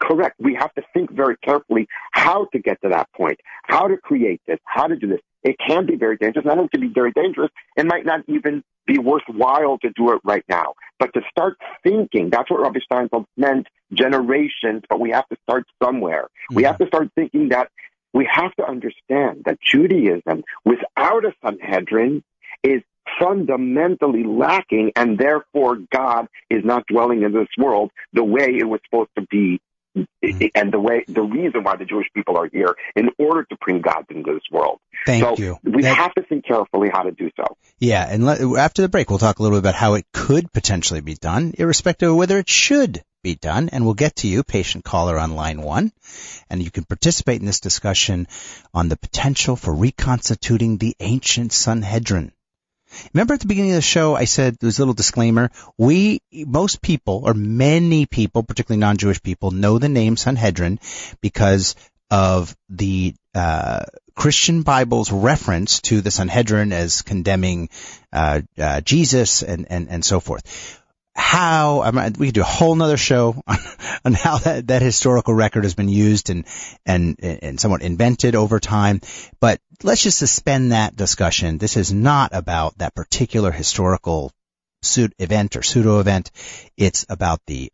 correct, 0.00 0.36
we 0.38 0.54
have 0.54 0.72
to 0.74 0.82
think 0.94 1.10
very 1.10 1.36
carefully 1.38 1.88
how 2.12 2.46
to 2.52 2.58
get 2.58 2.80
to 2.82 2.88
that 2.90 3.08
point, 3.16 3.40
how 3.64 3.88
to 3.88 3.96
create 3.96 4.40
this, 4.46 4.58
how 4.64 4.86
to 4.86 4.96
do 4.96 5.08
this. 5.08 5.20
It 5.42 5.56
can 5.64 5.86
be 5.86 5.96
very 5.96 6.16
dangerous. 6.16 6.44
Not 6.44 6.58
only 6.58 6.68
can 6.68 6.80
be 6.80 6.92
very 6.92 7.12
dangerous, 7.12 7.50
it 7.76 7.86
might 7.86 8.04
not 8.04 8.20
even 8.28 8.62
be 8.86 8.98
worthwhile 8.98 9.78
to 9.78 9.90
do 9.90 10.12
it 10.12 10.20
right 10.24 10.44
now. 10.48 10.74
But 10.98 11.12
to 11.14 11.20
start 11.30 11.56
thinking, 11.82 12.30
that's 12.30 12.50
what 12.50 12.60
Rabbi 12.60 12.80
Steinsaltz 12.90 13.26
meant, 13.36 13.66
generations, 13.92 14.82
but 14.88 15.00
we 15.00 15.10
have 15.10 15.28
to 15.28 15.36
start 15.42 15.64
somewhere. 15.82 16.22
Mm-hmm. 16.24 16.56
We 16.56 16.62
have 16.64 16.78
to 16.78 16.86
start 16.86 17.10
thinking 17.14 17.50
that 17.50 17.70
we 18.12 18.28
have 18.32 18.54
to 18.56 18.64
understand 18.66 19.42
that 19.44 19.58
Judaism 19.60 20.42
without 20.64 21.24
a 21.24 21.32
Sanhedrin 21.44 22.24
is 22.62 22.82
fundamentally 23.18 24.24
lacking, 24.24 24.92
and 24.96 25.18
therefore 25.18 25.78
God 25.92 26.28
is 26.50 26.64
not 26.64 26.86
dwelling 26.86 27.22
in 27.22 27.32
this 27.32 27.48
world 27.58 27.90
the 28.12 28.24
way 28.24 28.56
it 28.58 28.64
was 28.64 28.80
supposed 28.84 29.10
to 29.18 29.26
be. 29.30 29.60
And 30.54 30.70
the 30.70 30.78
way, 30.78 31.06
the 31.08 31.22
reason 31.22 31.64
why 31.64 31.76
the 31.76 31.86
Jewish 31.86 32.08
people 32.14 32.36
are 32.36 32.50
here 32.52 32.76
in 32.94 33.08
order 33.18 33.44
to 33.44 33.56
bring 33.64 33.80
God 33.80 34.04
into 34.10 34.34
this 34.34 34.42
world. 34.52 34.78
Thank 35.06 35.24
so 35.24 35.42
you. 35.42 35.56
We 35.64 35.84
that, 35.84 35.96
have 35.96 36.12
to 36.16 36.22
think 36.22 36.44
carefully 36.44 36.90
how 36.92 37.04
to 37.04 37.12
do 37.12 37.30
so. 37.34 37.56
Yeah, 37.78 38.06
and 38.06 38.26
let, 38.26 38.42
after 38.42 38.82
the 38.82 38.90
break, 38.90 39.08
we'll 39.08 39.18
talk 39.18 39.38
a 39.38 39.42
little 39.42 39.56
bit 39.56 39.60
about 39.60 39.74
how 39.74 39.94
it 39.94 40.04
could 40.12 40.52
potentially 40.52 41.00
be 41.00 41.14
done, 41.14 41.54
irrespective 41.56 42.10
of 42.10 42.16
whether 42.16 42.36
it 42.36 42.48
should 42.48 43.00
be 43.22 43.36
done. 43.36 43.70
And 43.70 43.86
we'll 43.86 43.94
get 43.94 44.16
to 44.16 44.28
you, 44.28 44.44
patient 44.44 44.84
caller 44.84 45.18
on 45.18 45.34
line 45.34 45.62
one, 45.62 45.92
and 46.50 46.62
you 46.62 46.70
can 46.70 46.84
participate 46.84 47.40
in 47.40 47.46
this 47.46 47.60
discussion 47.60 48.28
on 48.74 48.90
the 48.90 48.98
potential 48.98 49.56
for 49.56 49.72
reconstituting 49.72 50.76
the 50.76 50.94
ancient 51.00 51.54
Sanhedrin. 51.54 52.32
Remember 53.12 53.34
at 53.34 53.40
the 53.40 53.46
beginning 53.46 53.72
of 53.72 53.76
the 53.76 53.82
show, 53.82 54.14
I 54.14 54.24
said 54.24 54.56
there 54.58 54.68
was 54.68 54.78
a 54.78 54.82
little 54.82 54.94
disclaimer. 54.94 55.50
We, 55.78 56.20
most 56.32 56.82
people, 56.82 57.22
or 57.24 57.34
many 57.34 58.06
people, 58.06 58.42
particularly 58.42 58.80
non-Jewish 58.80 59.22
people, 59.22 59.50
know 59.50 59.78
the 59.78 59.88
name 59.88 60.16
Sanhedrin 60.16 60.80
because 61.20 61.74
of 62.10 62.56
the 62.68 63.14
uh, 63.34 63.84
Christian 64.14 64.62
Bible's 64.62 65.12
reference 65.12 65.80
to 65.82 66.00
the 66.00 66.10
Sanhedrin 66.10 66.72
as 66.72 67.02
condemning 67.02 67.68
uh, 68.12 68.42
uh, 68.58 68.80
Jesus 68.80 69.42
and, 69.42 69.66
and, 69.68 69.88
and 69.90 70.04
so 70.04 70.20
forth 70.20 70.82
how 71.16 71.80
I 71.80 71.90
mean, 71.90 72.14
we 72.18 72.26
could 72.26 72.34
do 72.34 72.40
a 72.42 72.44
whole 72.44 72.74
nother 72.74 72.96
show 72.96 73.42
on, 73.46 73.58
on 74.04 74.12
how 74.12 74.38
that, 74.38 74.66
that 74.68 74.82
historical 74.82 75.34
record 75.34 75.64
has 75.64 75.74
been 75.74 75.88
used 75.88 76.30
and 76.30 76.46
and 76.84 77.16
and 77.20 77.58
somewhat 77.58 77.82
invented 77.82 78.34
over 78.34 78.60
time. 78.60 79.00
But 79.40 79.60
let's 79.82 80.02
just 80.02 80.18
suspend 80.18 80.72
that 80.72 80.94
discussion. 80.94 81.58
This 81.58 81.76
is 81.76 81.92
not 81.92 82.34
about 82.34 82.78
that 82.78 82.94
particular 82.94 83.50
historical 83.50 84.32
event 85.18 85.56
or 85.56 85.62
pseudo 85.62 86.00
event. 86.00 86.30
It's 86.76 87.06
about 87.08 87.40
the 87.46 87.72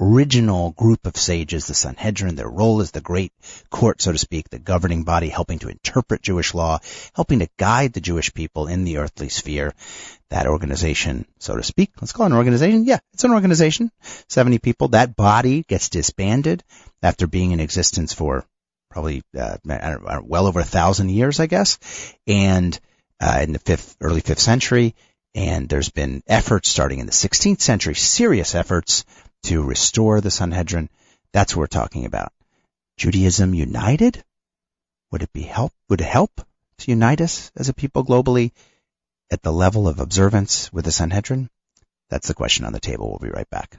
original 0.00 0.70
group 0.72 1.06
of 1.06 1.16
sages, 1.16 1.66
the 1.66 1.74
Sanhedrin, 1.74 2.36
their 2.36 2.48
role 2.48 2.80
as 2.80 2.90
the 2.90 3.00
great 3.00 3.32
court, 3.70 4.00
so 4.00 4.12
to 4.12 4.18
speak, 4.18 4.48
the 4.48 4.58
governing 4.58 5.04
body, 5.04 5.28
helping 5.28 5.58
to 5.60 5.68
interpret 5.68 6.22
Jewish 6.22 6.54
law, 6.54 6.78
helping 7.14 7.40
to 7.40 7.48
guide 7.58 7.92
the 7.92 8.00
Jewish 8.00 8.32
people 8.32 8.66
in 8.66 8.84
the 8.84 8.98
earthly 8.98 9.28
sphere. 9.28 9.74
That 10.30 10.46
organization, 10.46 11.26
so 11.38 11.56
to 11.56 11.62
speak, 11.62 11.90
let's 12.00 12.12
call 12.12 12.26
it 12.26 12.32
an 12.32 12.36
organization. 12.36 12.84
Yeah, 12.84 12.98
it's 13.14 13.24
an 13.24 13.32
organization. 13.32 13.90
70 14.28 14.58
people. 14.58 14.88
That 14.88 15.16
body 15.16 15.62
gets 15.62 15.88
disbanded 15.88 16.62
after 17.02 17.26
being 17.26 17.52
in 17.52 17.60
existence 17.60 18.12
for 18.12 18.44
probably 18.90 19.22
uh, 19.38 19.56
well 20.22 20.46
over 20.46 20.60
a 20.60 20.64
thousand 20.64 21.10
years, 21.10 21.40
I 21.40 21.46
guess, 21.46 21.78
and 22.26 22.78
uh, 23.20 23.40
in 23.42 23.52
the 23.52 23.58
fifth, 23.58 23.96
early 24.00 24.20
fifth 24.20 24.40
century. 24.40 24.94
And 25.34 25.68
there's 25.68 25.90
been 25.90 26.22
efforts 26.26 26.68
starting 26.68 26.98
in 26.98 27.06
the 27.06 27.12
16th 27.12 27.60
century, 27.60 27.94
serious 27.94 28.54
efforts 28.54 29.04
to 29.48 29.62
restore 29.62 30.20
the 30.20 30.30
Sanhedrin. 30.30 30.90
That's 31.32 31.56
what 31.56 31.60
we're 31.60 31.66
talking 31.68 32.04
about. 32.04 32.32
Judaism 32.98 33.54
united? 33.54 34.22
Would 35.10 35.22
it 35.22 35.32
be 35.32 35.40
help? 35.40 35.72
Would 35.88 36.02
it 36.02 36.04
help 36.04 36.42
to 36.78 36.90
unite 36.90 37.22
us 37.22 37.50
as 37.56 37.70
a 37.70 37.74
people 37.74 38.04
globally 38.04 38.52
at 39.30 39.42
the 39.42 39.52
level 39.52 39.88
of 39.88 40.00
observance 40.00 40.70
with 40.70 40.84
the 40.84 40.92
Sanhedrin? 40.92 41.48
That's 42.10 42.28
the 42.28 42.34
question 42.34 42.66
on 42.66 42.74
the 42.74 42.80
table. 42.80 43.08
We'll 43.08 43.30
be 43.30 43.34
right 43.34 43.48
back. 43.48 43.78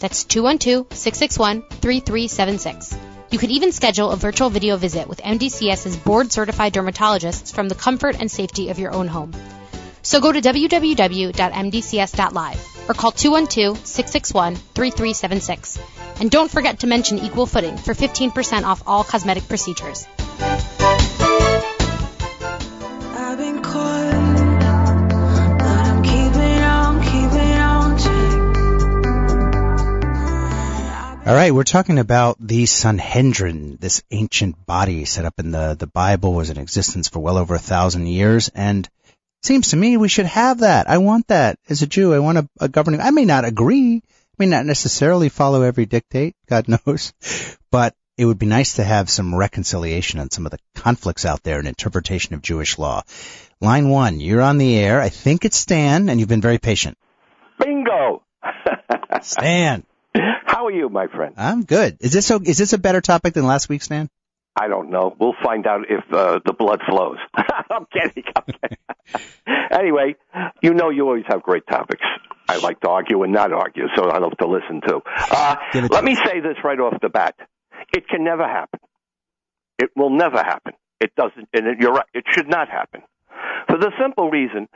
That's 0.00 0.24
212-661-3376. 0.24 2.98
You 3.30 3.38
could 3.38 3.50
even 3.50 3.72
schedule 3.72 4.10
a 4.10 4.16
virtual 4.16 4.48
video 4.48 4.76
visit 4.76 5.06
with 5.08 5.20
MDCS's 5.20 5.98
board 5.98 6.32
certified 6.32 6.72
dermatologists 6.72 7.52
from 7.52 7.68
the 7.68 7.74
comfort 7.74 8.16
and 8.18 8.30
safety 8.30 8.70
of 8.70 8.78
your 8.78 8.92
own 8.92 9.08
home. 9.08 9.32
So 10.02 10.20
go 10.20 10.32
to 10.32 10.40
www.mdcs.live 10.40 12.66
or 12.88 12.94
call 12.94 13.12
212-661-3376. 13.12 15.78
And 16.20 16.30
don't 16.30 16.50
forget 16.50 16.80
to 16.80 16.86
mention 16.86 17.18
equal 17.18 17.44
footing 17.46 17.76
for 17.76 17.92
15% 17.92 18.62
off 18.64 18.82
all 18.86 19.04
cosmetic 19.04 19.46
procedures. 19.46 20.06
All 31.28 31.34
right, 31.34 31.52
we're 31.52 31.62
talking 31.62 31.98
about 31.98 32.38
the 32.40 32.64
Sanhedrin, 32.64 33.76
this 33.78 34.02
ancient 34.10 34.64
body 34.64 35.04
set 35.04 35.26
up 35.26 35.38
in 35.38 35.50
the, 35.50 35.76
the 35.78 35.86
Bible, 35.86 36.32
was 36.32 36.48
in 36.48 36.56
existence 36.56 37.10
for 37.10 37.18
well 37.18 37.36
over 37.36 37.54
a 37.54 37.58
thousand 37.58 38.06
years, 38.06 38.48
and 38.54 38.88
seems 39.42 39.68
to 39.68 39.76
me 39.76 39.98
we 39.98 40.08
should 40.08 40.24
have 40.24 40.60
that. 40.60 40.88
I 40.88 40.96
want 40.96 41.26
that 41.26 41.58
as 41.68 41.82
a 41.82 41.86
Jew. 41.86 42.14
I 42.14 42.20
want 42.20 42.38
a, 42.38 42.48
a 42.60 42.68
governing. 42.70 43.02
I 43.02 43.10
may 43.10 43.26
not 43.26 43.44
agree, 43.44 44.02
I 44.06 44.34
may 44.38 44.46
not 44.46 44.64
necessarily 44.64 45.28
follow 45.28 45.60
every 45.60 45.84
dictate, 45.84 46.34
God 46.48 46.66
knows, 46.86 47.12
but 47.70 47.94
it 48.16 48.24
would 48.24 48.38
be 48.38 48.46
nice 48.46 48.76
to 48.76 48.82
have 48.84 49.10
some 49.10 49.34
reconciliation 49.34 50.20
on 50.20 50.30
some 50.30 50.46
of 50.46 50.52
the 50.52 50.58
conflicts 50.76 51.26
out 51.26 51.42
there 51.42 51.60
in 51.60 51.66
interpretation 51.66 52.32
of 52.32 52.40
Jewish 52.40 52.78
law. 52.78 53.02
Line 53.60 53.90
one, 53.90 54.18
you're 54.18 54.40
on 54.40 54.56
the 54.56 54.78
air. 54.78 55.02
I 55.02 55.10
think 55.10 55.44
it's 55.44 55.58
Stan, 55.58 56.08
and 56.08 56.18
you've 56.18 56.30
been 56.30 56.40
very 56.40 56.56
patient. 56.56 56.96
Bingo! 57.58 58.22
Stan, 59.20 59.84
How 60.46 60.66
are 60.66 60.72
you, 60.72 60.88
my 60.88 61.06
friend? 61.06 61.34
I'm 61.36 61.64
good. 61.64 61.98
Is 62.00 62.12
this 62.12 62.26
so, 62.26 62.40
is 62.42 62.58
this 62.58 62.72
a 62.72 62.78
better 62.78 63.00
topic 63.00 63.34
than 63.34 63.46
last 63.46 63.68
week, 63.68 63.82
Stan? 63.82 64.08
I 64.60 64.66
don't 64.66 64.90
know. 64.90 65.14
We'll 65.18 65.36
find 65.42 65.66
out 65.66 65.82
if 65.88 66.12
uh, 66.12 66.40
the 66.44 66.52
blood 66.52 66.80
flows. 66.88 67.18
I'm 67.70 67.86
kidding. 67.92 68.24
I'm 68.34 68.42
kidding. 68.44 69.68
anyway, 69.70 70.16
you 70.62 70.74
know 70.74 70.90
you 70.90 71.06
always 71.06 71.24
have 71.28 71.42
great 71.42 71.66
topics. 71.70 72.02
I 72.48 72.56
like 72.56 72.80
to 72.80 72.88
argue 72.88 73.22
and 73.22 73.32
not 73.32 73.52
argue, 73.52 73.84
so 73.94 74.04
I 74.04 74.18
love 74.18 74.36
to 74.38 74.48
listen 74.48 74.80
to. 74.88 75.00
Uh, 75.30 75.56
to 75.72 75.86
let 75.88 76.02
me 76.02 76.16
say 76.16 76.40
this 76.40 76.56
right 76.64 76.80
off 76.80 77.00
the 77.00 77.08
bat. 77.08 77.36
It 77.94 78.08
can 78.08 78.24
never 78.24 78.46
happen. 78.46 78.80
It 79.78 79.90
will 79.94 80.10
never 80.10 80.38
happen. 80.38 80.72
It 80.98 81.14
doesn't, 81.14 81.48
and 81.52 81.66
it, 81.66 81.78
you're 81.78 81.92
right. 81.92 82.06
It 82.12 82.24
should 82.32 82.48
not 82.48 82.68
happen. 82.68 83.02
For 83.68 83.78
the 83.78 83.92
simple 84.00 84.30
reason, 84.30 84.66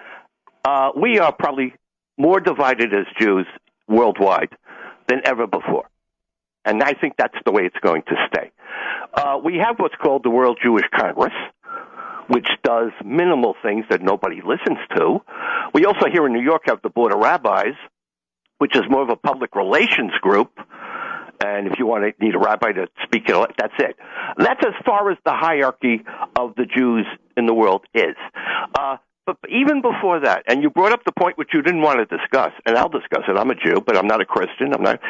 uh, 0.64 0.90
we 1.00 1.18
are 1.18 1.32
probably 1.32 1.74
more 2.16 2.38
divided 2.38 2.92
as 2.94 3.06
Jews 3.18 3.46
worldwide 3.88 4.50
than 5.12 5.20
ever 5.26 5.46
before. 5.46 5.84
And 6.64 6.82
I 6.82 6.94
think 6.94 7.14
that's 7.18 7.36
the 7.44 7.52
way 7.52 7.62
it's 7.64 7.76
going 7.82 8.02
to 8.02 8.14
stay. 8.28 8.50
Uh, 9.12 9.38
we 9.44 9.58
have 9.58 9.76
what's 9.78 9.94
called 9.96 10.22
the 10.24 10.30
World 10.30 10.58
Jewish 10.62 10.86
Congress, 10.94 11.34
which 12.28 12.48
does 12.62 12.92
minimal 13.04 13.54
things 13.62 13.84
that 13.90 14.00
nobody 14.00 14.36
listens 14.36 14.78
to. 14.96 15.18
We 15.74 15.84
also 15.84 16.06
here 16.10 16.26
in 16.26 16.32
New 16.32 16.42
York 16.42 16.62
have 16.66 16.80
the 16.82 16.88
Board 16.88 17.12
of 17.12 17.18
Rabbis, 17.18 17.74
which 18.58 18.74
is 18.74 18.82
more 18.88 19.02
of 19.02 19.10
a 19.10 19.16
public 19.16 19.54
relations 19.54 20.12
group. 20.22 20.52
And 21.44 21.66
if 21.66 21.78
you 21.78 21.86
want 21.86 22.04
to 22.04 22.24
need 22.24 22.36
a 22.36 22.38
rabbi 22.38 22.70
to 22.72 22.86
speak, 23.02 23.26
that's 23.26 23.74
it. 23.78 23.96
That's 24.38 24.64
as 24.64 24.74
far 24.86 25.10
as 25.10 25.18
the 25.24 25.32
hierarchy 25.34 26.04
of 26.38 26.54
the 26.54 26.64
Jews 26.64 27.04
in 27.36 27.46
the 27.46 27.54
world 27.54 27.84
is. 27.92 28.16
Uh, 28.78 28.96
but 29.26 29.36
even 29.48 29.82
before 29.82 30.20
that, 30.20 30.44
and 30.46 30.62
you 30.62 30.70
brought 30.70 30.92
up 30.92 31.04
the 31.04 31.12
point 31.12 31.38
which 31.38 31.50
you 31.52 31.62
didn't 31.62 31.82
want 31.82 31.98
to 31.98 32.16
discuss, 32.16 32.52
and 32.66 32.76
I'll 32.76 32.88
discuss 32.88 33.22
it. 33.28 33.36
I'm 33.36 33.50
a 33.50 33.54
Jew, 33.54 33.80
but 33.84 33.96
I'm 33.96 34.06
not 34.06 34.20
a 34.20 34.24
Christian. 34.24 34.74
I'm 34.74 34.82
not. 34.82 35.00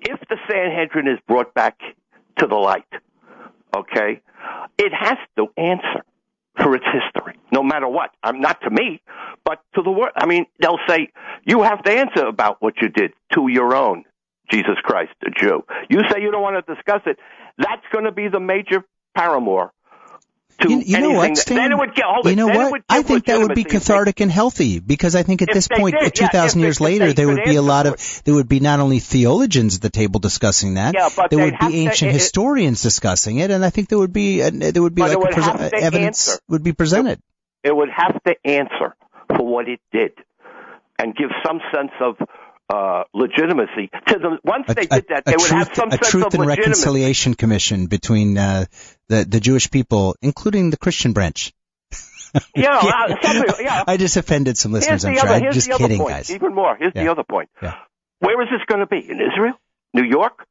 If 0.00 0.20
the 0.28 0.36
Sanhedrin 0.50 1.08
is 1.08 1.18
brought 1.26 1.54
back 1.54 1.78
to 2.38 2.46
the 2.46 2.56
light, 2.56 2.86
okay, 3.74 4.20
it 4.78 4.92
has 4.92 5.18
to 5.36 5.46
answer 5.56 6.04
for 6.56 6.74
its 6.74 6.84
history, 6.84 7.38
no 7.50 7.62
matter 7.62 7.88
what. 7.88 8.10
I'm 8.22 8.40
not 8.40 8.60
to 8.62 8.70
me, 8.70 9.00
but 9.44 9.60
to 9.74 9.82
the 9.82 9.90
world. 9.90 10.12
I 10.16 10.26
mean, 10.26 10.46
they'll 10.60 10.78
say 10.86 11.08
you 11.44 11.62
have 11.62 11.82
to 11.84 11.90
answer 11.90 12.26
about 12.26 12.60
what 12.60 12.74
you 12.82 12.88
did 12.88 13.12
to 13.34 13.48
your 13.48 13.74
own 13.74 14.04
Jesus 14.50 14.76
Christ, 14.82 15.12
a 15.26 15.30
Jew. 15.30 15.64
You 15.88 16.02
say 16.10 16.20
you 16.20 16.30
don't 16.30 16.42
want 16.42 16.64
to 16.64 16.74
discuss 16.74 17.00
it. 17.06 17.18
That's 17.56 17.84
going 17.92 18.04
to 18.04 18.12
be 18.12 18.28
the 18.28 18.40
major 18.40 18.84
paramour 19.16 19.72
to 20.60 20.70
You, 20.70 20.80
you 20.84 21.00
know 21.00 21.10
what, 21.12 21.36
Stan? 21.36 21.56
then 21.56 21.72
it 21.72 21.78
would 21.78 21.94
get. 21.94 22.04
hold 22.06 22.26
you 22.26 22.36
know 22.36 22.48
it 22.48 22.56
what? 22.56 22.72
would 22.72 22.82
I 22.88 23.02
think 23.02 23.26
that 23.26 23.38
would 23.40 23.54
be 23.54 23.64
cathartic 23.64 24.20
and 24.20 24.30
healthy 24.30 24.78
because 24.80 25.14
I 25.14 25.22
think 25.22 25.42
at 25.42 25.48
If 25.48 25.54
this 25.54 25.68
point, 25.68 25.96
did, 25.98 26.14
2,000 26.14 26.60
if 26.60 26.64
years 26.64 26.80
later, 26.80 27.06
they 27.08 27.12
there 27.12 27.26
would 27.28 27.44
be 27.44 27.56
a 27.56 27.62
lot 27.62 27.86
of, 27.86 28.22
there 28.24 28.34
would 28.34 28.48
be 28.48 28.60
not 28.60 28.80
only 28.80 28.98
theologians 28.98 29.76
at 29.76 29.82
the 29.82 29.90
table 29.90 30.20
discussing 30.20 30.74
that, 30.74 30.94
Yeah, 30.94 31.08
but 31.16 31.30
there 31.30 31.50
they'd 31.50 31.58
be 31.58 31.80
ancient 31.86 32.10
it- 32.10 32.14
it- 32.14 32.18
historians 32.18 32.82
discussing 32.82 33.38
it, 33.38 33.50
and 33.50 33.64
I 33.64 33.70
think 33.70 33.88
there 33.88 33.98
would 33.98 34.12
be, 34.12 34.42
uh, 34.42 34.50
there 34.52 34.82
would 34.82 34.94
be 34.94 35.02
it 35.02 35.08
like 35.08 35.18
would 35.18 35.30
pres- 35.32 35.72
evidence 35.72 36.28
answer. 36.28 36.40
would 36.48 36.62
be 36.62 36.72
presented. 36.72 37.18
it 37.64 37.74
would 37.74 37.90
have 37.90 38.22
to 38.24 38.34
answer 38.44 38.94
for 39.28 39.42
what 39.46 39.68
it 39.68 39.80
did 39.92 40.12
and 40.98 41.14
give 41.16 41.30
some 41.46 41.60
sense 41.74 41.92
of 42.00 42.16
uh, 42.76 43.04
legitimacy 43.12 43.90
to 44.08 44.18
them. 44.18 44.38
Once 44.44 44.66
A, 44.68 44.74
they 44.74 44.86
did 44.86 45.06
that, 45.08 45.24
they 45.26 45.32
would 45.36 45.40
truth, 45.52 45.68
have 45.68 45.76
some 45.76 45.88
a 45.88 45.92
sense 45.92 46.10
truth 46.10 46.26
of 46.26 46.34
and 46.34 46.40
legitimacy. 46.46 46.60
reconciliation 46.70 47.34
commission 47.34 47.86
between 47.86 48.38
uh, 48.38 48.64
the 49.08 49.24
the 49.34 49.40
Jewish 49.40 49.70
people, 49.70 50.16
including 50.22 50.70
the 50.70 50.76
Christian 50.78 51.12
branch. 51.12 51.52
Yeah, 52.56 52.78
uh, 52.78 53.14
yeah. 53.60 53.84
I 53.86 53.98
just 53.98 54.16
offended 54.16 54.56
some 54.56 54.72
listeners. 54.72 55.02
the 55.02 55.08
I'm 55.08 55.18
other, 55.18 55.26
sure. 55.38 55.48
I'm 55.48 55.52
just 55.52 55.68
the 55.68 55.74
other 55.74 55.84
kidding, 55.84 55.98
point. 55.98 56.14
guys. 56.14 56.30
Even 56.30 56.54
more. 56.54 56.76
Here's 56.78 56.92
Yeah. 56.94 57.04
the 57.04 57.10
other 57.10 57.24
point. 57.28 57.50
Yeah. 57.62 57.74
Where 58.20 58.40
is 58.42 58.48
this 58.50 58.62
going 58.66 58.80
to 58.80 58.86
be? 58.86 59.00
In 59.14 59.20
Israel? 59.20 59.52
New 59.92 60.04
York? 60.04 60.46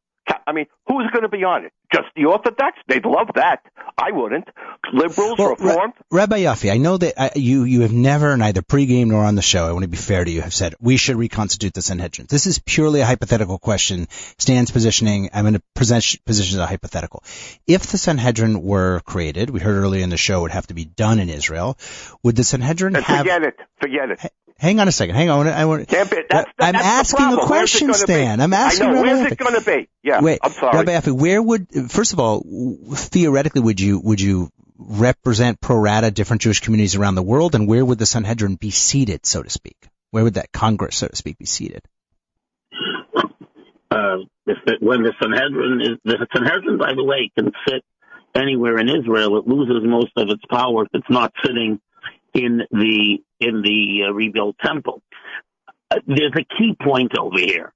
I 0.45 0.51
mean, 0.53 0.67
who's 0.87 1.09
going 1.11 1.23
to 1.23 1.29
be 1.29 1.43
on 1.43 1.65
it? 1.65 1.73
Just 1.93 2.07
the 2.15 2.25
Orthodox? 2.25 2.77
They'd 2.87 3.05
love 3.05 3.27
that. 3.35 3.59
I 3.97 4.11
wouldn't. 4.11 4.47
Liberals, 4.93 5.37
Well, 5.37 5.49
Reformed? 5.49 5.93
Rabbi 6.09 6.39
Yaffe, 6.43 6.71
I 6.71 6.77
know 6.77 6.97
that 6.97 7.13
uh, 7.17 7.29
you 7.35 7.63
you 7.65 7.81
have 7.81 7.91
never, 7.91 8.35
neither 8.37 8.61
pregame 8.61 9.07
nor 9.07 9.25
on 9.25 9.35
the 9.35 9.41
show, 9.41 9.67
I 9.67 9.73
want 9.73 9.83
to 9.83 9.89
be 9.89 9.97
fair 9.97 10.23
to 10.23 10.31
you, 10.31 10.41
have 10.41 10.53
said 10.53 10.75
we 10.79 10.97
should 10.97 11.17
reconstitute 11.17 11.73
the 11.73 11.81
Sanhedrin. 11.81 12.27
This 12.29 12.47
is 12.47 12.59
purely 12.59 13.01
a 13.01 13.05
hypothetical 13.05 13.59
question. 13.59 14.07
Stan's 14.37 14.71
positioning, 14.71 15.29
I'm 15.33 15.43
going 15.43 15.53
to 15.55 15.61
present 15.75 16.17
position 16.25 16.57
as 16.59 16.63
a 16.63 16.67
hypothetical. 16.67 17.23
If 17.67 17.87
the 17.87 17.97
Sanhedrin 17.97 18.61
were 18.61 19.01
created, 19.01 19.49
we 19.49 19.59
heard 19.59 19.75
earlier 19.75 20.03
in 20.03 20.09
the 20.09 20.17
show, 20.17 20.39
it 20.39 20.41
would 20.43 20.51
have 20.51 20.67
to 20.67 20.73
be 20.73 20.85
done 20.85 21.19
in 21.19 21.29
Israel. 21.29 21.77
Would 22.23 22.35
the 22.37 22.43
Sanhedrin 22.43 22.95
And 22.95 23.03
have? 23.05 23.19
forget 23.19 23.43
it. 23.43 23.55
Forget 23.81 24.11
it. 24.11 24.33
Hang 24.57 24.79
on 24.79 24.87
a 24.87 24.91
second. 24.91 25.15
Hang 25.15 25.31
on. 25.31 25.47
I 25.47 25.65
want. 25.65 25.87
Can't 25.87 26.07
be. 26.11 26.17
That's, 26.29 26.47
the- 26.55 26.63
I'm 26.65 26.73
that's 26.73 27.11
the 27.13 27.19
asking 27.21 27.33
a 27.39 27.45
question, 27.47 27.87
gonna 27.87 27.97
be? 27.97 28.03
Stan. 28.03 28.41
I'm 28.41 28.53
asking 28.53 28.87
I 28.89 28.91
know. 28.91 29.01
Where's 29.01 29.19
Yaffe. 29.27 29.31
it 29.31 29.37
going 29.39 29.55
to 29.55 29.61
be? 29.65 29.89
Yeah. 30.03 30.21
Wait, 30.21 30.37
I'm 30.43 30.51
sorry. 30.51 30.77
Rabbi 30.77 30.91
Yaffe, 30.91 31.11
where 31.19 31.41
would, 31.41 31.67
first 31.87 32.13
of 32.13 32.19
all, 32.19 32.43
theoretically, 32.93 33.61
would 33.61 33.79
you 33.79 33.99
would 33.99 34.21
you 34.21 34.49
represent 34.77 35.61
pro 35.61 35.77
rata 35.77 36.11
different 36.11 36.41
Jewish 36.41 36.59
communities 36.59 36.95
around 36.95 37.15
the 37.15 37.23
world, 37.23 37.55
and 37.55 37.67
where 37.67 37.85
would 37.85 37.99
the 37.99 38.05
Sanhedrin 38.05 38.55
be 38.55 38.71
seated, 38.71 39.25
so 39.25 39.43
to 39.43 39.49
speak? 39.49 39.77
Where 40.11 40.23
would 40.23 40.33
that 40.35 40.51
Congress, 40.51 40.97
so 40.97 41.07
to 41.07 41.15
speak, 41.15 41.37
be 41.37 41.45
seated? 41.45 41.83
uh, 43.91 44.17
it, 44.47 44.81
when 44.81 45.03
the 45.03 45.13
Sanhedrin 45.21 45.81
is 45.81 45.97
the 46.03 46.27
Sanhedrin, 46.33 46.77
by 46.77 46.93
the 46.95 47.03
way, 47.03 47.31
can 47.37 47.51
sit 47.67 47.83
anywhere 48.35 48.77
in 48.77 48.89
Israel. 48.89 49.37
It 49.37 49.47
loses 49.47 49.83
most 49.83 50.11
of 50.17 50.29
its 50.29 50.43
power 50.49 50.83
if 50.83 50.89
it's 50.93 51.09
not 51.09 51.33
sitting 51.43 51.79
in 52.33 52.61
the 52.71 53.19
in 53.39 53.61
the 53.61 54.07
uh, 54.07 54.13
rebuilt 54.13 54.55
temple. 54.63 55.01
Uh, 55.89 55.97
there's 56.07 56.33
a 56.35 56.45
key 56.57 56.75
point 56.81 57.17
over 57.17 57.37
here, 57.37 57.73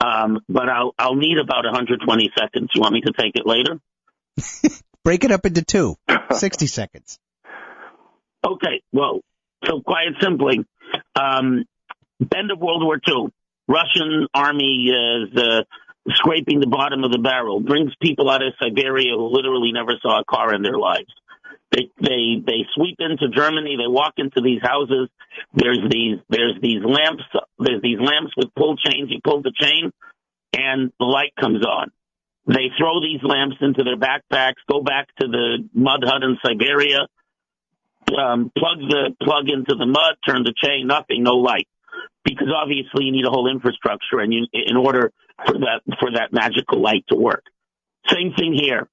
um, 0.00 0.40
but 0.48 0.68
I'll 0.68 0.94
I'll 0.98 1.14
need 1.14 1.38
about 1.38 1.64
120 1.64 2.30
seconds. 2.38 2.70
You 2.74 2.80
want 2.80 2.94
me 2.94 3.00
to 3.02 3.12
take 3.18 3.36
it 3.36 3.46
later? 3.46 3.80
Break 5.04 5.24
it 5.24 5.30
up 5.30 5.46
into 5.46 5.62
two. 5.62 5.96
60 6.32 6.66
seconds. 6.66 7.18
Okay, 8.44 8.82
well, 8.92 9.20
so 9.64 9.80
quite 9.80 10.08
simply, 10.20 10.64
um, 11.14 11.64
end 12.34 12.50
of 12.50 12.58
World 12.58 12.82
War 12.84 13.00
II, 13.06 13.32
Russian 13.66 14.26
army 14.34 14.90
is 14.90 15.36
uh, 15.36 15.62
scraping 16.10 16.60
the 16.60 16.66
bottom 16.66 17.02
of 17.02 17.10
the 17.10 17.18
barrel, 17.18 17.60
brings 17.60 17.92
people 18.00 18.30
out 18.30 18.42
of 18.42 18.52
Siberia 18.62 19.14
who 19.16 19.28
literally 19.28 19.72
never 19.72 19.92
saw 20.00 20.20
a 20.20 20.24
car 20.24 20.54
in 20.54 20.62
their 20.62 20.78
lives. 20.78 21.12
They 21.76 21.90
they 22.00 22.42
they 22.46 22.60
sweep 22.74 22.96
into 23.00 23.28
Germany. 23.28 23.76
They 23.76 23.86
walk 23.86 24.14
into 24.16 24.40
these 24.40 24.62
houses. 24.62 25.10
There's 25.52 25.80
these 25.90 26.18
there's 26.30 26.56
these 26.62 26.80
lamps. 26.82 27.24
There's 27.58 27.82
these 27.82 28.00
lamps 28.00 28.32
with 28.36 28.48
pull 28.56 28.76
chains. 28.76 29.10
You 29.10 29.20
pull 29.22 29.42
the 29.42 29.52
chain, 29.54 29.92
and 30.54 30.90
the 30.98 31.04
light 31.04 31.34
comes 31.38 31.64
on. 31.66 31.92
They 32.46 32.72
throw 32.78 33.00
these 33.00 33.20
lamps 33.22 33.56
into 33.60 33.84
their 33.84 33.98
backpacks. 33.98 34.64
Go 34.70 34.80
back 34.80 35.08
to 35.20 35.26
the 35.28 35.68
mud 35.74 36.00
hut 36.02 36.22
in 36.22 36.38
Siberia 36.42 37.08
um, 38.14 38.52
plug 38.56 38.78
the 38.80 39.14
plug 39.22 39.48
into 39.48 39.74
the 39.74 39.86
mud, 39.86 40.16
turn 40.26 40.42
the 40.44 40.54
chain, 40.56 40.86
nothing, 40.86 41.22
no 41.22 41.34
light, 41.34 41.68
because 42.24 42.48
obviously 42.54 43.04
you 43.04 43.12
need 43.12 43.26
a 43.26 43.30
whole 43.30 43.50
infrastructure, 43.50 44.20
and 44.20 44.32
you, 44.32 44.46
in 44.52 44.76
order 44.76 45.12
for 45.46 45.54
that 45.54 45.80
for 45.98 46.10
that 46.12 46.32
magical 46.32 46.80
light 46.80 47.04
to 47.08 47.16
work. 47.16 47.44
Same 48.08 48.32
thing 48.36 48.54
here. 48.54 48.88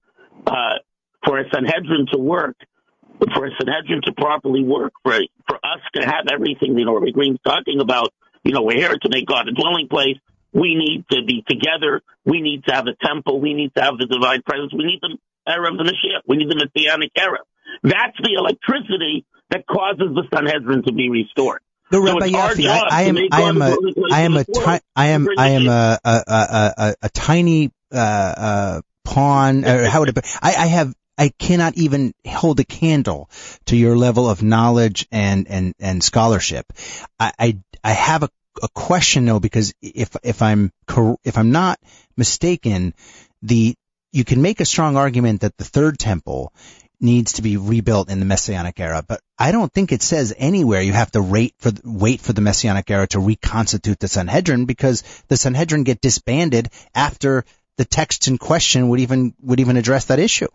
Uh, 0.48 0.80
for 1.26 1.40
a 1.40 1.44
Sanhedrin 1.54 2.08
to 2.12 2.18
work, 2.18 2.58
for 3.20 3.46
a 3.46 3.50
Sanhedrin 3.60 4.02
to 4.06 4.14
properly 4.14 4.64
work, 4.64 4.94
for 5.04 5.20
for 5.48 5.56
us 5.58 5.82
to 5.96 6.06
have 6.06 6.26
everything 6.32 6.76
know, 6.76 6.94
Rabbi 6.96 7.12
Green's 7.12 7.40
talking 7.46 7.80
about, 7.80 8.14
you 8.44 8.52
know, 8.52 8.62
we're 8.62 8.78
here 8.78 8.98
to 8.98 9.10
make 9.10 9.26
God 9.26 9.48
a 9.48 9.52
dwelling 9.52 9.88
place. 9.90 10.18
We 10.52 10.76
need 10.76 11.06
to 11.12 11.26
be 11.26 11.44
together. 11.48 12.02
We 12.26 12.42
need 12.42 12.66
to 12.66 12.74
have 12.74 12.86
a 12.88 12.96
temple. 13.06 13.40
We 13.42 13.54
need 13.54 13.74
to 13.76 13.82
have 13.82 13.98
the 13.98 14.06
divine 14.06 14.42
presence. 14.44 14.74
We 14.74 14.86
need 14.86 15.00
the 15.02 15.18
era 15.48 15.72
of 15.72 15.78
the 15.78 15.84
Mashiach. 15.84 16.22
We 16.28 16.38
need 16.38 16.50
the 16.50 16.56
Messianic 16.56 17.12
era. 17.18 17.40
That's 17.82 18.18
the 18.22 18.36
electricity 18.38 19.26
that 19.50 19.66
causes 19.66 20.14
the 20.14 20.24
Sanhedrin 20.34 20.84
to 20.84 20.94
be 20.94 21.10
restored. 21.10 21.62
No, 21.92 22.00
So 22.00 22.14
Rabbi 22.14 22.28
it's 22.28 22.36
our 22.36 22.50
Yaffe, 22.52 22.64
job 22.64 22.88
I, 22.90 23.00
I 23.00 23.02
am, 23.04 23.18
I 23.32 23.42
am 23.42 23.62
a 23.62 23.78
I 24.12 24.20
am 24.22 24.38
a, 24.38 24.44
ti- 24.44 24.86
I 24.96 25.08
am, 25.08 25.28
I 25.38 25.50
am 25.50 25.68
a, 25.68 26.00
a, 26.04 26.24
a, 26.28 26.74
a, 26.78 26.96
a 27.04 27.10
tiny, 27.10 27.72
uh, 27.92 27.98
uh, 27.98 28.82
pawn, 29.04 29.66
or 29.66 29.86
how 29.86 30.00
would 30.00 30.10
it 30.10 30.16
be? 30.16 30.22
I, 30.42 30.56
I 30.56 30.66
have, 30.68 30.94
I 31.18 31.30
cannot 31.30 31.76
even 31.76 32.14
hold 32.28 32.60
a 32.60 32.64
candle 32.64 33.30
to 33.66 33.76
your 33.76 33.98
level 33.98 34.30
of 34.30 34.42
knowledge 34.42 35.08
and, 35.12 35.48
and, 35.48 35.74
and 35.80 36.04
scholarship. 36.04 36.66
I, 37.20 37.32
I, 37.38 37.58
I 37.84 37.92
have 37.92 38.24
a 38.24 38.30
a 38.62 38.68
question 38.70 39.26
though, 39.26 39.40
because 39.40 39.74
if 39.82 40.16
if 40.24 40.42
I'm 40.42 40.72
if 41.24 41.38
I'm 41.38 41.52
not 41.52 41.80
mistaken, 42.16 42.94
the 43.42 43.76
you 44.12 44.24
can 44.24 44.42
make 44.42 44.60
a 44.60 44.66
strong 44.66 44.96
argument 44.96 45.42
that 45.42 45.58
the 45.58 45.64
third 45.64 45.98
temple 45.98 46.54
needs 47.00 47.34
to 47.34 47.42
be 47.42 47.58
rebuilt 47.58 48.10
in 48.10 48.20
the 48.20 48.26
messianic 48.26 48.80
era, 48.80 49.04
but 49.06 49.20
I 49.38 49.52
don't 49.52 49.74
think 49.74 49.92
it 49.92 50.02
says 50.02 50.34
anywhere 50.38 50.82
you 50.82 50.94
have 50.94 51.12
to 51.12 51.22
wait 51.22 51.56
for 51.58 51.72
wait 51.84 52.22
for 52.22 52.34
the 52.34 52.42
messianic 52.42 52.90
era 52.90 53.08
to 53.08 53.20
reconstitute 53.20 54.00
the 54.00 54.08
Sanhedrin 54.08 54.66
because 54.66 55.04
the 55.28 55.38
Sanhedrin 55.38 55.84
get 55.84 56.02
disbanded 56.02 56.70
after 56.94 57.44
the 57.78 57.86
texts 57.86 58.28
in 58.28 58.38
question 58.38 58.90
would 58.90 59.00
even 59.00 59.34
would 59.42 59.60
even 59.60 59.78
address 59.78 60.06
that 60.06 60.20
issue. 60.20 60.48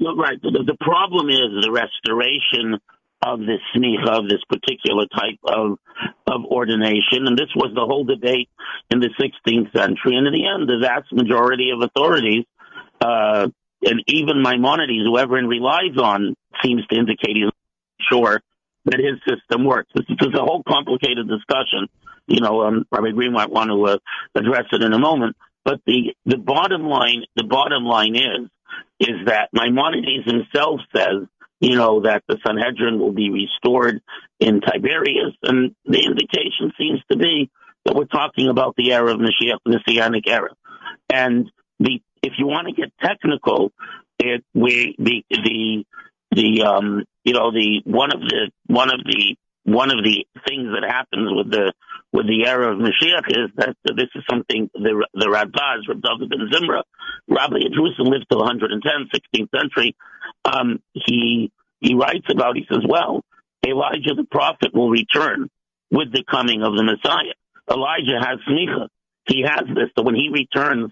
No, 0.00 0.16
Right. 0.16 0.40
The, 0.40 0.64
the 0.66 0.76
problem 0.80 1.28
is 1.28 1.64
the 1.64 1.70
restoration 1.70 2.78
of 3.24 3.40
this 3.40 3.60
smicha, 3.74 4.18
of 4.18 4.28
this 4.28 4.42
particular 4.48 5.06
type 5.06 5.38
of 5.44 5.78
of 6.26 6.44
ordination, 6.44 7.26
and 7.26 7.38
this 7.38 7.50
was 7.54 7.72
the 7.74 7.86
whole 7.86 8.04
debate 8.04 8.48
in 8.90 8.98
the 8.98 9.10
16th 9.14 9.72
century. 9.72 10.16
And 10.16 10.26
in 10.26 10.32
the 10.32 10.46
end, 10.46 10.68
the 10.68 10.78
vast 10.82 11.12
majority 11.12 11.70
of 11.70 11.82
authorities, 11.82 12.44
uh, 13.00 13.48
and 13.82 14.02
even 14.08 14.42
Maimonides, 14.42 15.06
whoever 15.06 15.38
he 15.38 15.46
relies 15.46 15.96
on, 15.98 16.34
seems 16.64 16.86
to 16.88 16.98
indicate 16.98 17.36
he's 17.36 17.50
sure 18.10 18.40
that 18.86 18.98
his 18.98 19.20
system 19.28 19.64
works. 19.64 19.90
This 19.94 20.06
is 20.08 20.34
a 20.34 20.42
whole 20.42 20.62
complicated 20.66 21.28
discussion. 21.28 21.86
You 22.26 22.40
know, 22.40 22.62
um, 22.62 22.84
Rabbi 22.90 23.10
Green 23.10 23.32
might 23.32 23.50
want 23.50 23.70
to 23.70 23.86
uh, 23.86 23.98
address 24.34 24.66
it 24.72 24.82
in 24.82 24.92
a 24.92 24.98
moment. 24.98 25.36
But 25.64 25.80
the 25.86 26.14
the 26.26 26.38
bottom 26.38 26.82
line, 26.82 27.24
the 27.36 27.44
bottom 27.44 27.84
line 27.84 28.16
is 28.16 28.50
is 29.00 29.26
that 29.26 29.48
Maimonides 29.52 30.24
himself 30.24 30.80
says, 30.94 31.26
you 31.60 31.76
know, 31.76 32.02
that 32.02 32.24
the 32.28 32.38
Sanhedrin 32.44 32.98
will 32.98 33.12
be 33.12 33.30
restored 33.30 34.00
in 34.40 34.60
Tiberias, 34.60 35.34
and 35.42 35.74
the 35.84 36.00
indication 36.00 36.72
seems 36.76 37.00
to 37.10 37.16
be 37.16 37.50
that 37.84 37.94
we're 37.94 38.04
talking 38.04 38.48
about 38.48 38.74
the 38.76 38.92
era 38.92 39.12
of 39.12 39.20
Mashiach, 39.20 39.58
the 39.64 39.78
Messianic 39.78 40.28
era. 40.28 40.50
And 41.12 41.50
the 41.78 42.00
if 42.22 42.34
you 42.38 42.46
want 42.46 42.68
to 42.68 42.74
get 42.74 42.92
technical, 43.02 43.72
it 44.18 44.44
we 44.54 44.94
the 44.98 45.24
the 45.30 45.84
the 46.32 46.62
um 46.62 47.04
you 47.24 47.34
know 47.34 47.50
the 47.50 47.82
one 47.84 48.12
of 48.12 48.20
the 48.20 48.50
one 48.66 48.92
of 48.92 49.00
the 49.04 49.36
one 49.64 49.90
of 49.90 50.02
the 50.02 50.26
things 50.46 50.68
that 50.74 50.84
happens 50.88 51.28
with 51.32 51.50
the 51.50 51.72
with 52.12 52.26
the 52.26 52.46
era 52.46 52.72
of 52.72 52.78
Mashiach 52.78 53.28
is 53.30 53.50
that 53.56 53.74
this 53.84 54.08
is 54.14 54.22
something 54.28 54.68
the 54.74 55.06
the 55.14 55.26
Radbaz, 55.26 55.88
Reb 55.88 56.02
David 56.02 56.30
ben 56.30 56.48
Zimra, 56.52 56.82
Rabbi 57.28 57.56
of 57.66 57.72
Jerusalem 57.72 58.12
lived 58.12 58.26
till 58.28 58.38
110, 58.40 59.08
16th 59.14 59.48
century. 59.56 59.96
Um, 60.44 60.80
he 60.92 61.50
he 61.80 61.94
writes 61.94 62.26
about. 62.30 62.56
He 62.56 62.66
says, 62.70 62.82
well, 62.88 63.22
Elijah 63.66 64.14
the 64.16 64.24
prophet 64.30 64.74
will 64.74 64.90
return 64.90 65.48
with 65.90 66.12
the 66.12 66.24
coming 66.28 66.62
of 66.62 66.74
the 66.74 66.82
Messiah. 66.82 67.34
Elijah 67.70 68.18
has 68.20 68.38
smicha. 68.48 68.88
He 69.28 69.42
has 69.42 69.62
this. 69.68 69.90
So 69.96 70.02
when 70.02 70.16
he 70.16 70.28
returns 70.32 70.90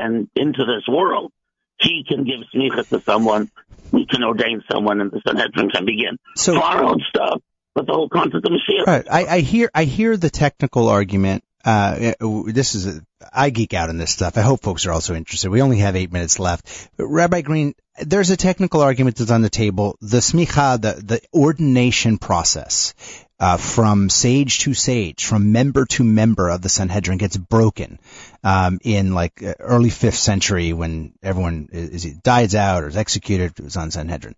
and 0.00 0.28
into 0.36 0.64
this 0.64 0.86
world, 0.88 1.32
he 1.80 2.04
can 2.08 2.24
give 2.24 2.40
smicha 2.54 2.88
to 2.90 3.00
someone. 3.00 3.50
We 3.90 4.06
can 4.06 4.22
ordain 4.24 4.62
someone, 4.70 5.00
and 5.00 5.10
the 5.10 5.20
Sanhedrin 5.26 5.68
can 5.70 5.84
begin. 5.84 6.16
So- 6.36 6.54
So 6.54 6.62
our 6.62 6.82
own 6.84 7.00
stuff, 7.08 7.42
but 7.74 7.86
the 7.86 7.92
whole 7.92 8.08
concept 8.08 8.46
of 8.46 8.52
Mashiach. 8.52 8.86
Right. 8.86 9.06
I, 9.10 9.26
I 9.26 9.40
hear 9.40 9.70
I 9.74 9.84
hear 9.84 10.16
the 10.16 10.30
technical 10.30 10.88
argument. 10.88 11.44
Uh, 11.64 12.14
this 12.46 12.74
is 12.74 12.86
a, 12.88 13.02
I 13.32 13.50
geek 13.50 13.72
out 13.72 13.88
on 13.88 13.96
this 13.96 14.10
stuff. 14.10 14.36
I 14.36 14.40
hope 14.40 14.62
folks 14.62 14.84
are 14.86 14.92
also 14.92 15.14
interested. 15.14 15.48
We 15.48 15.62
only 15.62 15.78
have 15.78 15.94
eight 15.94 16.12
minutes 16.12 16.40
left. 16.40 16.90
But 16.96 17.06
Rabbi 17.06 17.42
Green, 17.42 17.74
there's 18.00 18.30
a 18.30 18.36
technical 18.36 18.80
argument 18.80 19.16
that's 19.16 19.30
on 19.30 19.42
the 19.42 19.50
table. 19.50 19.96
The 20.00 20.18
smicha, 20.18 20.80
the 20.80 21.00
the 21.02 21.20
ordination 21.32 22.18
process. 22.18 22.94
Uh, 23.38 23.56
from 23.56 24.08
sage 24.08 24.60
to 24.60 24.72
sage, 24.72 25.24
from 25.24 25.50
member 25.50 25.84
to 25.84 26.04
member 26.04 26.48
of 26.48 26.62
the 26.62 26.68
Sanhedrin 26.68 27.18
gets 27.18 27.36
broken 27.36 27.98
um, 28.44 28.78
in 28.84 29.14
like 29.14 29.42
uh, 29.42 29.54
early 29.58 29.90
fifth 29.90 30.14
century 30.14 30.72
when 30.72 31.12
everyone 31.24 31.68
is, 31.72 32.04
is 32.04 32.14
dies 32.18 32.54
out 32.54 32.84
or 32.84 32.86
is 32.86 32.96
executed. 32.96 33.58
It 33.58 33.64
was 33.64 33.76
on 33.76 33.90
Sanhedrin. 33.90 34.36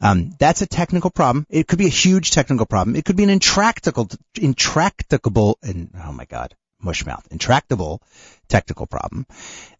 Um, 0.00 0.34
that's 0.38 0.62
a 0.62 0.66
technical 0.66 1.10
problem. 1.10 1.46
It 1.50 1.68
could 1.68 1.78
be 1.78 1.86
a 1.86 1.90
huge 1.90 2.30
technical 2.30 2.66
problem. 2.66 2.96
It 2.96 3.04
could 3.04 3.16
be 3.16 3.24
an 3.24 3.30
intractable, 3.30 4.08
intractable, 4.40 5.58
and 5.62 5.90
oh 6.04 6.12
my 6.12 6.24
god, 6.24 6.54
mush 6.80 7.04
mouth, 7.04 7.26
intractable 7.30 8.00
technical 8.48 8.86
problem. 8.86 9.26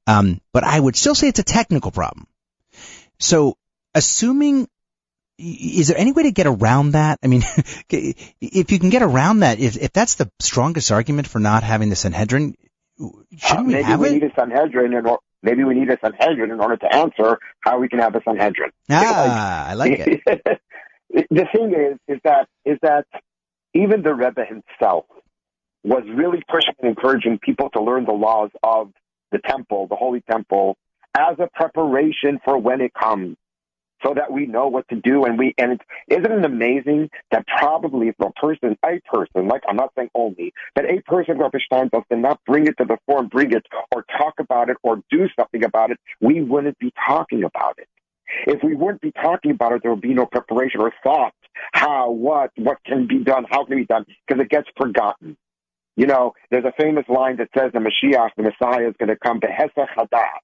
Um, 0.06 0.40
but 0.52 0.64
I 0.64 0.78
would 0.78 0.96
still 0.96 1.14
say 1.14 1.28
it's 1.28 1.38
a 1.38 1.44
technical 1.44 1.90
problem. 1.90 2.26
So, 3.18 3.56
assuming, 3.94 4.68
is 5.38 5.88
there 5.88 5.96
any 5.98 6.12
way 6.12 6.24
to 6.24 6.32
get 6.32 6.46
around 6.46 6.92
that? 6.92 7.18
I 7.22 7.26
mean, 7.26 7.42
if 7.90 8.72
you 8.72 8.78
can 8.78 8.90
get 8.90 9.02
around 9.02 9.40
that, 9.40 9.58
if, 9.58 9.76
if 9.76 9.92
that's 9.92 10.16
the 10.16 10.30
strongest 10.38 10.92
argument 10.92 11.28
for 11.28 11.38
not 11.38 11.62
having 11.62 11.88
the 11.88 11.96
Sanhedrin, 11.96 12.56
shouldn't 12.98 13.60
Uh, 13.60 13.62
we 13.64 13.72
maybe 13.72 13.84
have 13.84 14.00
we 14.00 14.08
it? 14.08 14.12
need 14.12 14.24
a 14.24 14.34
Sanhedrin, 14.34 14.94
and 14.94 15.06
maybe 15.42 15.64
we 15.64 15.74
need 15.74 15.90
a 15.90 15.98
Sanhedrin 16.02 16.50
in 16.50 16.60
order 16.60 16.76
to 16.76 16.94
answer 16.94 17.38
how 17.60 17.78
we 17.78 17.88
can 17.88 17.98
have 17.98 18.14
a 18.14 18.22
Sanhedrin. 18.22 18.70
Ah, 18.90 19.68
I 19.68 19.74
like 19.74 19.92
it. 19.98 20.20
the 21.30 21.46
thing 21.54 21.74
is, 21.74 21.98
is 22.08 22.20
that 22.24 22.48
is 22.64 22.78
that 22.82 23.06
even 23.74 24.02
the 24.02 24.14
Rebbe 24.14 24.44
himself 24.44 25.06
was 25.82 26.02
really 26.14 26.42
pushing 26.50 26.74
and 26.80 26.90
encouraging 26.90 27.38
people 27.38 27.70
to 27.70 27.82
learn 27.82 28.04
the 28.04 28.12
laws 28.12 28.50
of 28.62 28.92
the 29.32 29.38
temple, 29.38 29.86
the 29.88 29.96
holy 29.96 30.22
temple, 30.30 30.76
as 31.16 31.38
a 31.38 31.48
preparation 31.54 32.38
for 32.44 32.58
when 32.58 32.80
it 32.80 32.92
comes, 32.92 33.36
so 34.02 34.14
that 34.14 34.32
we 34.32 34.46
know 34.46 34.68
what 34.68 34.88
to 34.88 34.96
do. 34.96 35.24
And 35.24 35.38
we 35.38 35.54
and 35.58 35.72
it's, 35.72 35.84
isn't 36.08 36.30
it 36.30 36.44
amazing 36.44 37.10
that 37.30 37.46
probably 37.46 38.08
if 38.08 38.14
a 38.20 38.30
person, 38.32 38.76
a 38.84 39.00
person, 39.12 39.48
like 39.48 39.62
I'm 39.68 39.76
not 39.76 39.92
saying 39.96 40.10
only, 40.14 40.52
but 40.74 40.84
a 40.84 41.00
person, 41.02 41.38
Rabbi 41.38 41.58
Steinsaltz, 41.70 42.04
did 42.10 42.18
not 42.18 42.40
bring 42.46 42.66
it 42.66 42.76
to 42.78 42.84
the 42.84 42.98
fore 43.06 43.20
and 43.20 43.30
bring 43.30 43.52
it 43.52 43.66
or 43.94 44.04
talk 44.18 44.34
about 44.38 44.70
it 44.70 44.76
or 44.82 45.02
do 45.10 45.26
something 45.38 45.64
about 45.64 45.90
it, 45.90 45.98
we 46.20 46.40
wouldn't 46.42 46.78
be 46.78 46.92
talking 47.06 47.44
about 47.44 47.78
it. 47.78 47.88
If 48.46 48.62
we 48.62 48.74
wouldn't 48.76 49.00
be 49.00 49.12
talking 49.12 49.50
about 49.50 49.72
it, 49.72 49.82
there 49.82 49.90
would 49.90 50.00
be 50.00 50.14
no 50.14 50.26
preparation 50.26 50.80
or 50.80 50.92
thought 51.02 51.34
how, 51.72 52.10
what, 52.10 52.50
what 52.56 52.78
can 52.84 53.06
be 53.06 53.18
done, 53.18 53.44
how 53.50 53.64
can 53.64 53.74
it 53.74 53.82
be 53.82 53.86
done, 53.86 54.06
because 54.26 54.40
it 54.40 54.48
gets 54.48 54.68
forgotten. 54.76 55.36
You 55.96 56.06
know, 56.06 56.32
there's 56.50 56.64
a 56.64 56.72
famous 56.80 57.04
line 57.08 57.36
that 57.38 57.48
says 57.56 57.72
the 57.72 57.80
Mashiach, 57.80 58.30
the 58.36 58.44
Messiah, 58.44 58.88
is 58.88 58.94
going 58.98 59.08
to 59.08 59.16
come 59.16 59.40
to 59.40 59.48
Hesach 59.48 59.88
Hadat, 59.96 60.40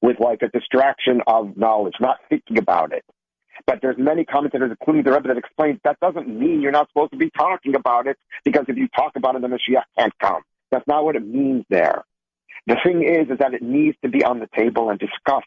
with 0.00 0.20
like 0.20 0.42
a 0.42 0.48
distraction 0.48 1.20
of 1.26 1.56
knowledge, 1.56 1.94
not 2.00 2.18
thinking 2.28 2.58
about 2.58 2.92
it. 2.92 3.04
But 3.66 3.80
there's 3.82 3.96
many 3.98 4.24
commentators, 4.24 4.70
including 4.70 5.02
the 5.02 5.12
Rebbe, 5.12 5.28
that 5.28 5.36
explains 5.36 5.80
that 5.84 5.98
doesn't 6.00 6.28
mean 6.28 6.60
you're 6.60 6.72
not 6.72 6.88
supposed 6.88 7.12
to 7.12 7.18
be 7.18 7.30
talking 7.36 7.74
about 7.74 8.06
it, 8.06 8.16
because 8.44 8.64
if 8.68 8.76
you 8.76 8.88
talk 8.88 9.12
about 9.16 9.34
it, 9.34 9.42
the 9.42 9.48
Mashiach 9.48 9.82
can't 9.98 10.12
come. 10.20 10.42
That's 10.70 10.86
not 10.86 11.04
what 11.04 11.16
it 11.16 11.26
means 11.26 11.64
there. 11.68 12.04
The 12.66 12.76
thing 12.84 13.02
is, 13.02 13.30
is 13.30 13.38
that 13.38 13.54
it 13.54 13.62
needs 13.62 13.96
to 14.04 14.10
be 14.10 14.22
on 14.22 14.40
the 14.40 14.48
table 14.56 14.90
and 14.90 14.98
discussed 14.98 15.46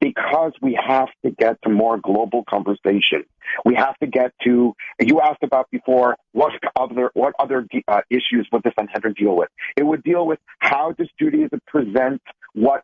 because 0.00 0.52
we 0.60 0.78
have 0.86 1.08
to 1.24 1.30
get 1.30 1.60
to 1.62 1.68
more 1.70 1.98
global 1.98 2.44
conversation. 2.48 3.24
We 3.64 3.74
have 3.76 3.96
to 3.98 4.06
get 4.06 4.32
to, 4.44 4.74
you 5.00 5.20
asked 5.20 5.42
about 5.42 5.70
before, 5.70 6.16
what 6.32 6.52
other, 6.74 7.10
what 7.14 7.34
other 7.38 7.66
uh, 7.86 8.00
issues 8.10 8.48
would 8.52 8.62
the 8.64 8.72
Sanhedrin 8.78 9.14
deal 9.14 9.36
with? 9.36 9.48
It 9.76 9.84
would 9.84 10.02
deal 10.02 10.26
with 10.26 10.38
how 10.58 10.92
does 10.92 11.08
Judaism 11.20 11.60
present 11.66 12.22
what, 12.54 12.82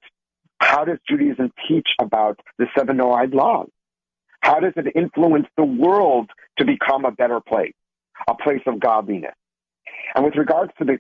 how 0.62 0.84
does 0.84 0.98
Judaism 1.08 1.52
teach 1.68 1.88
about 2.00 2.38
the 2.56 2.66
seven 2.76 2.98
Noahide 2.98 3.34
laws? 3.34 3.68
How 4.40 4.60
does 4.60 4.72
it 4.76 4.86
influence 4.94 5.46
the 5.56 5.64
world 5.64 6.30
to 6.58 6.64
become 6.64 7.04
a 7.04 7.10
better 7.10 7.40
place, 7.40 7.74
a 8.28 8.34
place 8.34 8.62
of 8.66 8.80
godliness? 8.80 9.34
And 10.14 10.24
with 10.24 10.36
regards 10.36 10.72
to 10.78 10.84
the 10.84 10.98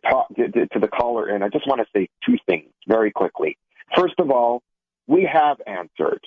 to, 0.72 0.78
the 0.80 0.88
caller 0.88 1.34
in, 1.34 1.42
I 1.42 1.48
just 1.48 1.66
want 1.66 1.80
to 1.80 1.86
say 1.94 2.08
two 2.26 2.36
things 2.46 2.70
very 2.88 3.12
quickly. 3.12 3.56
First 3.96 4.14
of 4.18 4.30
all, 4.30 4.62
we 5.06 5.28
have 5.32 5.58
answered. 5.66 6.20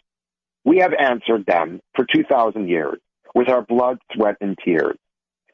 We 0.63 0.77
have 0.77 0.93
answered 0.93 1.45
them 1.45 1.81
for 1.95 2.05
2,000 2.11 2.67
years 2.67 2.99
with 3.33 3.49
our 3.49 3.61
blood, 3.61 3.99
sweat, 4.13 4.37
and 4.39 4.57
tears. 4.63 4.97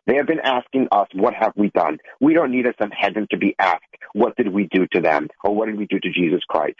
They 0.07 0.15
have 0.15 0.27
been 0.27 0.39
asking 0.39 0.88
us, 0.91 1.07
what 1.13 1.34
have 1.34 1.53
we 1.55 1.69
done? 1.69 1.97
We 2.19 2.34
don't 2.34 2.51
need 2.51 2.65
a 2.65 2.73
Sanhedrin 2.79 3.27
to 3.32 3.38
be 3.38 3.55
asked, 3.59 3.84
what 4.13 4.36
did 4.36 4.47
we 4.49 4.67
do 4.71 4.88
to 4.93 5.01
them? 5.01 5.27
Or 5.43 5.53
what 5.53 5.67
did 5.67 5.77
we 5.77 5.86
do 5.86 5.99
to 5.99 6.09
Jesus 6.09 6.41
Christ? 6.47 6.77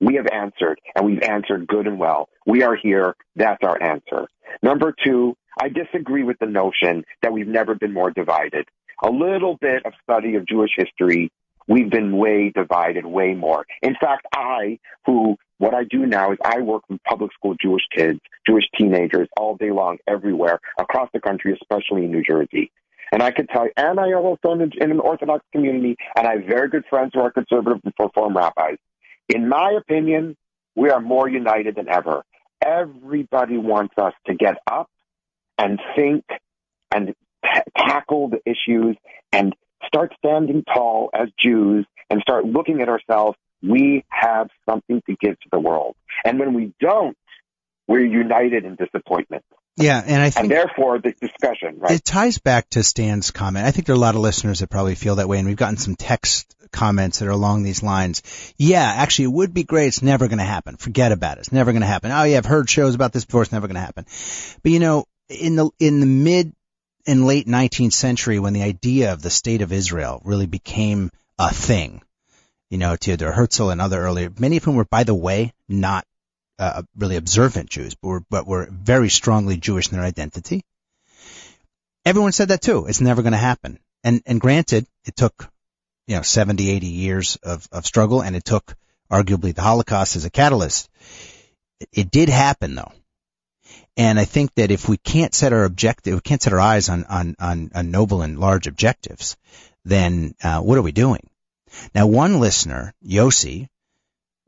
We 0.00 0.16
have 0.16 0.26
answered, 0.32 0.80
and 0.94 1.06
we've 1.06 1.22
answered 1.22 1.66
good 1.66 1.86
and 1.86 1.98
well. 1.98 2.28
We 2.46 2.62
are 2.62 2.76
here. 2.76 3.14
That's 3.36 3.62
our 3.62 3.80
answer. 3.82 4.26
Number 4.62 4.94
two, 5.04 5.36
I 5.60 5.68
disagree 5.68 6.24
with 6.24 6.38
the 6.40 6.46
notion 6.46 7.04
that 7.22 7.32
we've 7.32 7.46
never 7.46 7.74
been 7.74 7.92
more 7.92 8.10
divided. 8.10 8.66
A 9.02 9.10
little 9.10 9.56
bit 9.60 9.86
of 9.86 9.92
study 10.02 10.34
of 10.34 10.46
Jewish 10.46 10.70
history, 10.76 11.30
we've 11.68 11.90
been 11.90 12.16
way 12.16 12.50
divided, 12.54 13.06
way 13.06 13.34
more. 13.34 13.64
In 13.82 13.94
fact, 14.00 14.26
I, 14.34 14.78
who, 15.06 15.36
what 15.58 15.74
I 15.74 15.84
do 15.84 16.06
now 16.06 16.32
is 16.32 16.38
I 16.44 16.60
work 16.60 16.82
with 16.88 17.02
public 17.04 17.32
school 17.32 17.54
Jewish 17.60 17.84
kids, 17.96 18.18
Jewish 18.46 18.64
teenagers 18.78 19.28
all 19.36 19.56
day 19.56 19.70
long, 19.70 19.98
everywhere, 20.08 20.60
across 20.78 21.08
the 21.12 21.20
country, 21.20 21.56
especially 21.60 22.04
in 22.04 22.12
New 22.12 22.22
Jersey. 22.22 22.72
And 23.12 23.22
I 23.22 23.30
can 23.30 23.46
tell 23.46 23.64
you, 23.64 23.72
and 23.76 24.00
I 24.00 24.12
also 24.14 24.52
in, 24.52 24.72
in 24.80 24.90
an 24.90 24.98
Orthodox 24.98 25.44
community, 25.52 25.96
and 26.16 26.26
I 26.26 26.32
have 26.32 26.44
very 26.46 26.68
good 26.68 26.84
friends 26.90 27.12
who 27.14 27.20
are 27.20 27.30
conservative 27.30 27.80
and 27.84 27.92
reform 27.98 28.36
rabbis. 28.36 28.78
In 29.28 29.48
my 29.48 29.76
opinion, 29.78 30.36
we 30.74 30.90
are 30.90 31.00
more 31.00 31.28
united 31.28 31.76
than 31.76 31.88
ever. 31.88 32.24
Everybody 32.64 33.58
wants 33.58 33.94
us 33.98 34.14
to 34.26 34.34
get 34.34 34.56
up 34.66 34.90
and 35.58 35.80
think 35.96 36.24
and 36.92 37.14
t- 37.44 37.60
tackle 37.76 38.28
the 38.28 38.40
issues 38.44 38.96
and 39.32 39.54
start 39.86 40.12
standing 40.18 40.64
tall 40.64 41.10
as 41.14 41.28
Jews 41.38 41.86
and 42.10 42.20
start 42.20 42.44
looking 42.44 42.80
at 42.80 42.88
ourselves. 42.88 43.38
We 43.62 44.04
have 44.08 44.48
something 44.68 45.02
to 45.06 45.16
give 45.20 45.38
to 45.40 45.48
the 45.50 45.58
world. 45.58 45.96
And 46.24 46.38
when 46.38 46.54
we 46.54 46.74
don't, 46.80 47.16
we're 47.86 48.04
united 48.04 48.64
in 48.64 48.76
disappointment. 48.76 49.44
Yeah, 49.76 50.00
and 50.04 50.22
I 50.22 50.30
think 50.30 50.44
And 50.44 50.50
therefore, 50.50 51.00
the 51.00 51.12
discussion, 51.12 51.78
right? 51.78 51.92
It 51.92 52.04
ties 52.04 52.38
back 52.38 52.70
to 52.70 52.84
Stan's 52.84 53.30
comment. 53.32 53.66
I 53.66 53.72
think 53.72 53.86
there 53.86 53.94
are 53.94 53.96
a 53.96 54.00
lot 54.00 54.14
of 54.14 54.20
listeners 54.20 54.60
that 54.60 54.70
probably 54.70 54.94
feel 54.94 55.16
that 55.16 55.28
way, 55.28 55.38
and 55.38 55.48
we've 55.48 55.56
gotten 55.56 55.78
some 55.78 55.96
text 55.96 56.53
comments 56.74 57.20
that 57.20 57.28
are 57.28 57.30
along 57.30 57.62
these 57.62 57.82
lines. 57.82 58.22
Yeah, 58.58 58.84
actually, 58.84 59.26
it 59.26 59.32
would 59.32 59.54
be 59.54 59.64
great. 59.64 59.86
It's 59.86 60.02
never 60.02 60.28
going 60.28 60.38
to 60.38 60.44
happen. 60.44 60.76
Forget 60.76 61.12
about 61.12 61.38
it. 61.38 61.40
It's 61.40 61.52
never 61.52 61.72
going 61.72 61.80
to 61.80 61.86
happen. 61.86 62.10
Oh, 62.10 62.24
yeah, 62.24 62.36
I've 62.36 62.44
heard 62.44 62.68
shows 62.68 62.94
about 62.94 63.12
this 63.12 63.24
before. 63.24 63.42
It's 63.42 63.52
never 63.52 63.66
going 63.66 63.76
to 63.76 63.80
happen. 63.80 64.04
But 64.62 64.72
you 64.72 64.80
know, 64.80 65.06
in 65.28 65.56
the 65.56 65.70
in 65.78 66.00
the 66.00 66.06
mid 66.06 66.52
and 67.06 67.26
late 67.26 67.46
19th 67.46 67.92
century, 67.92 68.38
when 68.38 68.52
the 68.52 68.62
idea 68.62 69.12
of 69.12 69.22
the 69.22 69.30
state 69.30 69.62
of 69.62 69.72
Israel 69.72 70.20
really 70.24 70.46
became 70.46 71.10
a 71.38 71.52
thing, 71.52 72.02
you 72.70 72.78
know, 72.78 72.96
Theodor 72.96 73.32
Herzl 73.32 73.70
and 73.70 73.80
other 73.80 74.00
earlier, 74.00 74.30
many 74.38 74.56
of 74.56 74.64
whom 74.64 74.76
were, 74.76 74.84
by 74.84 75.04
the 75.04 75.14
way, 75.14 75.52
not 75.68 76.06
uh, 76.58 76.82
really 76.96 77.16
observant 77.16 77.70
Jews, 77.70 77.94
but 77.94 78.08
were, 78.08 78.22
but 78.30 78.46
were 78.46 78.68
very 78.70 79.08
strongly 79.08 79.56
Jewish 79.56 79.88
in 79.88 79.96
their 79.96 80.06
identity. 80.06 80.62
Everyone 82.04 82.32
said 82.32 82.48
that 82.48 82.62
too. 82.62 82.86
It's 82.86 83.00
never 83.00 83.22
going 83.22 83.32
to 83.32 83.38
happen. 83.38 83.78
And, 84.02 84.22
and 84.26 84.40
granted, 84.40 84.86
it 85.04 85.16
took, 85.16 85.48
you 86.06 86.16
know, 86.16 86.22
70, 86.22 86.70
80 86.70 86.86
years 86.86 87.36
of, 87.42 87.66
of 87.72 87.86
struggle 87.86 88.22
and 88.22 88.36
it 88.36 88.44
took 88.44 88.74
arguably 89.10 89.54
the 89.54 89.62
Holocaust 89.62 90.16
as 90.16 90.24
a 90.24 90.30
catalyst. 90.30 90.88
It, 91.92 92.10
did 92.10 92.28
happen 92.28 92.74
though. 92.74 92.92
And 93.96 94.18
I 94.18 94.24
think 94.24 94.54
that 94.54 94.70
if 94.70 94.88
we 94.88 94.96
can't 94.96 95.34
set 95.34 95.52
our 95.52 95.64
objective, 95.64 96.14
we 96.14 96.20
can't 96.20 96.42
set 96.42 96.52
our 96.52 96.60
eyes 96.60 96.88
on, 96.88 97.04
on, 97.04 97.36
on, 97.38 97.70
on 97.74 97.90
noble 97.90 98.22
and 98.22 98.38
large 98.38 98.66
objectives, 98.66 99.36
then, 99.84 100.34
uh, 100.42 100.60
what 100.60 100.78
are 100.78 100.82
we 100.82 100.92
doing? 100.92 101.28
Now 101.94 102.06
one 102.06 102.40
listener, 102.40 102.92
Yossi, 103.06 103.68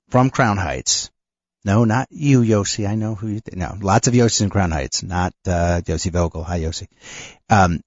from 0.08 0.30
Crown 0.30 0.56
Heights, 0.56 1.10
no, 1.66 1.84
not 1.84 2.06
you, 2.10 2.42
Yossi. 2.42 2.88
I 2.88 2.94
know 2.94 3.16
who 3.16 3.26
you. 3.26 3.40
Th- 3.40 3.56
no, 3.56 3.76
lots 3.80 4.06
of 4.06 4.14
Yossi 4.14 4.42
in 4.42 4.50
Crown 4.50 4.70
Heights, 4.70 5.02
not 5.02 5.34
uh, 5.48 5.80
Yossi 5.84 6.12
Vogel. 6.12 6.44
Hi, 6.44 6.60
Yossi. 6.60 6.86
Um, 7.50 7.80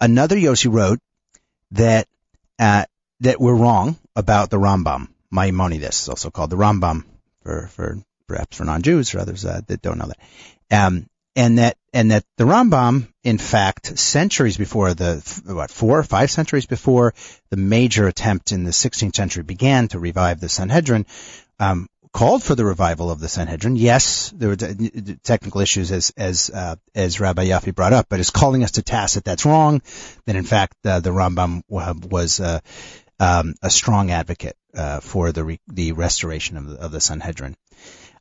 another 0.00 0.34
Yossi 0.34 0.68
wrote 0.68 0.98
that 1.70 2.08
uh, 2.58 2.86
that 3.20 3.40
we're 3.40 3.54
wrong 3.54 3.98
about 4.16 4.50
the 4.50 4.58
Rambam. 4.58 5.08
Maimonides, 5.32 6.08
also 6.08 6.30
called 6.30 6.50
the 6.50 6.56
Rambam, 6.56 7.04
for 7.42 7.68
for 7.68 8.02
perhaps 8.26 8.56
for 8.56 8.64
non-Jews 8.64 9.14
or 9.14 9.20
others 9.20 9.44
uh, 9.44 9.60
that 9.66 9.82
don't 9.82 9.98
know 9.98 10.06
that. 10.06 10.18
Um, 10.86 11.06
and 11.36 11.58
that 11.58 11.76
and 11.92 12.10
that 12.10 12.24
the 12.36 12.44
Rambam, 12.44 13.08
in 13.22 13.38
fact, 13.38 13.98
centuries 13.98 14.56
before 14.56 14.94
the 14.94 15.16
what 15.46 15.70
four 15.70 15.98
or 15.98 16.02
five 16.02 16.30
centuries 16.30 16.66
before 16.66 17.14
the 17.50 17.56
major 17.56 18.06
attempt 18.08 18.52
in 18.52 18.64
the 18.64 18.70
16th 18.70 19.14
century 19.14 19.42
began 19.42 19.88
to 19.88 19.98
revive 19.98 20.40
the 20.40 20.48
Sanhedrin, 20.48 21.06
um, 21.58 21.86
called 22.12 22.42
for 22.42 22.54
the 22.54 22.64
revival 22.64 23.10
of 23.10 23.20
the 23.20 23.28
Sanhedrin. 23.28 23.76
Yes, 23.76 24.32
there 24.36 24.48
were 24.48 24.56
technical 25.22 25.60
issues 25.60 25.92
as 25.92 26.12
as 26.16 26.50
uh, 26.50 26.76
as 26.94 27.20
Rabbi 27.20 27.46
Yaffe 27.46 27.74
brought 27.74 27.92
up, 27.92 28.06
but 28.08 28.20
is 28.20 28.30
calling 28.30 28.64
us 28.64 28.72
to 28.72 28.82
task 28.82 29.14
that 29.14 29.24
that's 29.24 29.46
wrong. 29.46 29.82
That 30.26 30.36
in 30.36 30.44
fact 30.44 30.74
uh, 30.84 31.00
the 31.00 31.10
Rambam 31.10 31.62
was 31.68 32.40
uh, 32.40 32.60
um, 33.20 33.54
a 33.62 33.70
strong 33.70 34.10
advocate 34.10 34.56
uh, 34.74 35.00
for 35.00 35.30
the 35.30 35.44
re- 35.44 35.60
the 35.68 35.92
restoration 35.92 36.56
of 36.56 36.66
the, 36.66 36.76
of 36.76 36.90
the 36.90 37.00
Sanhedrin. 37.00 37.56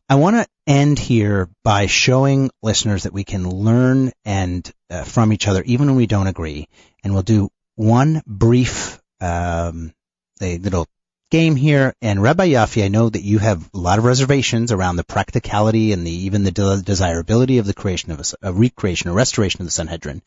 I 0.10 0.16
want 0.16 0.36
to 0.36 0.47
end 0.68 1.00
here 1.00 1.50
by 1.64 1.86
showing 1.86 2.50
listeners 2.62 3.04
that 3.04 3.14
we 3.14 3.24
can 3.24 3.47
learn 3.47 4.12
and 4.26 4.70
uh, 4.89 5.04
from 5.04 5.32
each 5.32 5.47
other, 5.47 5.64
even 5.64 5.88
when 5.88 5.95
we 5.95 6.08
don't 6.08 6.28
agree. 6.28 6.68
And 7.04 7.14
we'll 7.14 7.24
do 7.24 7.50
one 7.76 8.22
brief, 8.26 9.00
um, 9.22 9.93
a 10.41 10.58
little 10.58 10.88
game 11.30 11.56
here. 11.56 11.93
And 12.02 12.24
Rabbi 12.24 12.50
Yaffe, 12.50 12.84
I 12.84 12.88
know 12.88 13.08
that 13.08 13.22
you 13.22 13.38
have 13.38 13.70
a 13.72 13.78
lot 13.78 14.00
of 14.00 14.06
reservations 14.06 14.72
around 14.72 14.95
the 14.95 15.04
practicality 15.04 15.93
and 15.93 16.06
the 16.06 16.12
even 16.12 16.43
the 16.43 16.52
de- 16.52 16.82
desirability 16.82 17.60
of 17.60 17.68
the 17.68 17.76
creation 17.76 18.12
of 18.12 18.20
a, 18.20 18.50
a 18.50 18.52
recreation 18.52 19.12
or 19.12 19.14
restoration 19.14 19.62
of 19.62 19.68
the 19.68 19.72
Sanhedrin. 19.72 20.24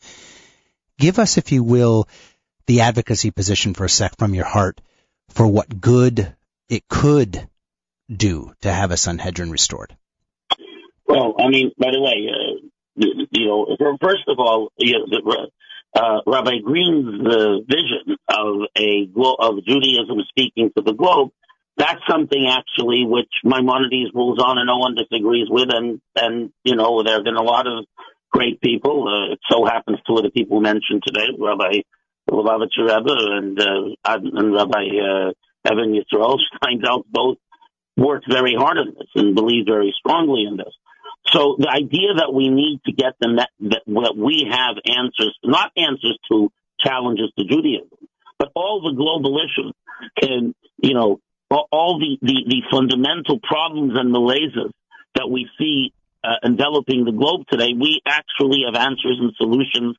Give 0.97 1.19
us, 1.19 1.37
if 1.37 1.51
you 1.51 1.61
will, 1.61 2.07
the 2.65 2.81
advocacy 2.81 3.31
position 3.31 3.73
for 3.73 3.85
a 3.85 3.89
sec 3.89 4.17
from 4.17 4.33
your 4.33 4.45
heart 4.45 4.79
for 5.29 5.47
what 5.47 5.81
good 5.81 6.35
it 6.69 6.87
could 6.87 7.47
do 8.09 8.53
to 8.61 8.71
have 8.71 8.91
a 8.91 8.97
Sanhedrin 8.97 9.51
restored? 9.51 9.95
Well, 11.07 11.35
I 11.39 11.49
mean, 11.49 11.71
by 11.77 11.91
the 11.91 12.01
way, 12.01 12.29
uh, 12.29 13.05
you 13.31 13.45
know, 13.45 13.97
first 14.01 14.23
of 14.27 14.39
all, 14.39 14.69
you 14.77 14.93
know, 14.93 15.05
the, 15.09 15.49
uh, 15.95 16.21
Rabbi 16.25 16.59
Green's 16.63 17.21
uh, 17.25 17.59
vision 17.67 18.17
of 18.27 18.67
a 18.77 19.07
of 19.39 19.65
Judaism 19.65 20.17
speaking 20.29 20.71
to 20.75 20.83
the 20.83 20.93
globe, 20.93 21.29
that's 21.77 22.01
something 22.09 22.47
actually 22.47 23.05
which 23.05 23.29
Maimonides 23.43 24.11
rules 24.13 24.39
on 24.39 24.57
and 24.57 24.67
no 24.67 24.77
one 24.77 24.95
disagrees 24.95 25.47
with, 25.49 25.69
and 25.69 26.01
and 26.15 26.51
you 26.63 26.75
know 26.75 27.03
there 27.03 27.15
have 27.15 27.23
been 27.23 27.35
a 27.35 27.43
lot 27.43 27.67
of 27.67 27.85
great 28.31 28.61
people. 28.61 29.07
Uh, 29.07 29.33
it 29.33 29.39
so 29.49 29.65
happens 29.65 29.99
two 30.07 30.17
of 30.17 30.23
the 30.23 30.31
people 30.31 30.61
mentioned 30.61 31.03
today, 31.05 31.27
Rabbi 31.37 31.81
Lubavitcher 32.29 32.87
Rebbe 32.87 33.15
and 33.37 33.59
uh, 33.59 33.93
and 34.05 34.53
Rabbi 34.53 34.85
uh, 34.97 35.31
Even 35.71 35.93
Yisrael 35.93 36.37
Steinsaltz, 36.63 37.05
both 37.11 37.37
worked 37.97 38.25
very 38.29 38.55
hard 38.57 38.77
on 38.77 38.93
this 38.97 39.07
and 39.15 39.35
believed 39.35 39.67
very 39.67 39.93
strongly 39.97 40.45
in 40.47 40.57
this. 40.57 40.73
So 41.31 41.55
the 41.57 41.69
idea 41.69 42.15
that 42.17 42.33
we 42.33 42.49
need 42.49 42.81
to 42.85 42.91
get 42.91 43.13
them 43.19 43.37
that, 43.37 43.49
that, 43.61 43.83
that 43.87 44.15
we 44.17 44.47
have 44.51 44.75
answers, 44.85 45.37
not 45.43 45.71
answers 45.77 46.17
to 46.31 46.51
challenges 46.79 47.31
to 47.37 47.45
Judaism, 47.45 47.89
but 48.37 48.51
all 48.55 48.81
the 48.81 48.95
global 48.95 49.39
issues 49.39 49.73
and, 50.21 50.53
you 50.81 50.93
know, 50.93 51.19
all 51.49 51.99
the, 51.99 52.17
the, 52.21 52.43
the 52.47 52.61
fundamental 52.71 53.39
problems 53.39 53.93
and 53.95 54.11
malaises 54.11 54.71
that 55.15 55.29
we 55.29 55.47
see 55.57 55.93
uh, 56.23 56.35
enveloping 56.43 57.05
the 57.05 57.11
globe 57.11 57.45
today, 57.49 57.73
we 57.79 58.01
actually 58.07 58.63
have 58.65 58.75
answers 58.75 59.17
and 59.19 59.33
solutions 59.37 59.97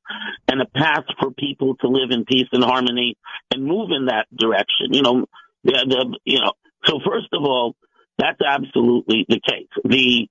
and 0.48 0.62
a 0.62 0.66
path 0.66 1.04
for 1.20 1.30
people 1.30 1.76
to 1.76 1.88
live 1.88 2.10
in 2.10 2.24
peace 2.24 2.48
and 2.52 2.64
harmony 2.64 3.16
and 3.52 3.64
move 3.64 3.90
in 3.90 4.06
that 4.06 4.26
direction. 4.34 4.92
You 4.92 5.02
know, 5.02 5.26
the, 5.64 5.72
the 5.88 6.18
you 6.24 6.40
know, 6.40 6.52
so 6.86 7.00
first 7.04 7.28
of 7.32 7.42
all, 7.42 7.76
that's 8.18 8.40
absolutely 8.46 9.26
the 9.28 9.40
case. 9.40 9.68
The 9.84 10.28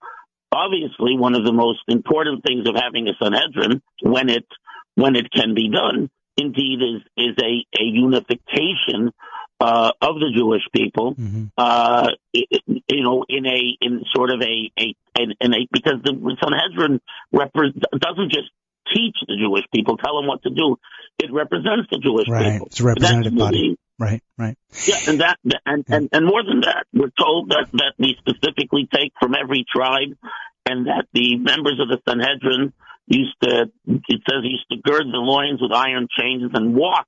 obviously 0.51 1.17
one 1.17 1.35
of 1.35 1.45
the 1.45 1.53
most 1.53 1.81
important 1.87 2.43
things 2.43 2.67
of 2.67 2.75
having 2.75 3.07
a 3.07 3.13
Sanhedrin 3.21 3.81
when 4.01 4.29
it 4.29 4.45
when 4.95 5.15
it 5.15 5.31
can 5.31 5.53
be 5.53 5.69
done 5.69 6.09
indeed 6.37 6.79
is 6.81 7.01
is 7.17 7.35
a, 7.41 7.65
a 7.79 7.83
unification 7.83 9.11
uh, 9.59 9.91
of 10.01 10.15
the 10.15 10.31
Jewish 10.35 10.63
people, 10.73 11.15
mm-hmm. 11.15 11.45
uh, 11.57 12.07
you 12.33 13.03
know, 13.03 13.25
in 13.27 13.45
a 13.45 13.77
in 13.81 14.03
sort 14.13 14.31
of 14.31 14.41
a 14.41 14.71
a, 14.79 14.95
in 15.15 15.53
a 15.53 15.67
because 15.71 16.01
the 16.03 16.13
Sanhedrin 16.41 16.99
repre- 17.33 17.79
doesn't 17.99 18.31
just 18.31 18.49
teach 18.93 19.15
the 19.27 19.37
Jewish 19.37 19.65
people, 19.73 19.97
tell 19.97 20.17
them 20.17 20.27
what 20.27 20.43
to 20.43 20.49
do. 20.49 20.77
It 21.19 21.31
represents 21.31 21.89
the 21.91 21.99
Jewish 21.99 22.27
right. 22.27 22.53
people. 22.53 22.67
It's 22.67 22.79
a 22.79 22.83
representative 22.83 23.37
body. 23.37 23.77
Right, 23.99 24.23
right. 24.37 24.57
Yeah, 24.85 24.97
and 25.07 25.21
that 25.21 25.37
and, 25.65 25.85
and 25.87 26.09
and 26.11 26.25
more 26.25 26.43
than 26.43 26.61
that, 26.61 26.85
we're 26.93 27.13
told 27.17 27.49
that 27.49 27.67
that 27.73 27.93
we 27.99 28.17
specifically 28.19 28.89
take 28.91 29.13
from 29.19 29.35
every 29.35 29.65
tribe, 29.71 30.17
and 30.65 30.87
that 30.87 31.05
the 31.13 31.37
members 31.37 31.79
of 31.79 31.87
the 31.89 31.99
Sanhedrin 32.07 32.73
used 33.07 33.35
to 33.43 33.65
it 33.87 34.21
says 34.29 34.41
used 34.43 34.65
to 34.71 34.77
gird 34.83 35.03
the 35.11 35.17
loins 35.17 35.61
with 35.61 35.71
iron 35.71 36.07
chains 36.17 36.51
and 36.53 36.73
walk 36.75 37.07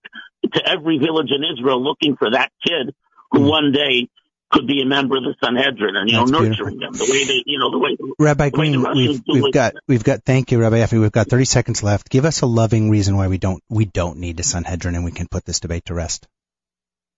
to 0.53 0.61
every 0.69 0.97
village 0.97 1.29
in 1.35 1.43
Israel 1.57 1.81
looking 1.83 2.15
for 2.17 2.31
that 2.31 2.51
kid 2.67 2.93
who 3.31 3.39
Mm. 3.39 3.49
one 3.49 3.71
day 3.71 4.07
could 4.51 4.67
be 4.67 4.81
a 4.81 4.85
member 4.85 5.17
of 5.17 5.23
the 5.23 5.33
Sanhedrin 5.43 5.95
and 5.95 6.09
you 6.09 6.17
That's 6.17 6.31
know 6.31 6.39
beautiful. 6.41 6.65
nurturing 6.67 6.79
them 6.79 6.93
the 6.93 7.07
way 7.11 7.23
they 7.25 7.43
you 7.45 7.59
know 7.59 7.71
the 7.71 7.79
way 7.79 7.97
Rabbi 8.19 8.49
the 8.49 8.59
way 8.59 8.71
the 8.71 8.77
Green, 8.77 8.95
we've 8.95 9.21
we've 9.27 9.45
it. 9.45 9.53
got 9.53 9.73
we've 9.87 10.03
got 10.03 10.23
thank 10.23 10.51
you, 10.51 10.59
Rabbi 10.59 10.77
Yaffe. 10.77 10.99
We've 10.99 11.11
got 11.11 11.27
30 11.27 11.45
seconds 11.45 11.81
left. 11.83 12.09
Give 12.09 12.25
us 12.25 12.41
a 12.41 12.45
loving 12.45 12.89
reason 12.89 13.17
why 13.17 13.27
we 13.27 13.37
don't 13.37 13.63
we 13.69 13.85
don't 13.85 14.19
need 14.19 14.37
the 14.37 14.43
Sanhedrin 14.43 14.95
and 14.95 15.03
we 15.03 15.11
can 15.11 15.27
put 15.27 15.45
this 15.45 15.59
debate 15.59 15.85
to 15.85 15.93
rest. 15.93 16.27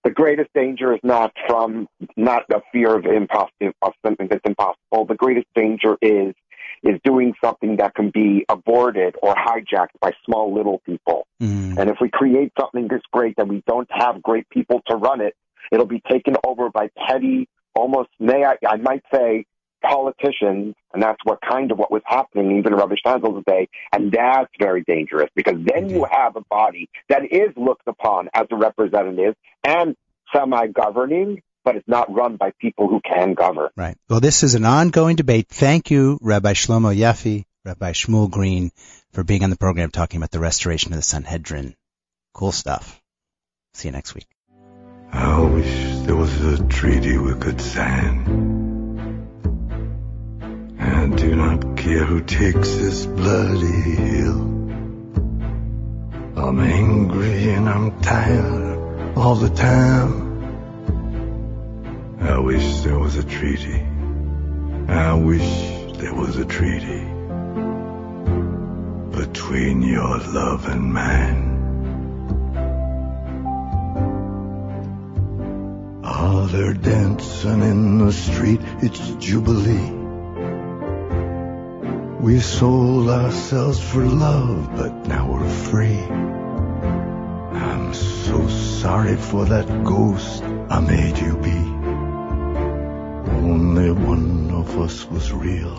the 0.03 0.11
greatest 0.11 0.49
danger 0.53 0.93
is 0.93 1.01
not 1.03 1.34
from 1.47 1.88
not 2.15 2.43
a 2.49 2.61
fear 2.71 2.95
of 2.95 3.05
impossible 3.05 3.71
of 3.82 3.91
something 4.05 4.28
that's 4.30 4.45
impossible. 4.45 5.05
The 5.05 5.15
greatest 5.15 5.47
danger 5.53 5.97
is 6.01 6.34
is 6.84 6.99
doing 7.03 7.34
something 7.43 7.78
that 7.78 7.95
can 7.95 8.09
be 8.09 8.45
aborted 8.49 9.15
or 9.21 9.36
hijacked 9.36 9.99
by 10.01 10.11
small 10.25 10.53
little 10.53 10.80
people. 10.86 11.28
Mm. 11.41 11.78
And 11.78 11.89
if 11.89 11.97
we 12.01 12.09
create 12.09 12.51
something 12.59 12.88
that's 12.89 13.05
great 13.11 13.36
that 13.38 13.47
we 13.47 13.63
don't 13.67 13.89
have 13.91 14.21
great 14.21 14.49
people 14.49 14.82
to 14.88 14.95
run 14.95 15.21
it, 15.21 15.36
it'll 15.71 15.86
be 15.86 16.01
taken 16.09 16.36
over 16.45 16.69
by 16.69 16.89
petty, 17.07 17.47
almost 17.75 18.09
may 18.19 18.43
I, 18.43 18.55
I 18.67 18.78
might 18.78 19.03
say 19.13 19.45
politicians, 19.84 20.75
and 20.93 21.03
that's 21.03 21.19
what 21.23 21.39
kind 21.47 21.71
of 21.71 21.78
what 21.78 21.91
was 21.91 22.01
happening 22.05 22.57
even 22.57 22.73
in 22.73 22.80
Rabbi 22.80 22.95
Steinsaltz's 23.05 23.43
day, 23.45 23.69
and 23.93 24.11
that's 24.11 24.51
very 24.59 24.84
dangerous 24.84 25.30
because 25.36 25.55
then 25.65 25.89
you 25.89 26.05
have 26.09 26.36
a 26.36 26.41
body 26.49 26.89
that 27.09 27.23
is 27.32 27.49
looked 27.55 27.88
upon 27.88 28.30
as 28.34 28.47
a 28.51 28.55
representative 28.55 29.36
and 29.63 29.95
semi-governing, 30.36 31.41
but 31.68 31.76
it's 31.76 31.88
not 31.89 32.09
run 32.09 32.38
by 32.38 32.53
people 32.61 32.88
who 32.88 33.01
can 33.01 33.34
govern. 33.34 33.68
Right. 33.76 33.97
Well, 34.07 34.22
this 34.22 34.41
is 34.41 34.55
an 34.55 34.63
ongoing 34.63 35.18
debate. 35.18 35.49
Thank 35.49 35.91
you, 35.91 36.18
Rabbi 36.22 36.53
Shlomo 36.53 36.95
Yaffe, 36.95 37.43
Rabbi 37.65 37.91
Shmuel 37.91 38.32
Green, 38.32 38.72
for 39.11 39.26
being 39.26 39.43
on 39.43 39.49
the 39.49 39.57
program 39.57 39.91
talking 39.91 40.18
about 40.18 40.32
the 40.32 40.39
restoration 40.39 40.93
of 40.93 40.97
the 40.97 41.03
Sanhedrin. 41.03 41.76
Cool 42.34 42.53
stuff. 42.53 43.01
See 43.74 43.89
you 43.89 43.91
next 43.91 44.15
week. 44.15 44.28
I 45.11 45.41
wish 45.41 46.05
there 46.05 46.15
was 46.15 46.41
a 46.41 46.63
treaty 46.68 47.18
we 47.18 47.34
could 47.34 47.59
sign. 47.59 48.15
I 50.80 51.07
do 51.18 51.36
not 51.36 51.76
care 51.76 52.05
who 52.05 52.22
takes 52.22 52.76
this 52.78 53.05
bloody 53.05 53.82
hill. 53.91 54.39
I'm 56.38 56.59
angry 56.61 57.49
and 57.49 57.68
I'm 57.68 57.99
tired 57.99 59.18
all 59.18 59.36
the 59.36 59.49
time. 59.49 60.26
I 62.20 62.39
wish 62.39 62.82
there 62.82 62.97
was 62.97 63.15
a 63.15 63.24
treaty. 63.24 63.86
I 64.88 65.13
wish 65.13 65.97
there 65.97 66.13
was 66.13 66.38
a 66.38 66.45
treaty 66.45 67.03
between 69.11 69.84
your 69.84 70.18
love 70.18 70.68
and 70.68 70.93
mine. 70.93 71.53
Ah, 76.03 76.47
they're 76.51 76.74
dancing 76.74 77.61
in 77.61 77.99
the 77.99 78.11
street, 78.11 78.61
it's 78.82 79.11
Jubilee. 79.26 79.91
We 82.20 82.39
sold 82.39 83.09
ourselves 83.09 83.80
for 83.80 84.03
love, 84.03 84.76
but 84.76 85.07
now 85.07 85.32
we're 85.32 85.49
free. 85.49 86.01
I'm 87.59 87.93
so 87.93 88.47
sorry 88.47 89.18
for 89.18 89.45
that 89.45 89.84
ghost 89.84 90.43
I 90.43 90.80
made 90.80 91.20
you 91.20 91.38
be. 91.38 91.76
Only 93.30 93.91
one 93.91 94.51
of 94.51 94.80
us 94.80 95.05
was 95.05 95.32
real. 95.32 95.78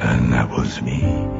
And 0.00 0.32
that 0.32 0.50
was 0.50 0.80
me. 0.82 1.39